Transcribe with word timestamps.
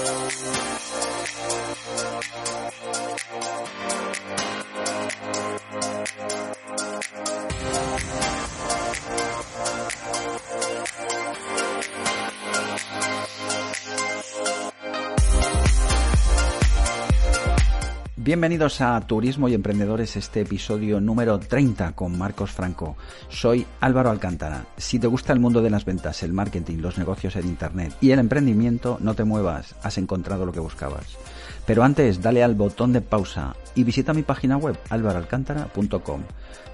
Thank 0.00 0.32
you. 2.46 2.47
Bienvenidos 18.28 18.82
a 18.82 19.00
Turismo 19.00 19.48
y 19.48 19.54
Emprendedores, 19.54 20.14
este 20.14 20.42
episodio 20.42 21.00
número 21.00 21.38
30 21.38 21.92
con 21.92 22.18
Marcos 22.18 22.50
Franco. 22.50 22.94
Soy 23.30 23.66
Álvaro 23.80 24.10
Alcántara. 24.10 24.66
Si 24.76 24.98
te 24.98 25.06
gusta 25.06 25.32
el 25.32 25.40
mundo 25.40 25.62
de 25.62 25.70
las 25.70 25.86
ventas, 25.86 26.22
el 26.22 26.34
marketing, 26.34 26.76
los 26.82 26.98
negocios 26.98 27.36
en 27.36 27.46
Internet 27.46 27.94
y 28.02 28.10
el 28.10 28.18
emprendimiento, 28.18 28.98
no 29.00 29.14
te 29.14 29.24
muevas, 29.24 29.76
has 29.82 29.96
encontrado 29.96 30.44
lo 30.44 30.52
que 30.52 30.60
buscabas. 30.60 31.16
Pero 31.64 31.82
antes, 31.82 32.20
dale 32.20 32.42
al 32.42 32.54
botón 32.54 32.92
de 32.92 33.00
pausa 33.00 33.56
y 33.74 33.82
visita 33.82 34.12
mi 34.12 34.24
página 34.24 34.58
web 34.58 34.78
álvaroalcántara.com, 34.90 36.20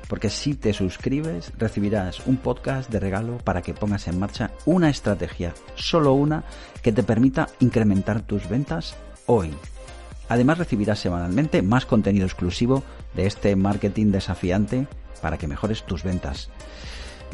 porque 0.09 0.31
si 0.31 0.55
te 0.55 0.73
suscribes 0.73 1.53
recibirás 1.57 2.27
un 2.27 2.37
podcast 2.39 2.91
de 2.91 2.99
regalo 2.99 3.39
para 3.39 3.63
que 3.63 3.75
pongas 3.75 4.09
en 4.09 4.19
marcha 4.19 4.51
una 4.65 4.91
estrategia, 4.91 5.55
solo 5.77 6.15
una, 6.15 6.43
que 6.83 6.91
te 6.91 7.05
permita 7.05 7.47
incrementar 7.61 8.23
tus 8.23 8.49
ventas 8.49 8.97
hoy. 9.27 9.53
Además 10.29 10.59
recibirás 10.59 10.99
semanalmente 10.99 11.63
más 11.63 11.87
contenido 11.87 12.27
exclusivo 12.27 12.83
de 13.15 13.27
este 13.27 13.57
marketing 13.57 14.13
desafiante 14.13 14.87
para 15.21 15.39
que 15.39 15.49
mejores 15.49 15.85
tus 15.85 16.03
ventas. 16.03 16.51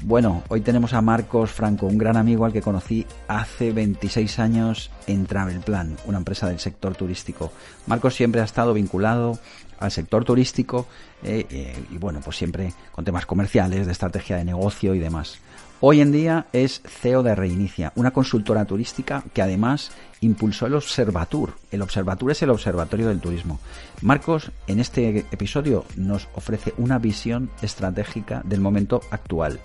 Bueno, 0.03 0.43
hoy 0.48 0.62
tenemos 0.62 0.95
a 0.95 1.03
Marcos 1.03 1.51
Franco, 1.51 1.87
un 1.87 1.98
gran 1.98 2.17
amigo 2.17 2.47
al 2.47 2.53
que 2.53 2.62
conocí 2.62 3.07
hace 3.29 3.71
26 3.71 4.39
años 4.39 4.91
en 5.07 5.27
Travelplan, 5.27 5.97
una 6.07 6.19
empresa 6.19 6.48
del 6.48 6.59
sector 6.59 6.97
turístico. 6.97 7.53
Marcos 7.87 8.14
siempre 8.14 8.41
ha 8.41 8.45
estado 8.45 8.73
vinculado 8.73 9.39
al 9.79 9.91
sector 9.91 10.25
turístico 10.25 10.86
eh, 11.23 11.47
eh, 11.51 11.84
y 11.91 11.98
bueno, 11.98 12.20
pues 12.25 12.39
siempre 12.39 12.73
con 12.92 13.05
temas 13.05 13.27
comerciales, 13.27 13.84
de 13.84 13.92
estrategia 13.92 14.36
de 14.36 14.45
negocio 14.45 14.95
y 14.95 14.98
demás. 14.98 15.39
Hoy 15.83 16.03
en 16.03 16.12
día 16.12 16.47
es 16.53 16.83
CEO 16.84 17.23
de 17.23 17.34
Reinicia, 17.34 17.91
una 17.95 18.11
consultora 18.11 18.67
turística 18.67 19.25
que 19.33 19.41
además 19.41 19.92
impulsó 20.20 20.67
el 20.67 20.75
Observatur. 20.75 21.55
El 21.70 21.81
Observatur 21.81 22.33
es 22.33 22.42
el 22.42 22.50
Observatorio 22.50 23.09
del 23.09 23.20
Turismo. 23.20 23.61
Marcos, 24.03 24.51
en 24.67 24.78
este 24.78 25.20
episodio, 25.31 25.86
nos 25.97 26.28
ofrece 26.34 26.75
una 26.77 26.98
visión 26.98 27.48
estratégica 27.62 28.42
del 28.45 28.61
momento 28.61 29.01
actual. 29.11 29.58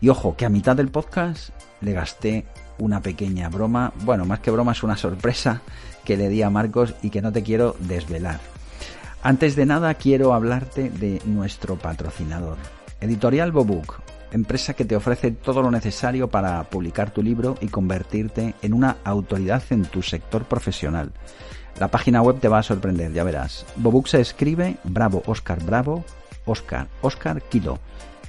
Y 0.00 0.08
ojo, 0.08 0.36
que 0.36 0.46
a 0.46 0.50
mitad 0.50 0.76
del 0.76 0.92
podcast 0.92 1.50
le 1.80 1.94
gasté 1.94 2.46
una 2.78 3.02
pequeña 3.02 3.48
broma, 3.48 3.92
bueno, 4.04 4.24
más 4.24 4.38
que 4.38 4.52
broma 4.52 4.70
es 4.70 4.84
una 4.84 4.96
sorpresa 4.96 5.62
que 6.04 6.16
le 6.16 6.28
di 6.28 6.42
a 6.42 6.50
Marcos 6.50 6.94
y 7.02 7.10
que 7.10 7.22
no 7.22 7.32
te 7.32 7.42
quiero 7.42 7.74
desvelar. 7.80 8.38
Antes 9.24 9.56
de 9.56 9.66
nada 9.66 9.94
quiero 9.94 10.32
hablarte 10.32 10.90
de 10.90 11.20
nuestro 11.24 11.74
patrocinador, 11.74 12.56
Editorial 13.00 13.50
Bobook, 13.50 14.00
empresa 14.32 14.74
que 14.74 14.84
te 14.84 14.96
ofrece 14.96 15.30
todo 15.30 15.62
lo 15.62 15.70
necesario 15.70 16.28
para 16.28 16.62
publicar 16.64 17.10
tu 17.10 17.22
libro 17.22 17.56
y 17.60 17.68
convertirte 17.68 18.54
en 18.62 18.74
una 18.74 18.98
autoridad 19.04 19.62
en 19.70 19.84
tu 19.84 20.02
sector 20.02 20.44
profesional. 20.44 21.12
La 21.78 21.88
página 21.88 22.22
web 22.22 22.38
te 22.40 22.48
va 22.48 22.58
a 22.58 22.62
sorprender, 22.62 23.12
ya 23.12 23.24
verás. 23.24 23.64
Bobook 23.76 24.08
se 24.08 24.20
escribe 24.20 24.76
Bravo 24.84 25.22
Oscar 25.26 25.62
Bravo, 25.64 26.04
Oscar 26.44 26.88
Oscar 27.00 27.42
Kilo. 27.42 27.78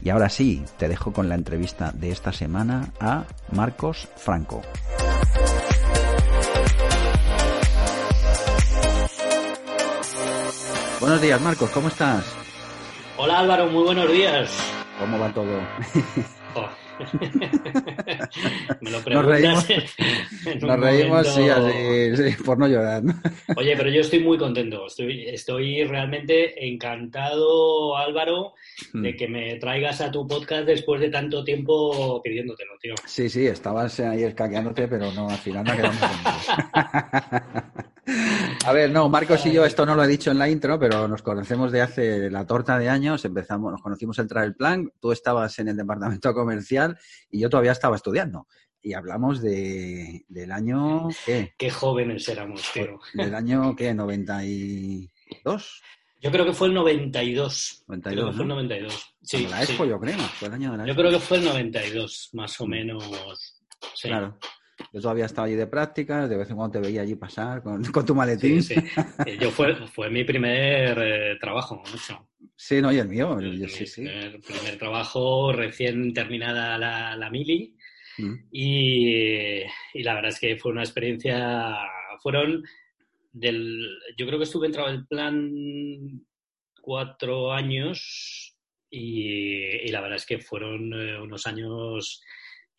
Y 0.04 0.10
ahora 0.10 0.30
sí, 0.30 0.64
te 0.78 0.88
dejo 0.88 1.14
con 1.14 1.30
la 1.30 1.36
entrevista 1.36 1.92
de 1.92 2.12
esta 2.12 2.32
semana 2.32 2.94
a 3.00 3.26
Marcos 3.52 4.08
Franco. 4.16 4.62
Buenos 11.00 11.22
días, 11.22 11.42
Marcos, 11.42 11.70
¿cómo 11.72 11.88
estás? 11.88 12.24
Hola 13.18 13.40
Álvaro, 13.40 13.68
muy 13.68 13.84
buenos 13.84 14.12
días. 14.12 14.81
¿Cómo 15.02 15.18
va 15.18 15.34
todo? 15.34 15.60
Oh. 16.54 16.70
Me 18.82 18.92
lo 18.92 19.02
Nos 19.10 19.26
reímos, 19.26 19.68
nos 20.62 20.80
reímos 20.80 21.28
sí, 21.28 21.50
así, 21.50 22.16
sí, 22.16 22.44
por 22.44 22.60
no 22.60 22.68
llorar. 22.68 23.04
¿no? 23.04 23.20
Oye, 23.56 23.76
pero 23.76 23.90
yo 23.90 24.02
estoy 24.02 24.20
muy 24.20 24.38
contento. 24.38 24.86
Estoy, 24.86 25.28
estoy 25.28 25.86
realmente 25.86 26.68
encantado, 26.68 27.98
Álvaro, 27.98 28.54
de 28.94 29.16
que 29.16 29.28
me 29.28 29.56
traigas 29.56 30.02
a 30.02 30.12
tu 30.12 30.28
podcast 30.28 30.66
después 30.66 31.02
de 31.02 31.10
tanto 31.10 31.44
tiempo 31.44 32.22
pidiéndotelo, 32.22 32.78
tío. 32.80 32.94
Sí, 33.08 33.28
sí, 33.28 33.48
estabas 33.48 34.00
ahí 34.02 34.22
escaqueándote, 34.22 34.88
pero 34.88 35.12
no, 35.14 35.30
al 35.30 35.38
final 35.38 35.64
no 35.64 35.76
quedamos 35.76 35.98
A 38.66 38.74
ver, 38.74 38.92
no, 38.92 39.10
Marcos 39.10 39.46
y 39.46 39.52
yo, 39.52 39.66
esto 39.66 39.86
no 39.86 39.96
lo 39.96 40.04
he 40.04 40.08
dicho 40.08 40.32
en 40.32 40.40
la 40.40 40.50
intro, 40.50 40.80
pero 40.80 41.08
nos 41.08 41.22
conocemos 41.22 41.72
de 41.72 41.82
hace 41.82 42.30
la 42.30 42.46
torta 42.46 42.78
de 42.80 42.90
años, 42.90 43.24
empezamos, 43.26 43.72
nos 43.72 43.82
conocimos 43.82 44.18
el 44.20 44.28
Travel 44.28 44.56
Plan, 44.56 44.92
tú 45.00 45.12
estabas 45.12 45.58
en 45.60 45.68
el 45.68 45.78
departamento 45.78 46.34
comercial 46.34 46.98
y 47.30 47.40
yo 47.40 47.50
todavía 47.50 47.72
estaba 47.72 47.96
estudiando. 47.96 48.48
Y 48.84 48.94
hablamos 48.94 49.42
de, 49.42 50.26
del 50.28 50.52
año, 50.52 51.10
¿qué? 51.26 51.54
Qué 51.56 51.70
jóvenes 51.70 52.28
éramos, 52.28 52.64
tío. 52.74 53.00
Del 53.14 53.36
año, 53.36 53.76
¿qué? 53.76 53.94
¿92? 53.94 55.10
Yo 56.20 56.32
creo 56.32 56.46
que 56.46 56.54
fue 56.54 56.68
el 56.68 56.74
92. 56.74 57.84
92, 57.88 58.14
creo 58.14 58.28
que 58.28 58.34
fue 58.34 58.44
el 58.44 58.48
¿no? 58.48 58.56
92. 58.56 59.16
Sí, 59.22 59.48
la 59.48 59.58
sí. 59.58 59.72
Expo, 59.72 59.86
yo 59.86 60.00
creo, 60.00 60.18
fue 60.18 60.48
el 60.48 60.54
año 60.56 60.72
de 60.72 60.78
la 60.78 60.86
Yo 60.88 60.96
creo 60.96 61.12
que 61.12 61.20
fue 61.20 61.38
el 61.38 61.46
92, 61.46 62.30
más 62.34 62.60
o 62.60 62.66
menos. 62.66 63.04
Sí. 63.94 64.08
Claro. 64.08 64.38
Yo 64.94 65.02
todavía 65.02 65.26
estaba 65.26 65.48
allí 65.48 65.56
de 65.56 65.68
prácticas, 65.68 66.30
de 66.30 66.38
vez 66.38 66.50
en 66.50 66.56
cuando 66.58 66.80
te 66.80 66.86
veía 66.88 67.02
allí 67.02 67.16
pasar 67.16 67.62
con, 67.64 67.84
con 67.92 68.06
tu 68.06 68.14
Sí, 68.14 68.18
maletín. 68.18 68.64
sí. 68.64 68.76
Eh, 69.26 69.38
Yo 69.40 69.52
fue, 69.52 69.76
fue 69.88 70.10
mi 70.10 70.24
primer 70.24 70.98
eh, 71.02 71.38
trabajo, 71.40 71.82
mucho. 71.92 72.28
Sí, 72.56 72.82
no, 72.82 72.92
y 72.92 72.98
el 73.00 73.08
mío, 73.08 73.40
yo- 73.40 73.50
Mi 73.50 73.68
sí, 73.68 73.86
sí. 73.86 74.02
Primer, 74.04 74.40
primer 74.42 74.78
trabajo, 74.78 75.52
recién 75.54 76.14
terminada 76.14 76.78
la, 76.78 77.16
la 77.16 77.30
mili. 77.30 77.76
Mm. 78.18 78.34
Y, 78.52 79.62
y 79.94 80.04
la 80.04 80.14
verdad 80.16 80.30
es 80.32 80.40
que 80.40 80.58
fue 80.58 80.72
una 80.72 80.82
experiencia. 80.84 81.78
Fueron 82.22 82.64
del. 83.32 83.88
Yo 84.18 84.26
creo 84.28 84.38
que 84.38 84.44
estuve 84.44 84.68
en 84.68 84.74
Travel 84.74 85.08
Plan 85.08 86.22
cuatro 86.82 87.52
años 87.54 88.56
y, 88.90 89.24
y 89.28 89.88
la 89.90 90.02
verdad 90.02 90.18
es 90.18 90.26
que 90.26 90.40
fueron 90.40 90.92
eh, 90.94 91.20
unos 91.22 91.48
años 91.48 92.22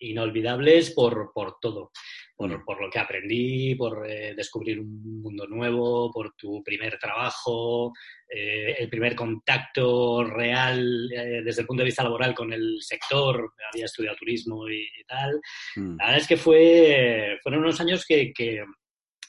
inolvidables 0.02 0.90
por, 0.90 1.32
por 1.32 1.56
todo. 1.60 1.90
Por, 2.34 2.64
por 2.64 2.80
lo 2.80 2.90
que 2.90 2.98
aprendí, 2.98 3.76
por 3.76 4.04
eh, 4.10 4.34
descubrir 4.34 4.80
un 4.80 5.22
mundo 5.22 5.46
nuevo, 5.46 6.10
por 6.10 6.34
tu 6.34 6.60
primer 6.64 6.98
trabajo, 6.98 7.92
eh, 8.28 8.74
el 8.78 8.88
primer 8.88 9.14
contacto 9.14 10.24
real 10.24 11.08
eh, 11.12 11.42
desde 11.44 11.60
el 11.60 11.66
punto 11.68 11.82
de 11.82 11.86
vista 11.86 12.02
laboral 12.02 12.34
con 12.34 12.52
el 12.52 12.78
sector. 12.80 13.52
Había 13.72 13.84
estudiado 13.84 14.16
turismo 14.16 14.68
y, 14.68 14.82
y 14.82 15.04
tal. 15.06 15.40
Mm. 15.76 15.96
La 15.98 16.06
verdad 16.06 16.20
es 16.20 16.26
que 16.26 16.36
fue, 16.36 17.38
fueron 17.44 17.60
unos 17.62 17.80
años 17.80 18.04
que, 18.04 18.32
que, 18.32 18.64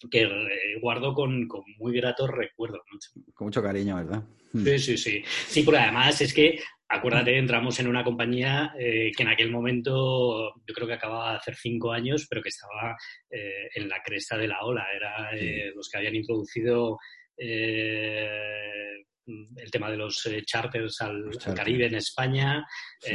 que 0.10 0.24
eh, 0.24 0.80
guardo 0.82 1.14
con, 1.14 1.48
con 1.48 1.62
muy 1.78 1.94
gratos 1.94 2.32
recuerdos. 2.32 2.82
Con 3.36 3.46
mucho 3.46 3.62
cariño, 3.62 3.98
¿verdad? 3.98 4.24
Mm. 4.54 4.64
Sí, 4.64 4.80
sí, 4.80 4.98
sí. 4.98 5.24
Sí, 5.26 5.64
pero 5.64 5.78
además 5.78 6.20
es 6.22 6.34
que, 6.34 6.60
acuérdate, 6.94 7.38
entramos 7.38 7.80
en 7.80 7.88
una 7.88 8.04
compañía 8.04 8.74
eh, 8.78 9.12
que 9.16 9.24
en 9.24 9.30
aquel 9.30 9.50
momento 9.50 10.54
yo 10.66 10.74
creo 10.74 10.88
que 10.88 10.94
acababa 10.94 11.32
de 11.32 11.38
hacer 11.38 11.56
cinco 11.56 11.92
años, 11.92 12.28
pero 12.30 12.42
que 12.42 12.50
estaba 12.50 12.96
eh, 13.30 13.70
en 13.76 13.90
la 13.90 14.02
cresta 14.02 14.38
de 14.38 14.48
la 14.48 14.64
ola. 14.64 14.86
Era 14.96 15.30
eh, 15.36 15.72
los 15.76 15.90
que 15.90 15.98
habían 15.98 16.16
introducido 16.16 16.98
el 17.36 19.06
tema 19.72 19.90
de 19.90 19.98
los 19.98 20.30
charters 20.46 21.02
al. 21.02 21.32
Caribe 21.56 21.88
en 21.88 21.96
España, 21.96 22.64
Sí. 23.00 23.12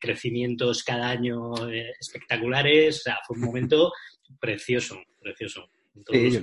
crecimientos 0.00 0.82
cada 0.82 1.10
año 1.10 1.52
espectaculares. 2.00 3.00
O 3.00 3.02
sea, 3.02 3.18
fue 3.26 3.36
un 3.36 3.44
momento 3.44 3.92
precioso, 4.40 4.98
precioso. 5.20 5.68
Sí, 6.08 6.30
yo 6.30 6.40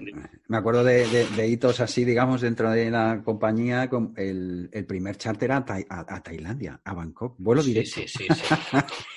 me 0.48 0.58
acuerdo 0.58 0.84
de, 0.84 1.08
de- 1.08 1.28
de 1.28 1.48
hitos 1.48 1.80
así, 1.80 2.04
digamos, 2.04 2.42
dentro 2.42 2.70
de 2.70 2.92
la 2.92 3.22
compañía, 3.24 3.90
con 3.90 4.14
el, 4.18 4.70
el 4.74 4.86
primer 4.86 5.16
charter 5.18 5.52
a, 5.54 5.58
a- 5.90 6.16
a 6.16 6.22
Tailandia, 6.24 6.82
a 6.84 6.94
Bangkok, 6.94 7.36
vuelo 7.38 7.64
directo. 7.64 8.02
Sí, 8.02 8.08
sí, 8.08 8.26
sí. 8.34 8.56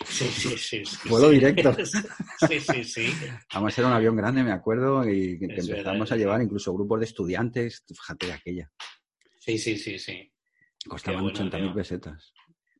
Sí, 0.06 0.24
sí, 0.28 0.56
sí, 0.56 0.84
sí, 0.84 1.08
Vuelo 1.08 1.30
directo. 1.30 1.76
Sí, 2.48 2.60
sí, 2.60 2.84
sí. 2.84 3.06
Vamos, 3.54 3.76
era 3.78 3.88
un 3.88 3.94
avión 3.94 4.14
grande, 4.14 4.44
me 4.44 4.52
acuerdo, 4.52 5.08
y 5.08 5.38
que, 5.38 5.48
que 5.48 5.54
Es 5.60 5.66
verdad, 5.68 5.78
empezamos 5.78 6.12
a 6.12 6.16
llevar 6.16 6.42
incluso 6.42 6.72
grupos 6.74 7.00
de 7.00 7.06
estudiantes, 7.06 7.84
fíjate 7.88 8.26
de 8.26 8.32
aquella, 8.34 8.70
Sí, 9.40 9.58
sí, 9.58 9.76
sí, 9.78 9.98
sí. 9.98 10.30
costaban 10.86 11.22
bueno, 11.22 11.38
80.000 11.38 11.50
tío. 11.62 11.74
pesetas. 11.74 12.32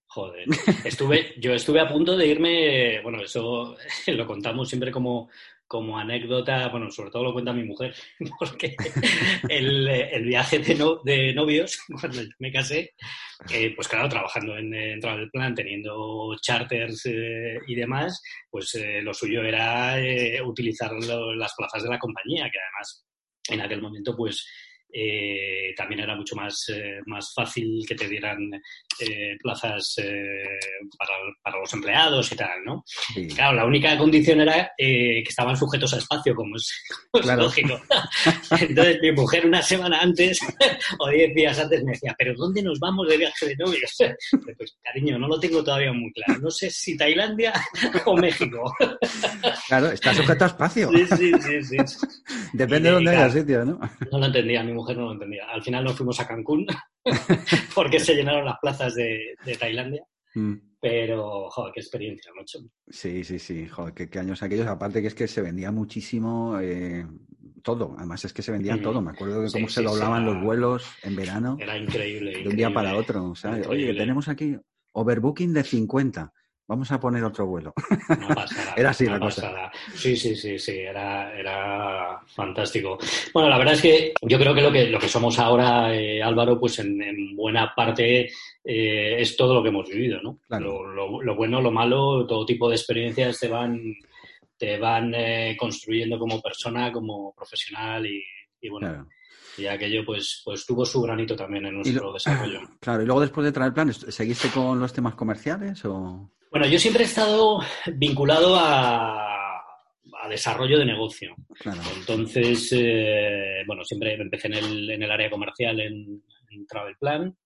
Joder. 0.09 0.47
Estuve, 0.85 1.35
yo 1.41 1.53
estuve 1.53 1.81
a 1.81 1.89
punto 1.89 2.17
de 2.17 2.27
irme, 2.27 3.01
bueno, 3.03 3.23
eso 3.23 3.77
lo 4.09 4.27
contamos 4.27 4.69
siempre 4.69 4.91
como, 4.93 5.29
como 5.67 5.99
anécdota, 5.99 6.69
bueno, 6.69 6.91
sobre 6.91 7.11
todo 7.11 7.25
lo 7.25 7.33
cuenta 7.33 7.53
mi 7.53 7.65
mujer, 7.65 7.95
porque 8.39 8.77
el, 9.49 9.89
el 9.89 10.25
viaje 10.25 10.59
de, 10.59 10.75
no, 10.75 11.01
de, 11.05 11.35
novios, 11.35 11.79
cuando 12.01 12.23
me 12.39 12.53
casé, 12.53 12.95
eh, 13.53 13.73
pues 13.75 13.89
claro, 13.89 14.09
trabajando 14.09 14.57
en, 14.57 14.73
en 14.73 15.01
Travel 15.01 15.31
Plan, 15.31 15.55
teniendo 15.55 16.35
charters 16.41 17.07
eh, 17.07 17.59
y 17.67 17.75
demás, 17.75 18.23
pues 18.51 18.75
eh, 18.77 19.01
lo 19.03 19.13
suyo 19.13 19.43
era 19.43 19.99
eh, 19.99 20.41
utilizar 20.43 20.93
lo, 20.93 21.35
las 21.35 21.55
plazas 21.57 21.83
de 21.83 21.91
la 21.91 21.99
compañía, 21.99 22.49
que 22.51 22.59
además 22.59 23.07
en 23.49 23.61
aquel 23.61 23.81
momento 23.81 24.17
pues 24.17 24.47
eh, 24.99 25.75
también 25.77 26.01
era 26.01 26.17
mucho 26.17 26.35
más, 26.35 26.65
eh, 26.69 27.01
más 27.05 27.33
fácil 27.35 27.85
que 27.87 27.95
te 27.95 28.09
dieran 28.09 28.39
eh, 29.01 29.37
plazas 29.43 29.95
eh, 29.99 30.59
para, 30.99 31.13
para, 31.43 31.59
los 31.59 31.73
empleados 31.75 32.33
y 32.33 32.37
tal, 32.37 32.65
¿no? 32.65 32.83
Sí. 32.87 33.29
Claro, 33.29 33.57
la 33.57 33.67
única 33.67 33.97
condición 33.99 34.41
era 34.41 34.71
que 34.79 35.23
estaban 35.29 35.57
sujetos 35.57 35.93
a 35.93 35.99
espacio, 35.99 36.35
como 36.35 36.57
es, 36.57 36.73
como 37.11 37.23
claro. 37.23 37.43
es 37.43 37.47
lógico. 37.47 37.81
Entonces 38.59 38.99
mi 39.03 39.13
mujer 39.13 39.47
una 39.47 39.63
semana 39.63 40.01
antes 40.01 40.39
o 40.99 41.11
diez 41.11 41.35
días 41.35 41.59
antes 41.59 41.85
me 41.85 41.93
decía, 41.93 42.15
¿pero 42.17 42.35
dónde 42.35 42.63
nos 42.63 42.81
vamos 42.81 43.07
de 43.09 43.19
viaje 43.19 43.47
de 43.49 43.57
novios? 43.57 43.95
Pues 44.57 44.79
cariño, 44.83 45.19
no 45.19 45.29
lo 45.29 45.39
tengo 45.39 45.63
todavía 45.63 45.93
muy 45.93 46.11
claro. 46.13 46.41
No 46.41 46.51
sé 46.51 46.71
si 46.71 46.97
Tailandia 46.97 47.53
o 48.07 48.17
México. 48.17 48.73
Claro, 49.69 49.91
está 49.91 50.15
sujeto 50.15 50.45
a 50.45 50.49
espacio. 50.49 50.91
Sí, 50.91 51.07
sí, 51.17 51.33
sí. 51.41 51.63
sí. 51.63 52.07
Depende 52.55 52.89
de 52.89 52.95
dónde 52.95 53.11
haya 53.11 53.31
sitio, 53.31 53.65
¿no? 53.65 53.79
No 54.11 54.19
lo 54.19 54.27
entendía, 54.27 54.63
mi 54.63 54.73
mujer 54.73 54.86
no 54.95 55.07
lo 55.07 55.13
entendía. 55.13 55.49
Al 55.49 55.63
final 55.63 55.85
nos 55.85 55.97
fuimos 55.97 56.21
a 56.21 56.27
Cancún 56.27 56.67
porque 57.75 58.01
se 58.01 58.15
llenaron 58.15 58.45
las 58.45 58.59
plazas 58.61 58.95
de, 58.95 59.35
de 59.45 59.57
Tailandia. 59.57 60.05
Mm. 60.35 60.55
Pero, 60.81 61.51
joder, 61.51 61.73
qué 61.73 61.81
experiencia, 61.81 62.31
mucho. 62.37 62.61
Sí, 62.89 63.25
sí, 63.25 63.39
sí, 63.39 63.67
joder, 63.67 63.95
qué, 63.95 64.09
qué, 64.09 64.19
años 64.19 64.43
aquellos. 64.43 64.67
Aparte 64.67 65.01
que 65.01 65.09
es 65.09 65.15
que 65.15 65.27
se 65.27 65.43
vendía 65.43 65.73
muchísimo 65.73 66.59
eh, 66.61 67.07
todo. 67.63 67.95
Además 67.99 68.25
es 68.25 68.33
que 68.33 68.43
se 68.43 68.53
vendía 68.53 68.77
mm. 68.77 68.83
todo. 68.83 69.01
Me 69.01 69.11
acuerdo 69.11 69.41
de 69.41 69.51
cómo 69.51 69.69
sí, 69.69 69.75
se 69.75 69.81
sí, 69.81 69.87
doblaban 69.87 70.25
los 70.25 70.41
vuelos 70.43 70.87
en 71.03 71.17
verano. 71.17 71.57
Era 71.59 71.77
increíble. 71.77 72.31
De 72.31 72.39
increíble, 72.39 72.51
un 72.51 72.57
día 72.57 72.73
para 72.73 72.97
otro. 72.97 73.31
O 73.31 73.35
sea, 73.35 73.61
oye, 73.69 73.93
tenemos 73.95 74.29
aquí 74.29 74.57
overbooking 74.93 75.53
de 75.53 75.65
50 75.65 76.33
vamos 76.69 76.91
a 76.91 77.01
poner 77.01 77.25
otro 77.25 77.47
vuelo. 77.47 77.73
No 78.09 78.29
pasará, 78.35 78.75
era 78.77 78.91
así 78.91 79.05
no 79.05 79.13
la 79.13 79.21
pasará. 79.21 79.71
cosa. 79.71 79.97
Sí, 79.97 80.17
sí, 80.17 80.35
sí, 80.35 80.59
sí, 80.59 80.79
era, 80.79 81.37
era 81.39 82.21
fantástico. 82.27 82.99
Bueno, 83.33 83.49
la 83.49 83.59
verdad 83.59 83.75
es 83.75 83.83
que 83.83 84.15
yo 84.23 84.39
creo 84.39 84.55
que 84.55 84.63
lo 84.63 84.73
que, 84.73 84.87
lo 84.89 84.99
que 84.99 85.09
somos 85.09 85.39
ahora, 85.39 85.95
eh, 85.95 86.23
Álvaro, 86.23 86.59
pues 86.59 86.79
en, 86.79 87.01
en, 87.03 87.37
buena 87.37 87.73
parte 87.75 88.31
eh, 88.65 89.17
es 89.21 89.37
todo 89.37 89.55
lo 89.55 89.63
que 89.63 89.69
hemos 89.69 89.89
vivido, 89.89 90.21
¿no? 90.23 90.41
Claro. 90.47 90.85
Lo, 90.85 90.93
lo, 90.93 91.23
lo, 91.23 91.37
bueno, 91.37 91.61
lo 91.61 91.71
malo, 91.71 92.27
todo 92.27 92.47
tipo 92.47 92.69
de 92.69 92.77
experiencias 92.77 93.39
te 93.39 93.49
van, 93.49 93.81
te 94.57 94.79
van 94.79 95.15
eh, 95.15 95.57
construyendo 95.59 96.19
como 96.19 96.41
persona, 96.41 96.93
como 96.93 97.33
profesional 97.35 98.07
y, 98.07 98.23
y 98.61 98.69
bueno. 98.69 98.89
Claro 98.89 99.09
y 99.59 99.67
aquello 99.67 100.05
pues, 100.05 100.43
pues 100.45 100.67
tuvo 100.67 100.85
su 100.85 101.01
granito 101.01 101.35
también 101.35 101.67
en 101.67 101.77
nuestro 101.77 102.09
lo, 102.09 102.13
desarrollo. 102.13 102.61
Claro, 102.81 103.03
y 103.03 103.07
luego 103.07 103.21
después 103.21 103.45
de 103.45 103.53
traer 103.53 103.73
planes, 103.73 104.05
¿seguiste 104.09 104.51
con 104.51 104.79
los 104.79 104.93
temas 104.93 105.15
comerciales 105.15 105.85
o...? 105.85 106.31
Bueno, 106.57 106.73
yo 106.73 106.79
siempre 106.79 107.03
he 107.03 107.07
estado 107.07 107.61
vinculado 107.97 108.57
a, 108.57 109.59
a 109.59 110.29
desarrollo 110.31 110.79
de 110.79 110.87
negocio. 110.87 111.37
Claro. 111.61 111.83
Entonces, 111.95 112.73
eh, 112.75 113.63
bueno, 113.67 113.85
siempre 113.85 114.15
empecé 114.15 114.47
en 114.47 114.55
el, 114.55 114.91
en 114.91 115.03
el 115.03 115.11
área 115.11 115.29
comercial 115.29 115.79
en, 115.81 116.23
en 116.49 116.67
Travel 116.67 116.97
Plan. 116.99 117.37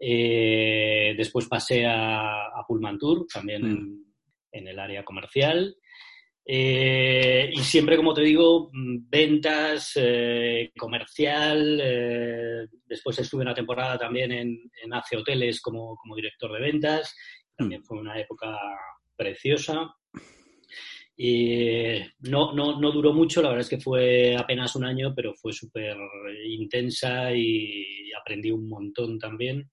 Eh, 0.00 1.14
después 1.16 1.48
pasé 1.48 1.84
a, 1.84 2.44
a 2.46 2.64
Pullman 2.68 2.96
Tour, 2.96 3.26
también 3.26 3.62
mm. 3.62 3.66
en, 3.72 4.04
en, 4.52 4.68
el 4.68 4.78
área 4.78 5.04
comercial. 5.04 5.74
Eh, 6.46 7.50
y 7.52 7.58
siempre, 7.58 7.96
como 7.96 8.14
te 8.14 8.22
digo, 8.22 8.70
ventas, 8.72 9.94
eh, 9.96 10.70
comercial. 10.78 12.68
Después 12.86 13.18
estuve 13.18 13.42
una 13.42 13.52
temporada 13.54 13.98
también 13.98 14.30
en, 14.30 14.70
en 14.80 14.94
AC 14.94 15.18
Hoteles 15.18 15.60
como, 15.60 15.96
como, 15.96 16.14
director 16.14 16.52
de 16.52 16.60
ventas. 16.60 17.16
También 17.56 17.82
fue 17.84 17.98
una 17.98 18.18
época 18.18 18.56
preciosa. 19.16 19.94
Y 21.16 22.00
no, 22.20 22.52
no, 22.52 22.80
no, 22.80 22.90
duró 22.90 23.12
mucho, 23.12 23.40
la 23.40 23.50
verdad 23.50 23.62
es 23.62 23.68
que 23.68 23.80
fue 23.80 24.36
apenas 24.36 24.74
un 24.74 24.84
año, 24.84 25.12
pero 25.14 25.32
fue 25.34 25.52
súper 25.52 25.96
intensa 26.48 27.32
y 27.32 28.10
aprendí 28.12 28.50
un 28.50 28.68
montón 28.68 29.18
también. 29.18 29.70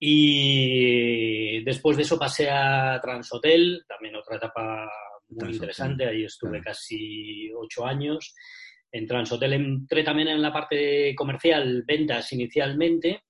Y 0.00 1.62
después 1.64 1.96
de 1.96 2.02
eso 2.02 2.18
pasé 2.18 2.50
a 2.50 2.98
Transhotel, 3.00 3.84
también 3.86 4.16
otra 4.16 4.36
etapa 4.36 4.88
muy 5.28 5.52
interesante. 5.52 6.06
Ahí 6.06 6.24
estuve 6.24 6.60
claro. 6.60 6.64
casi 6.64 7.50
ocho 7.52 7.84
años. 7.84 8.34
En 8.90 9.06
Transhotel 9.06 9.52
entré 9.52 10.02
también 10.02 10.28
en 10.28 10.40
la 10.40 10.52
parte 10.52 11.14
comercial, 11.14 11.84
ventas 11.86 12.32
inicialmente, 12.32 13.24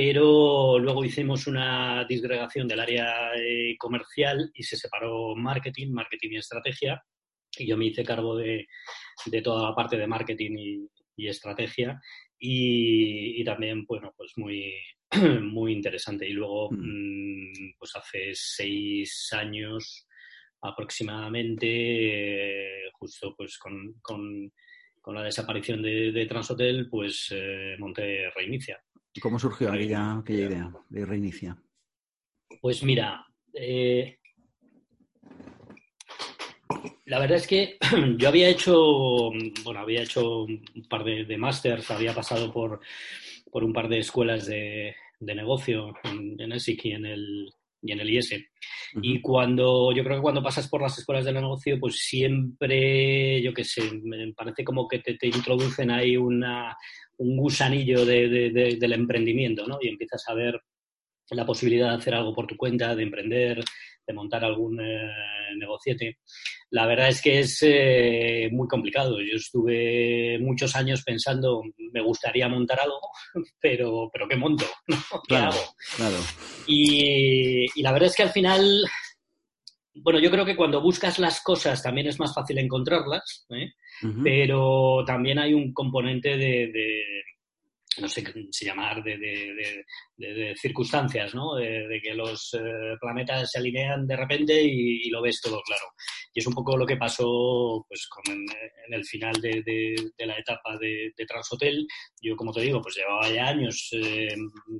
pero 0.00 0.78
luego 0.78 1.04
hicimos 1.04 1.48
una 1.48 2.04
disgregación 2.04 2.68
del 2.68 2.78
área 2.78 3.34
eh, 3.34 3.74
comercial 3.76 4.48
y 4.54 4.62
se 4.62 4.76
separó 4.76 5.34
marketing, 5.34 5.90
marketing 5.90 6.28
y 6.30 6.36
estrategia. 6.36 7.02
Y 7.58 7.66
yo 7.66 7.76
me 7.76 7.86
hice 7.86 8.04
cargo 8.04 8.36
de, 8.36 8.68
de 9.26 9.42
toda 9.42 9.70
la 9.70 9.74
parte 9.74 9.96
de 9.96 10.06
marketing 10.06 10.56
y, 10.56 10.88
y 11.16 11.26
estrategia. 11.26 12.00
Y, 12.38 13.40
y, 13.40 13.44
también, 13.44 13.86
bueno, 13.86 14.14
pues 14.16 14.34
muy, 14.36 14.72
muy 15.42 15.72
interesante. 15.72 16.28
Y 16.28 16.32
luego, 16.32 16.70
mm. 16.70 17.74
pues 17.76 17.96
hace 17.96 18.30
seis 18.34 19.32
años 19.32 20.06
aproximadamente, 20.62 21.66
eh, 21.66 22.90
justo 22.92 23.34
pues 23.36 23.58
con, 23.58 23.94
con, 24.00 24.52
con, 25.00 25.16
la 25.16 25.24
desaparición 25.24 25.82
de, 25.82 26.12
de 26.12 26.26
Transhotel, 26.26 26.88
pues 26.88 27.30
eh, 27.32 27.74
monté 27.80 28.30
Reinicia. 28.30 28.80
¿Cómo 29.20 29.38
surgió 29.38 29.70
aquella, 29.70 30.18
aquella 30.18 30.46
idea 30.46 30.72
de 30.88 31.06
Reinicia? 31.06 31.56
Pues 32.60 32.82
mira, 32.82 33.26
eh, 33.52 34.18
la 37.06 37.18
verdad 37.18 37.38
es 37.38 37.46
que 37.46 37.78
yo 38.18 38.28
había 38.28 38.48
hecho, 38.48 39.30
bueno, 39.64 39.80
había 39.80 40.02
hecho 40.02 40.44
un 40.44 40.88
par 40.88 41.04
de, 41.04 41.24
de 41.24 41.38
másters, 41.38 41.90
había 41.90 42.14
pasado 42.14 42.52
por, 42.52 42.80
por, 43.50 43.64
un 43.64 43.72
par 43.72 43.88
de 43.88 43.98
escuelas 43.98 44.46
de, 44.46 44.94
de 45.20 45.34
negocio 45.34 45.94
en, 46.04 46.40
en 46.40 46.52
ESIC 46.52 46.84
y 46.86 46.92
en 46.92 47.06
el, 47.06 47.50
y 47.82 47.92
en 47.92 48.00
el 48.00 48.10
IS. 48.10 48.32
Uh 48.32 48.36
-huh. 48.36 49.00
Y 49.02 49.20
cuando, 49.20 49.92
yo 49.92 50.02
creo 50.04 50.16
que 50.16 50.22
cuando 50.22 50.42
pasas 50.42 50.68
por 50.68 50.82
las 50.82 50.98
escuelas 50.98 51.24
de 51.24 51.32
negocio, 51.32 51.78
pues 51.78 51.96
siempre, 51.98 53.40
yo 53.42 53.52
qué 53.52 53.64
sé, 53.64 53.82
me 54.02 54.32
parece 54.34 54.64
como 54.64 54.88
que 54.88 54.98
te, 54.98 55.14
te 55.14 55.26
introducen 55.28 55.90
ahí 55.90 56.16
una, 56.16 56.76
un 57.18 57.36
gusanillo 57.36 58.04
de, 58.04 58.28
de, 58.28 58.50
de, 58.50 58.76
del 58.76 58.92
emprendimiento, 58.92 59.66
¿no? 59.66 59.78
Y 59.80 59.88
empiezas 59.88 60.22
a 60.28 60.34
ver 60.34 60.60
la 61.30 61.44
posibilidad 61.44 61.90
de 61.90 61.96
hacer 61.96 62.14
algo 62.14 62.34
por 62.34 62.46
tu 62.46 62.56
cuenta, 62.56 62.94
de 62.94 63.02
emprender, 63.02 63.60
de 64.08 64.14
montar 64.14 64.42
algún 64.44 64.80
eh, 64.80 65.12
negociete. 65.58 66.18
La 66.70 66.86
verdad 66.86 67.08
es 67.08 67.20
que 67.20 67.40
es 67.40 67.58
eh, 67.62 68.48
muy 68.50 68.66
complicado. 68.66 69.20
Yo 69.20 69.36
estuve 69.36 70.38
muchos 70.40 70.74
años 70.74 71.02
pensando, 71.04 71.62
me 71.92 72.02
gustaría 72.02 72.48
montar 72.48 72.80
algo, 72.80 73.00
pero, 73.60 74.10
pero 74.12 74.26
¿qué 74.26 74.36
monto? 74.36 74.64
¿Qué 74.86 74.94
claro, 75.28 75.52
hago? 75.52 75.60
Claro. 75.96 76.16
Y, 76.66 77.66
y, 77.78 77.82
la 77.82 77.92
verdad 77.92 78.08
es 78.08 78.16
que 78.16 78.22
al 78.22 78.30
final, 78.30 78.84
bueno, 79.94 80.18
yo 80.18 80.30
creo 80.30 80.46
que 80.46 80.56
cuando 80.56 80.80
buscas 80.80 81.18
las 81.18 81.42
cosas 81.42 81.82
también 81.82 82.06
es 82.06 82.18
más 82.18 82.34
fácil 82.34 82.58
encontrarlas, 82.58 83.46
¿eh? 83.50 83.72
uh 84.02 84.06
-huh. 84.06 84.22
pero 84.22 85.04
también 85.06 85.38
hay 85.38 85.52
un 85.52 85.72
componente 85.74 86.30
de, 86.30 86.70
de 86.72 87.02
no 88.00 88.08
sé 88.08 88.24
si 88.50 88.64
llamar, 88.64 89.02
de, 89.02 89.16
de, 89.18 89.84
de, 90.16 90.54
circunstancias, 90.56 91.34
¿no? 91.34 91.54
De, 91.54 92.00
que 92.02 92.14
los 92.14 92.54
eh, 92.54 92.96
planetas 93.00 93.50
se 93.50 93.58
alinean 93.58 94.06
de 94.06 94.16
repente 94.16 94.62
y, 94.62 95.08
lo 95.10 95.22
ves 95.22 95.40
todo 95.40 95.60
claro. 95.62 95.84
Y 96.34 96.40
es 96.40 96.46
un 96.46 96.54
poco 96.54 96.76
lo 96.76 96.86
que 96.86 96.96
pasó 96.96 97.84
pues, 97.88 98.06
con, 98.08 98.34
en, 98.34 98.44
en, 98.86 98.94
el 98.94 99.04
final 99.04 99.32
de, 99.40 99.94
la 100.18 100.38
etapa 100.38 100.76
de, 100.78 101.12
Transhotel. 101.26 101.86
Yo, 102.20 102.36
como 102.36 102.52
te 102.52 102.60
digo, 102.60 102.80
pues 102.80 102.96
llevaba 102.96 103.28
ya 103.30 103.48
años 103.48 103.88
eh, 103.92 104.28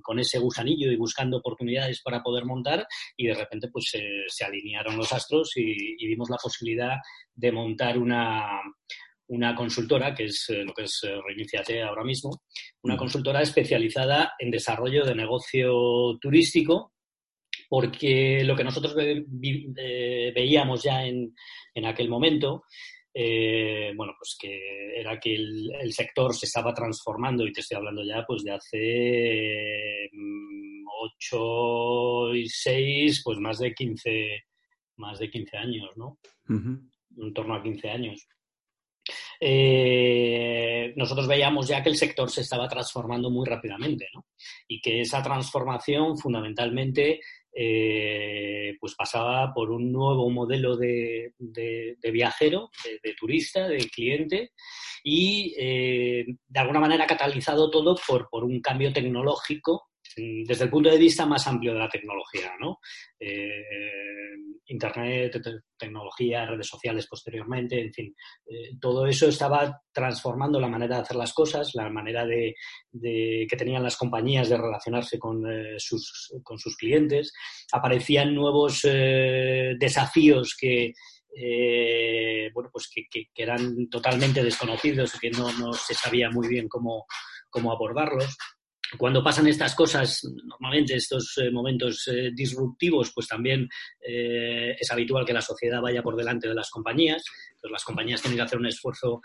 con 0.03 0.19
ese 0.19 0.39
gusanillo 0.39 0.91
y 0.91 0.97
buscando 0.97 1.39
oportunidades 1.39 2.03
para 2.03 2.23
poder 2.23 2.45
montar 2.45 2.87
y 3.17 3.27
de 3.27 3.35
repente 3.35 3.69
pues 3.73 3.93
se 4.27 4.45
alinearon 4.45 4.97
los 4.97 5.13
astros 5.13 5.57
y, 5.57 5.97
y 5.99 6.07
vimos 6.07 6.31
la 6.31 6.37
posibilidad 6.37 6.97
de 7.35 7.53
montar 7.53 7.99
una 7.99 8.61
una 9.29 9.55
consultora, 9.55 10.15
que 10.15 10.27
es 10.27 10.49
eh, 10.51 10.65
lo 10.65 10.73
que 10.73 10.85
es 10.85 11.01
eh, 11.05 11.21
Reiniciate 11.27 11.83
ahora 11.83 12.05
mismo, 12.05 12.43
una 12.83 12.95
mm. 12.95 12.99
consultora 12.99 13.43
especializada 13.43 14.33
en 14.39 14.51
desarrollo 14.51 15.05
de 15.05 15.15
negocio 15.15 16.19
turístico, 16.21 16.93
porque 17.69 18.43
lo 18.45 18.57
que 18.57 18.65
nosotros 18.65 18.95
ve, 18.95 19.25
ve, 19.27 20.33
veíamos 20.35 20.83
ya 20.83 21.05
en, 21.05 21.35
en 21.75 21.85
aquel 21.85 22.09
momento, 22.09 22.65
eh, 23.13 23.93
bueno, 23.97 24.15
pues 24.19 24.37
que 24.41 25.01
era 25.01 25.19
que 25.19 25.35
el, 25.35 25.71
el, 25.81 25.93
sector 25.93 26.35
se 26.35 26.47
estaba 26.47 26.73
transformando, 26.73 27.47
y 27.47 27.53
te 27.53 27.61
estoy 27.61 27.77
hablando 27.77 28.03
ya 28.05 28.25
pues 28.27 28.43
de 28.45 28.53
hace 28.53 30.09
mm, 30.13 30.87
8 31.01 32.35
y 32.35 32.49
6, 32.49 33.23
pues 33.25 33.39
más 33.39 33.59
de 33.59 33.75
15, 33.75 34.45
más 34.97 35.19
de 35.19 35.31
15 35.31 35.57
años, 35.57 35.91
¿no? 35.97 36.19
Uh 36.49 36.55
-huh. 36.55 36.91
En 37.19 37.35
torno 37.35 37.55
a 37.55 37.63
15 37.63 37.91
años. 37.91 38.27
Eh, 39.41 40.93
nosotros 40.97 41.29
veíamos 41.29 41.69
ya 41.69 41.83
que 41.83 41.91
el 41.91 41.97
sector 41.97 42.31
se 42.31 42.41
estaba 42.41 42.69
transformando 42.69 43.31
muy 43.31 43.47
rápidamente, 43.47 44.09
¿no? 44.15 44.27
Y 44.67 44.81
que 44.81 45.01
esa 45.01 45.23
transformación 45.23 46.19
fundamentalmente 46.19 47.21
eh, 47.53 48.77
pues 48.81 48.95
pasaba 48.95 49.53
por 49.53 49.71
un 49.71 49.91
nuevo 49.93 50.31
modelo 50.31 50.77
de, 50.77 51.33
viajero, 52.13 52.71
de, 53.03 53.15
turista, 53.15 53.67
de 53.69 53.79
cliente, 53.89 54.53
y 55.03 55.55
eh, 55.59 56.27
de 56.47 56.61
alguna 56.61 56.81
manera 56.81 57.07
catalizado 57.07 57.71
todo 57.71 57.97
por, 58.07 58.29
por 58.29 58.45
un 58.45 58.61
cambio 58.61 58.93
tecnológico 58.93 59.88
desde 60.19 60.65
el 60.65 60.71
punto 60.71 60.91
de 60.91 60.99
vista 60.99 61.27
más 61.27 61.47
amplio 61.47 61.73
de 61.73 61.79
la 61.79 61.89
tecnología, 61.89 62.53
¿no? 62.61 62.79
Eh, 63.19 63.63
Internet, 64.67 65.41
tecnología, 65.79 66.45
redes 66.45 66.67
sociales 66.67 67.07
posteriormente, 67.09 67.81
en 67.81 67.93
fin, 67.93 68.15
eh, 68.47 68.77
todo 68.79 69.07
eso 69.07 69.29
estaba 69.29 69.81
transformando 69.91 70.61
la 70.61 70.69
manera 70.69 70.97
de 70.97 71.03
hacer 71.03 71.17
las 71.17 71.33
cosas, 71.33 71.75
la 71.75 71.89
manera 71.89 72.27
de, 72.27 72.55
que 73.49 73.57
tenían 73.57 73.83
las 73.83 73.97
compañías 73.97 74.51
de 74.51 74.59
relacionarse 74.59 75.19
con, 75.19 75.51
eh, 75.51 75.77
sus, 75.79 76.77
clientes. 76.79 77.33
Aparecían 77.73 78.35
nuevos 78.35 78.83
desafíos 78.83 80.55
que, 80.59 80.93
bueno, 82.53 82.69
pues 82.71 82.91
que, 82.93 83.29
eran 83.35 83.89
totalmente 83.89 84.45
desconocidos 84.45 85.19
que 85.19 85.31
no, 85.31 85.73
se 85.73 85.95
sabía 85.95 86.29
muy 86.31 86.47
bien 86.47 86.69
cómo 86.69 87.07
abordarlos 87.73 88.37
cuando 88.97 89.23
pasan 89.23 89.49
estas 89.49 89.75
cosas, 89.75 90.23
normalmente 90.45 90.95
estos 90.95 91.37
eh, 91.39 91.51
momentos 91.51 92.09
eh, 92.09 92.31
disruptivos, 92.33 93.13
pues 93.15 93.29
también 93.29 93.69
eh, 94.01 94.77
es 94.79 94.91
habitual 94.91 95.27
que 95.27 95.33
la 95.33 95.43
sociedad 95.43 95.83
vaya 95.83 96.03
por 96.03 96.17
delante 96.17 96.49
de 96.49 96.55
las 96.55 96.71
compañías. 96.71 97.23
Entonces, 97.51 97.71
las 97.71 97.85
compañías 97.85 98.23
tienen 98.23 98.39
que 98.39 98.45
hacer 98.45 98.59
un 98.59 98.67
esfuerzo 98.67 99.21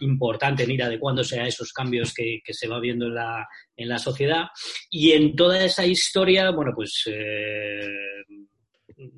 importante 0.00 0.62
en 0.62 0.70
ir 0.70 0.82
adecuándose 0.82 1.40
a 1.40 1.46
esos 1.46 1.72
cambios 1.72 2.14
que, 2.14 2.40
se 2.48 2.68
va 2.68 2.78
viendo 2.78 3.06
en 3.06 3.14
la, 3.14 3.46
en 3.76 3.88
la, 3.88 3.98
sociedad. 3.98 4.46
Y 4.88 5.12
en 5.12 5.34
toda 5.34 5.64
esa 5.64 5.84
historia, 5.84 6.50
bueno, 6.52 6.72
pues 6.74 7.04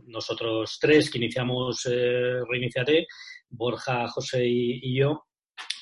nosotros 0.07 0.79
tres 0.81 1.11
que 1.11 1.19
iniciamos 1.19 1.83
Reiniciate, 1.85 3.07
Borja, 3.51 4.09
José 4.09 4.47
y 4.47 4.99
yo, 4.99 5.28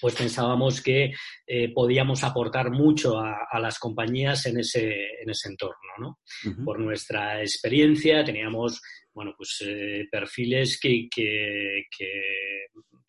pues 0.01 0.15
pensábamos 0.15 0.83
que 0.83 1.13
eh, 1.47 1.73
podíamos 1.73 2.23
aportar 2.25 2.71
mucho 2.71 3.19
a, 3.19 3.59
las 3.59 3.79
compañías 3.79 4.47
en 4.47 4.61
ese, 4.61 5.23
en 5.23 5.31
ese 5.31 5.49
entorno, 5.49 5.77
¿no? 5.99 6.19
Por 6.65 6.79
nuestra 6.79 7.41
experiencia 7.41 8.25
teníamos, 8.25 8.83
bueno, 9.13 9.35
pues 9.37 9.63
eh, 9.67 10.07
perfiles 10.11 10.79
que, 10.79 11.09
que, 11.11 11.87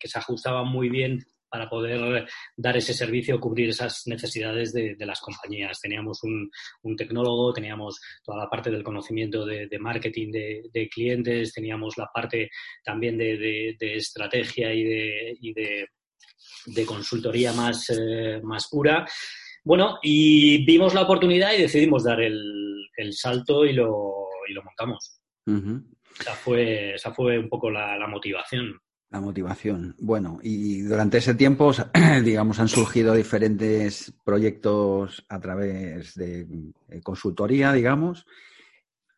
se 0.02 0.18
ajustaban 0.18 0.66
muy 0.66 0.88
bien 0.88 1.22
para 1.50 1.68
poder 1.68 2.26
dar 2.56 2.76
ese 2.76 2.94
servicio, 2.94 3.40
cubrir 3.40 3.70
esas 3.70 4.02
necesidades 4.06 4.72
de, 4.72 4.96
las 5.00 5.20
compañías. 5.20 5.80
Teníamos 5.80 6.22
un, 6.22 6.96
tecnólogo, 6.96 7.52
teníamos 7.52 8.00
toda 8.22 8.38
la 8.38 8.50
parte 8.50 8.70
del 8.70 8.82
conocimiento 8.82 9.44
de, 9.44 9.68
marketing 9.78 10.30
de, 10.32 10.88
clientes, 10.88 11.52
teníamos 11.52 11.96
la 11.98 12.08
parte 12.12 12.50
también 12.84 13.18
de, 13.18 13.76
estrategia 13.80 14.72
y 14.72 15.52
de 15.52 15.88
de 16.66 16.86
consultoría 16.86 17.52
más, 17.52 17.90
eh, 17.90 18.40
más 18.42 18.68
pura. 18.68 19.06
Bueno, 19.64 19.98
y 20.02 20.64
vimos 20.64 20.94
la 20.94 21.02
oportunidad 21.02 21.52
y 21.52 21.62
decidimos 21.62 22.04
dar 22.04 22.20
el, 22.20 22.36
salto 23.12 23.64
y 23.64 23.72
lo, 23.72 24.28
y 24.48 24.52
lo 24.52 24.62
montamos. 24.62 25.20
esa, 26.18 26.34
fue, 26.34 26.94
esa 26.94 27.12
fue 27.12 27.38
un 27.38 27.48
poco 27.48 27.70
la, 27.70 28.06
motivación. 28.08 28.80
La 29.10 29.20
motivación. 29.20 29.94
Bueno, 29.98 30.38
y 30.42 30.80
durante 30.82 31.18
ese 31.18 31.34
tiempo, 31.34 31.72
digamos, 32.24 32.58
han 32.60 32.68
surgido 32.68 33.14
diferentes 33.14 34.12
proyectos 34.24 35.24
a 35.28 35.40
través 35.40 36.14
de 36.14 36.46
consultoría, 37.02 37.72
digamos, 37.72 38.26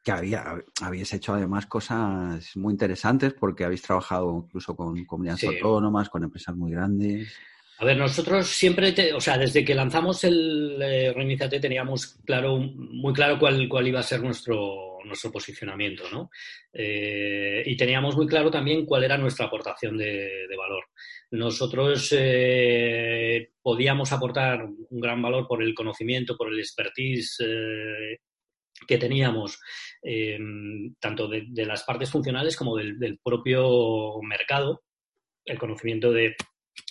que 0.02 0.12
había, 0.12 0.54
habéis 0.80 1.12
hecho 1.12 1.34
además 1.34 1.66
cosas 1.66 2.56
muy 2.56 2.72
interesantes 2.72 3.34
porque 3.34 3.64
habéis 3.64 3.82
trabajado 3.82 4.44
incluso 4.46 4.74
con 4.74 5.04
comunidades 5.04 5.44
autónomas, 5.44 6.08
con 6.08 6.24
empresas 6.24 6.56
muy 6.56 6.70
grandes. 6.70 7.32
A 7.78 7.84
ver, 7.84 7.96
nosotros 7.96 8.46
siempre, 8.46 8.94
o 9.14 9.20
sea, 9.20 9.38
desde 9.38 9.64
que 9.64 9.74
lanzamos 9.74 10.22
el 10.24 10.78
eh, 10.82 11.12
Reiniciate 11.14 11.60
teníamos 11.60 12.18
claro, 12.26 12.58
muy 12.58 13.14
claro 13.14 13.38
cuál, 13.38 13.66
cuál 13.70 13.88
iba 13.88 14.00
a 14.00 14.02
ser 14.02 14.22
nuestro, 14.22 14.98
nuestro 15.04 15.32
posicionamiento, 15.32 16.04
¿no? 16.10 16.30
Eh, 16.72 17.62
y 17.64 17.76
teníamos 17.76 18.16
muy 18.16 18.26
claro 18.26 18.50
también 18.50 18.84
cuál 18.84 19.04
era 19.04 19.16
nuestra 19.16 19.46
aportación 19.46 19.96
de, 19.96 20.46
valor. 20.58 20.84
Nosotros 21.30 22.14
eh, 22.18 23.52
podíamos 23.62 24.12
aportar 24.12 24.62
un 24.64 25.00
gran 25.00 25.22
valor 25.22 25.46
por 25.48 25.62
el 25.62 25.74
conocimiento, 25.74 26.36
por 26.36 26.52
el 26.52 26.58
expertise 26.58 27.38
que 28.86 28.98
teníamos 28.98 29.60
tanto 30.98 31.28
de, 31.28 31.66
las 31.66 31.84
partes 31.84 32.10
funcionales 32.10 32.56
como 32.56 32.76
del, 32.76 33.20
propio 33.22 34.20
mercado, 34.22 34.82
el 35.44 35.58
conocimiento 35.58 36.12
de, 36.12 36.36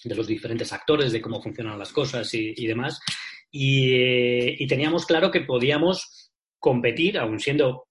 los 0.05 0.27
diferentes 0.27 0.71
actores, 0.73 1.11
de 1.11 1.21
cómo 1.21 1.41
funcionan 1.41 1.79
las 1.79 1.91
cosas 1.91 2.33
y, 2.33 2.67
demás. 2.67 2.99
Y, 3.51 4.67
teníamos 4.67 5.05
claro 5.05 5.31
que 5.31 5.41
podíamos 5.41 6.31
competir, 6.59 7.17
aun 7.17 7.39
siendo 7.39 7.87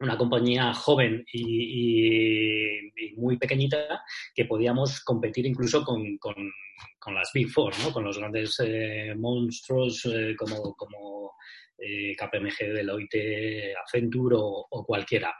una 0.00 0.16
compañía 0.16 0.74
joven 0.74 1.24
y, 1.32 2.90
muy 3.16 3.36
pequeñita, 3.36 4.02
que 4.34 4.44
podíamos 4.44 5.00
competir 5.04 5.46
incluso 5.46 5.84
con, 5.84 6.18
las 7.14 7.30
Big 7.34 7.48
Four, 7.50 7.72
¿no? 7.80 7.92
con 7.92 8.04
los 8.04 8.18
grandes 8.18 8.56
eh, 8.64 9.14
monstruos 9.16 10.04
eh, 10.06 10.34
como, 10.36 10.74
como 10.74 11.32
eh, 11.84 12.14
KPMG, 12.16 12.72
Deloitte, 12.72 13.74
Accenture 13.76 14.36
o, 14.38 14.84
cualquiera. 14.86 15.34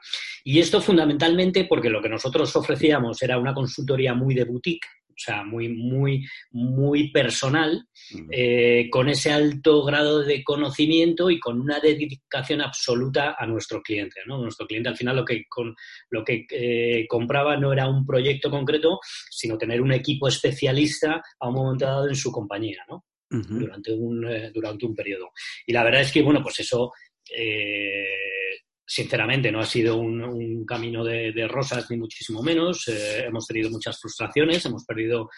Y 0.45 0.59
esto 0.59 0.81
fundamentalmente 0.81 1.67
porque 1.67 1.91
lo 1.91 2.03
que 2.03 2.09
nosotros 2.09 2.55
ofrecíamos 2.57 3.23
era 3.23 3.39
una 3.39 3.55
consultoría 3.55 4.15
muy 4.15 4.35
de 4.35 4.45
boutique, 4.45 4.87
o 5.09 5.19
sea, 5.25 5.45
muy, 5.45 5.69
muy, 5.69 6.27
muy 6.51 7.13
personal, 7.13 7.87
eh, 8.31 8.89
con 8.91 9.09
ese 9.09 9.31
alto 9.31 9.85
grado 9.85 10.25
de 10.25 10.43
conocimiento 10.43 11.31
y 11.31 11.39
con 11.39 11.61
una 11.61 11.79
dedicación 11.79 12.61
absoluta 12.61 13.37
a 13.39 13.47
nuestro 13.47 13.83
cliente. 13.83 14.21
¿no? 14.27 14.39
Nuestro 14.39 14.67
cliente 14.67 14.89
al 14.89 14.97
final 14.97 15.17
lo 15.17 15.25
que, 15.25 15.45
con, 15.49 15.77
lo 16.11 16.25
que 16.25 16.47
eh, 16.51 17.07
compraba 17.07 17.57
no 17.57 17.73
era 17.73 17.89
un 17.89 18.05
proyecto 18.05 18.51
concreto, 18.51 18.99
sino 19.31 19.59
tener 19.59 19.81
un 19.81 19.93
equipo 19.93 20.27
especialista 20.27 21.23
a 21.39 21.49
un 21.49 21.55
momento 21.55 21.85
dado 21.85 22.09
en 22.09 22.17
su 22.17 22.33
compañía. 22.33 22.83
¿no? 22.89 23.05
Durante, 23.33 23.93
un, 23.93 24.27
eh, 24.27 24.51
durante 24.53 24.87
un 24.87 24.95
periodo. 24.95 25.31
Y 25.67 25.73
la 25.73 25.85
verdad 25.85 26.03
es 26.03 26.13
que, 26.13 26.23
bueno, 26.23 26.43
pues 26.43 26.61
eso, 26.61 26.93
eh, 27.35 28.05
sinceramente, 28.85 29.51
no 29.51 29.61
ha 29.61 29.67
sido 29.67 29.97
un, 29.97 30.65
camino 30.67 31.05
de, 31.05 31.49
rosas 31.49 31.91
ni 31.91 31.97
muchísimo 31.97 32.43
menos. 32.43 32.87
Eh, 32.89 33.25
hemos 33.27 33.47
tenido 33.47 33.71
muchas 33.71 33.99
frustraciones, 34.01 34.65
hemos 34.65 34.85
perdido 34.85 35.29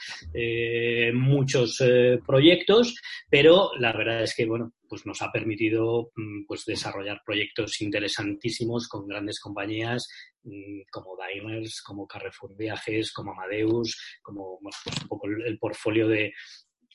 muchos 1.15 1.83
proyectos, 2.27 2.95
pero 3.31 3.71
la 3.79 3.93
verdad 3.93 4.23
es 4.23 4.35
que, 4.35 4.47
bueno, 4.47 4.75
pues 4.89 5.07
nos 5.07 5.23
ha 5.23 5.33
permitido 5.33 6.13
mm, 6.15 6.45
pues 6.47 6.65
desarrollar 6.65 7.23
proyectos 7.25 7.81
interesantísimos 7.81 8.87
con 8.87 9.09
grandes 9.09 9.41
compañías 9.41 10.09
mm, 10.45 10.83
como 10.91 11.17
Daimers, 11.17 11.83
como 11.83 12.07
Carrefour 12.07 12.57
Viajes, 12.57 13.13
como 13.13 13.33
Amadeus, 13.33 13.99
como 14.23 14.59
pues 14.63 14.77
un 15.03 15.09
poco 15.09 15.27
el 15.27 15.59
portfolio 15.59 16.07
de, 16.07 16.33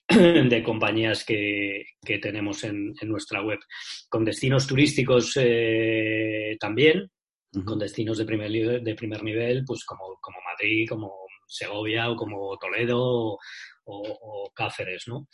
de 0.49 0.63
compañías 0.63 1.23
que, 1.23 1.85
tenemos 2.21 2.63
en, 2.63 2.95
nuestra 3.03 3.43
web, 3.43 3.59
con 4.09 4.25
destinos 4.25 4.65
turísticos 4.65 5.33
eh, 5.39 6.57
también, 6.59 7.11
con 7.63 7.77
destinos 7.77 8.17
de 8.17 8.25
primer, 8.25 8.81
de 8.81 8.95
primer 8.95 9.23
nivel, 9.23 9.63
pues 9.65 9.85
como, 9.85 10.17
como 10.19 10.37
Madrid, 10.41 10.87
como 10.89 11.13
Segovia 11.45 12.09
o 12.09 12.15
como 12.15 12.57
Toledo 12.57 13.37
o, 13.85 14.51
Cáceres, 14.53 15.03
¿no? 15.07 15.27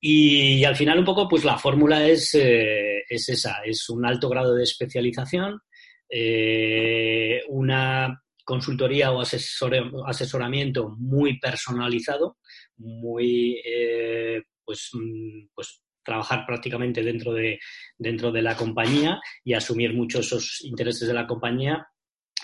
Y, 0.00 0.64
al 0.64 0.76
final 0.76 0.98
un 0.98 1.04
poco, 1.04 1.28
pues 1.28 1.44
la 1.44 1.58
fórmula 1.58 2.06
es, 2.06 2.34
eh, 2.34 3.02
es 3.08 3.28
esa, 3.28 3.62
es 3.64 3.88
un 3.88 4.04
alto 4.04 4.28
grado 4.28 4.54
de 4.54 4.62
especialización, 4.62 5.60
eh, 6.08 7.42
una 7.48 8.23
consultoría 8.44 9.10
o 9.10 9.22
asesoramiento 9.22 10.94
muy 10.98 11.38
personalizado, 11.38 12.36
muy, 12.76 13.60
eh, 13.64 14.42
pues, 14.64 14.90
mm, 14.92 15.48
pues 15.54 15.82
trabajar 16.04 16.44
prácticamente 16.46 17.02
dentro 17.02 17.32
de, 17.32 17.58
dentro 17.96 18.30
de 18.30 18.42
la 18.42 18.56
compañía 18.56 19.18
y 19.42 19.54
asumir 19.54 19.94
muchos 19.94 20.26
esos 20.26 20.60
intereses 20.62 21.08
de 21.08 21.14
la 21.14 21.26
compañía 21.26 21.88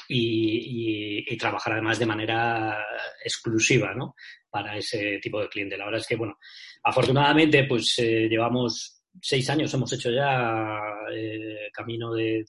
y, 0.09 1.37
trabajar 1.37 1.75
además 1.75 1.99
de 1.99 2.07
manera 2.07 2.85
exclusiva 3.25 3.95
¿no? 3.95 4.15
para 4.51 4.77
ese 4.77 5.19
tipo 5.23 5.41
de 5.41 5.49
cliente. 5.49 5.77
La 5.77 5.85
verdad 5.85 6.01
es 6.01 6.07
que, 6.07 6.17
bueno, 6.17 6.37
afortunadamente 6.83 7.65
pues 7.65 7.95
eh, 7.99 8.29
llevamos 8.29 9.00
seis 9.21 9.49
años, 9.51 9.73
hemos 9.75 9.93
hecho 9.93 10.11
ya 10.11 10.79
eh, 11.13 11.69
camino 11.73 12.13
del, 12.13 12.47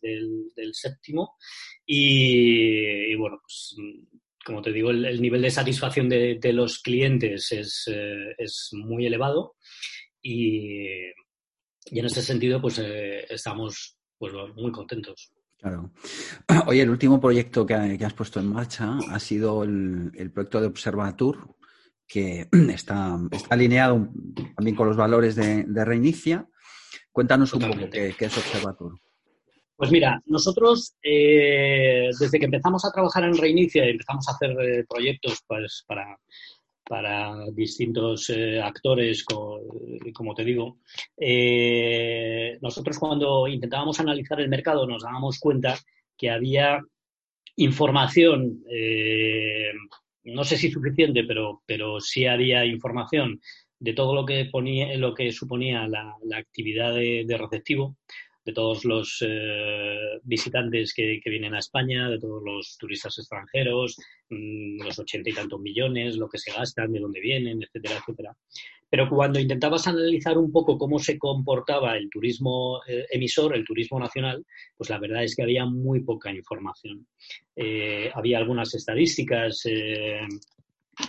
séptimo 0.73 1.37
y, 1.85 3.15
bueno, 3.15 3.39
pues 3.41 3.75
como 4.43 4.61
te 4.61 4.71
digo, 4.71 4.89
el, 4.89 5.21
nivel 5.21 5.41
de 5.41 5.51
satisfacción 5.51 6.09
de, 6.09 6.53
los 6.53 6.79
clientes 6.79 7.51
es, 7.51 7.87
es, 8.37 8.69
muy 8.73 9.05
elevado 9.05 9.55
y, 10.21 10.87
en 10.87 12.05
este 12.05 12.21
sentido 12.21 12.61
pues 12.61 12.79
estamos 12.79 13.97
pues, 14.17 14.33
muy 14.55 14.71
contentos. 14.71 15.31
Claro. 15.61 15.91
Oye, 16.67 16.81
el 16.81 16.89
último 16.89 17.21
proyecto 17.21 17.65
que, 17.65 17.75
has 17.75 18.13
puesto 18.13 18.39
en 18.39 18.47
marcha 18.47 18.97
ha 19.09 19.19
sido 19.19 19.63
el, 19.63 20.31
proyecto 20.33 20.59
de 20.59 20.67
Observatur, 20.67 21.55
que 22.11 22.47
está, 22.73 23.17
alineado 23.49 24.09
también 24.55 24.75
con 24.75 24.87
los 24.87 24.97
valores 24.97 25.35
de, 25.35 25.85
Reinicia. 25.85 26.45
Cuéntanos 27.11 27.53
un 27.53 27.61
poco 27.61 27.89
qué, 27.89 28.13
es 28.19 28.37
Observatur. 28.37 28.99
Pues 29.75 29.91
mira, 29.91 30.21
nosotros 30.25 30.95
eh, 31.01 32.09
desde 32.19 32.39
que 32.39 32.45
empezamos 32.45 32.85
a 32.85 32.91
trabajar 32.91 33.23
en 33.23 33.37
Reinicia 33.37 33.85
y 33.85 33.91
empezamos 33.91 34.27
a 34.27 34.33
hacer 34.33 34.51
eh, 34.61 34.85
proyectos 34.87 35.41
pues, 35.47 35.83
para, 35.87 36.17
para 36.83 37.49
distintos 37.53 38.29
eh, 38.29 38.61
actores, 38.61 39.25
como 39.25 40.35
te 40.35 40.43
digo. 40.43 40.77
Nosotros 42.61 42.99
cuando 42.99 43.47
intentábamos 43.47 43.99
analizar 43.99 44.39
el 44.39 44.49
mercado 44.49 44.85
nos 44.85 45.03
dábamos 45.03 45.39
cuenta 45.39 45.79
que 46.15 46.29
había 46.29 46.79
información, 47.55 48.63
no 50.23 50.43
sé 50.43 50.57
si 50.57 50.71
suficiente, 50.71 51.23
pero, 51.23 51.63
pero 51.65 51.99
sí 51.99 52.25
había 52.25 52.65
información 52.65 53.41
de 53.79 53.93
todo 53.93 54.13
lo 54.13 54.25
que, 54.25 54.45
ponía, 54.45 54.95
lo 54.97 55.13
que 55.13 55.31
suponía 55.31 55.87
la, 55.87 56.15
actividad 56.37 56.93
de 56.93 57.37
receptivo 57.37 57.97
de 58.43 58.53
todos 58.53 58.85
los 58.85 59.23
eh, 59.27 60.19
visitantes 60.23 60.93
que, 60.93 61.21
vienen 61.25 61.53
a 61.53 61.59
España, 61.59 62.09
de 62.09 62.19
todos 62.19 62.41
los 62.43 62.77
turistas 62.77 63.17
extranjeros, 63.19 63.97
mm, 64.29 64.81
los 64.83 64.97
ochenta 64.99 65.29
y 65.29 65.33
tantos 65.33 65.59
millones, 65.59 66.17
lo 66.17 66.27
que 66.27 66.39
se 66.39 66.51
gastan, 66.51 66.91
de 66.91 66.99
dónde 66.99 67.19
vienen, 67.19 67.61
etcétera, 67.61 67.99
etcétera. 67.99 68.35
Pero 68.89 69.07
cuando 69.09 69.39
intentabas 69.39 69.87
analizar 69.87 70.37
un 70.37 70.51
poco 70.51 70.77
cómo 70.77 70.99
se 70.99 71.17
comportaba 71.17 71.95
el 71.95 72.09
turismo 72.09 72.81
eh, 72.87 73.05
emisor, 73.11 73.55
el 73.55 73.63
turismo 73.63 73.99
nacional, 73.99 74.43
pues 74.75 74.89
la 74.89 74.99
verdad 74.99 75.23
es 75.23 75.35
que 75.35 75.43
había 75.43 75.65
muy 75.65 76.01
poca 76.01 76.31
información. 76.31 77.07
Eh, 77.55 78.09
había 78.13 78.39
algunas 78.39 78.73
estadísticas 78.73 79.63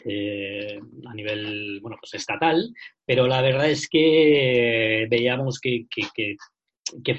a 0.04 1.14
nivel 1.14 1.80
bueno, 1.80 1.96
pues 2.00 2.14
estatal, 2.14 2.72
pero 3.04 3.26
la 3.26 3.42
verdad 3.42 3.68
es 3.68 3.88
que 3.88 5.06
veíamos 5.10 5.58
que, 5.60 5.86
que 5.90 6.36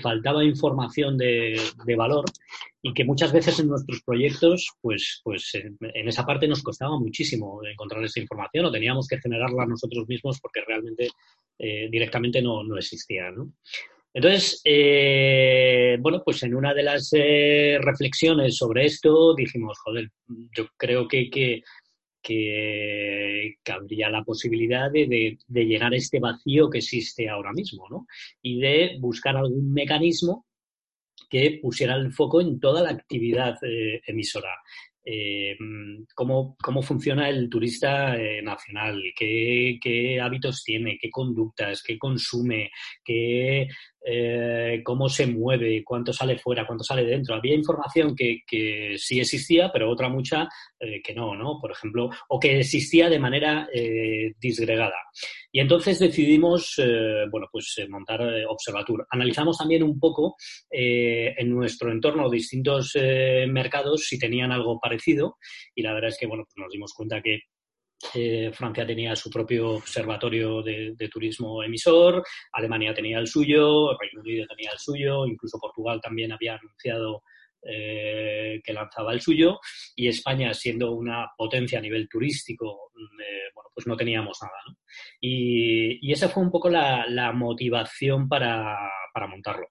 faltaba 0.01 0.43
información 0.43 1.17
de, 1.17 1.59
valor 1.97 2.25
y 2.81 2.93
que 2.93 3.05
muchas 3.05 3.31
veces 3.31 3.59
en 3.59 3.69
nuestros 3.69 4.01
proyectos, 4.03 4.71
pues, 4.81 5.21
pues 5.23 5.51
en, 5.55 6.07
esa 6.07 6.25
parte 6.25 6.47
nos 6.47 6.63
costaba 6.63 6.99
muchísimo 6.99 7.61
encontrar 7.65 8.03
esa 8.03 8.19
información 8.19 8.65
o 8.65 8.71
teníamos 8.71 9.07
que 9.07 9.19
generarla 9.19 9.65
nosotros 9.65 10.07
mismos 10.07 10.39
porque 10.41 10.61
realmente 10.67 11.09
eh, 11.59 11.87
directamente 11.89 12.41
no, 12.41 12.63
no 12.63 12.77
existía. 12.77 13.31
¿no? 13.31 13.53
Entonces, 14.13 14.61
eh, 14.63 15.97
bueno, 15.99 16.21
pues 16.23 16.43
en 16.43 16.53
una 16.53 16.73
de 16.73 16.83
las 16.83 17.09
eh, 17.13 17.79
reflexiones 17.81 18.57
sobre 18.57 18.85
esto 18.85 19.33
dijimos, 19.33 19.79
joder, 19.83 20.09
yo 20.55 20.67
creo 20.77 21.07
que, 21.07 21.31
que 21.31 21.63
que 22.23 23.55
cabría 23.63 24.09
la 24.09 24.23
posibilidad 24.23 24.89
de, 24.89 25.37
llenar 25.49 25.93
este 25.93 26.19
vacío 26.19 26.69
que 26.69 26.79
existe 26.79 27.29
ahora 27.29 27.51
mismo, 27.51 27.87
¿no? 27.89 28.07
Y 28.41 28.59
de 28.59 28.97
buscar 28.99 29.35
algún 29.35 29.73
mecanismo 29.73 30.45
que 31.29 31.59
pusiera 31.61 31.95
el 31.95 32.13
foco 32.13 32.41
en 32.41 32.59
toda 32.59 32.81
la 32.81 32.91
actividad 32.91 33.57
eh, 33.63 34.01
emisora. 34.07 34.55
Eh, 35.05 35.57
cómo, 36.15 36.55
funciona 36.81 37.27
el 37.27 37.49
turista 37.49 38.15
eh, 38.15 38.41
nacional, 38.41 39.01
qué, 39.17 40.19
hábitos 40.21 40.63
tiene, 40.63 40.97
qué 40.97 41.09
conductas, 41.09 41.83
qué 41.83 41.97
consume, 41.97 42.71
qué, 43.03 43.67
eh, 44.05 44.81
cómo 44.83 45.09
se 45.09 45.27
mueve, 45.27 45.83
cuánto 45.83 46.11
sale 46.11 46.37
fuera, 46.37 46.65
cuánto 46.65 46.83
sale 46.83 47.05
dentro. 47.05 47.35
Había 47.35 47.55
información 47.55 48.15
que, 48.15 48.41
que 48.45 48.95
sí 48.97 49.19
existía, 49.19 49.71
pero 49.71 49.89
otra 49.89 50.09
mucha 50.09 50.47
que 51.01 51.13
no, 51.13 51.33
¿no? 51.33 51.59
Por 51.61 51.71
ejemplo, 51.71 52.09
o 52.27 52.37
que 52.37 52.59
existía 52.59 53.09
de 53.09 53.17
manera 53.17 53.69
disgregada. 54.37 54.97
Y 55.49 55.61
entonces 55.61 55.97
decidimos, 55.97 56.75
bueno, 57.31 57.47
pues 57.49 57.77
montar 57.87 58.21
Observatur. 58.49 59.07
Analizamos 59.09 59.57
también 59.57 59.81
un 59.83 59.97
poco 59.97 60.35
en 60.69 61.49
nuestro 61.49 61.89
entorno 61.89 62.29
distintos 62.29 62.97
mercados 63.47 64.07
si 64.07 64.19
tenían 64.19 64.51
algo 64.51 64.77
parecido 64.77 65.37
y 65.73 65.81
la 65.81 65.93
verdad 65.93 66.09
es 66.09 66.17
que 66.17 66.27
bueno, 66.27 66.43
pues 66.43 66.55
nos 66.57 66.71
dimos 66.71 66.93
cuenta 66.93 67.21
que 67.21 67.39
eh, 68.13 68.51
Francia 68.53 68.85
tenía 68.85 69.15
su 69.15 69.29
propio 69.29 69.71
observatorio 69.71 70.61
de, 70.61 71.09
turismo 71.11 71.63
emisor, 71.63 72.23
Alemania 72.51 72.93
tenía 72.93 73.19
el 73.19 73.27
suyo, 73.27 73.97
Reino 73.97 74.21
Unido 74.21 74.45
tenía 74.47 74.71
el 74.71 74.79
suyo, 74.79 75.25
incluso 75.25 75.59
Portugal 75.59 75.99
también 76.01 76.31
había 76.31 76.55
anunciado 76.55 77.23
eh, 77.61 78.61
que 78.63 78.73
lanzaba 78.73 79.13
el 79.13 79.21
suyo 79.21 79.59
y 79.95 80.07
España 80.07 80.53
siendo 80.53 80.91
una 80.91 81.27
potencia 81.37 81.79
a 81.79 81.81
nivel 81.81 82.09
turístico, 82.09 82.91
eh, 82.95 83.51
bueno, 83.53 83.69
pues 83.73 83.87
no 83.87 83.95
teníamos 83.95 84.37
nada. 84.41 84.77
Y, 85.19 86.11
esa 86.11 86.29
fue 86.29 86.43
un 86.43 86.51
poco 86.51 86.69
la, 86.69 87.31
motivación 87.33 88.27
para, 88.27 88.77
montarlo. 89.29 89.67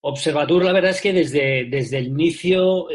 Observatur, 0.00 0.64
la 0.64 0.72
verdad 0.72 0.90
es 0.90 1.00
que 1.00 1.12
desde, 1.12 1.64
desde 1.64 1.98
el 1.98 2.08
inicio, 2.08 2.88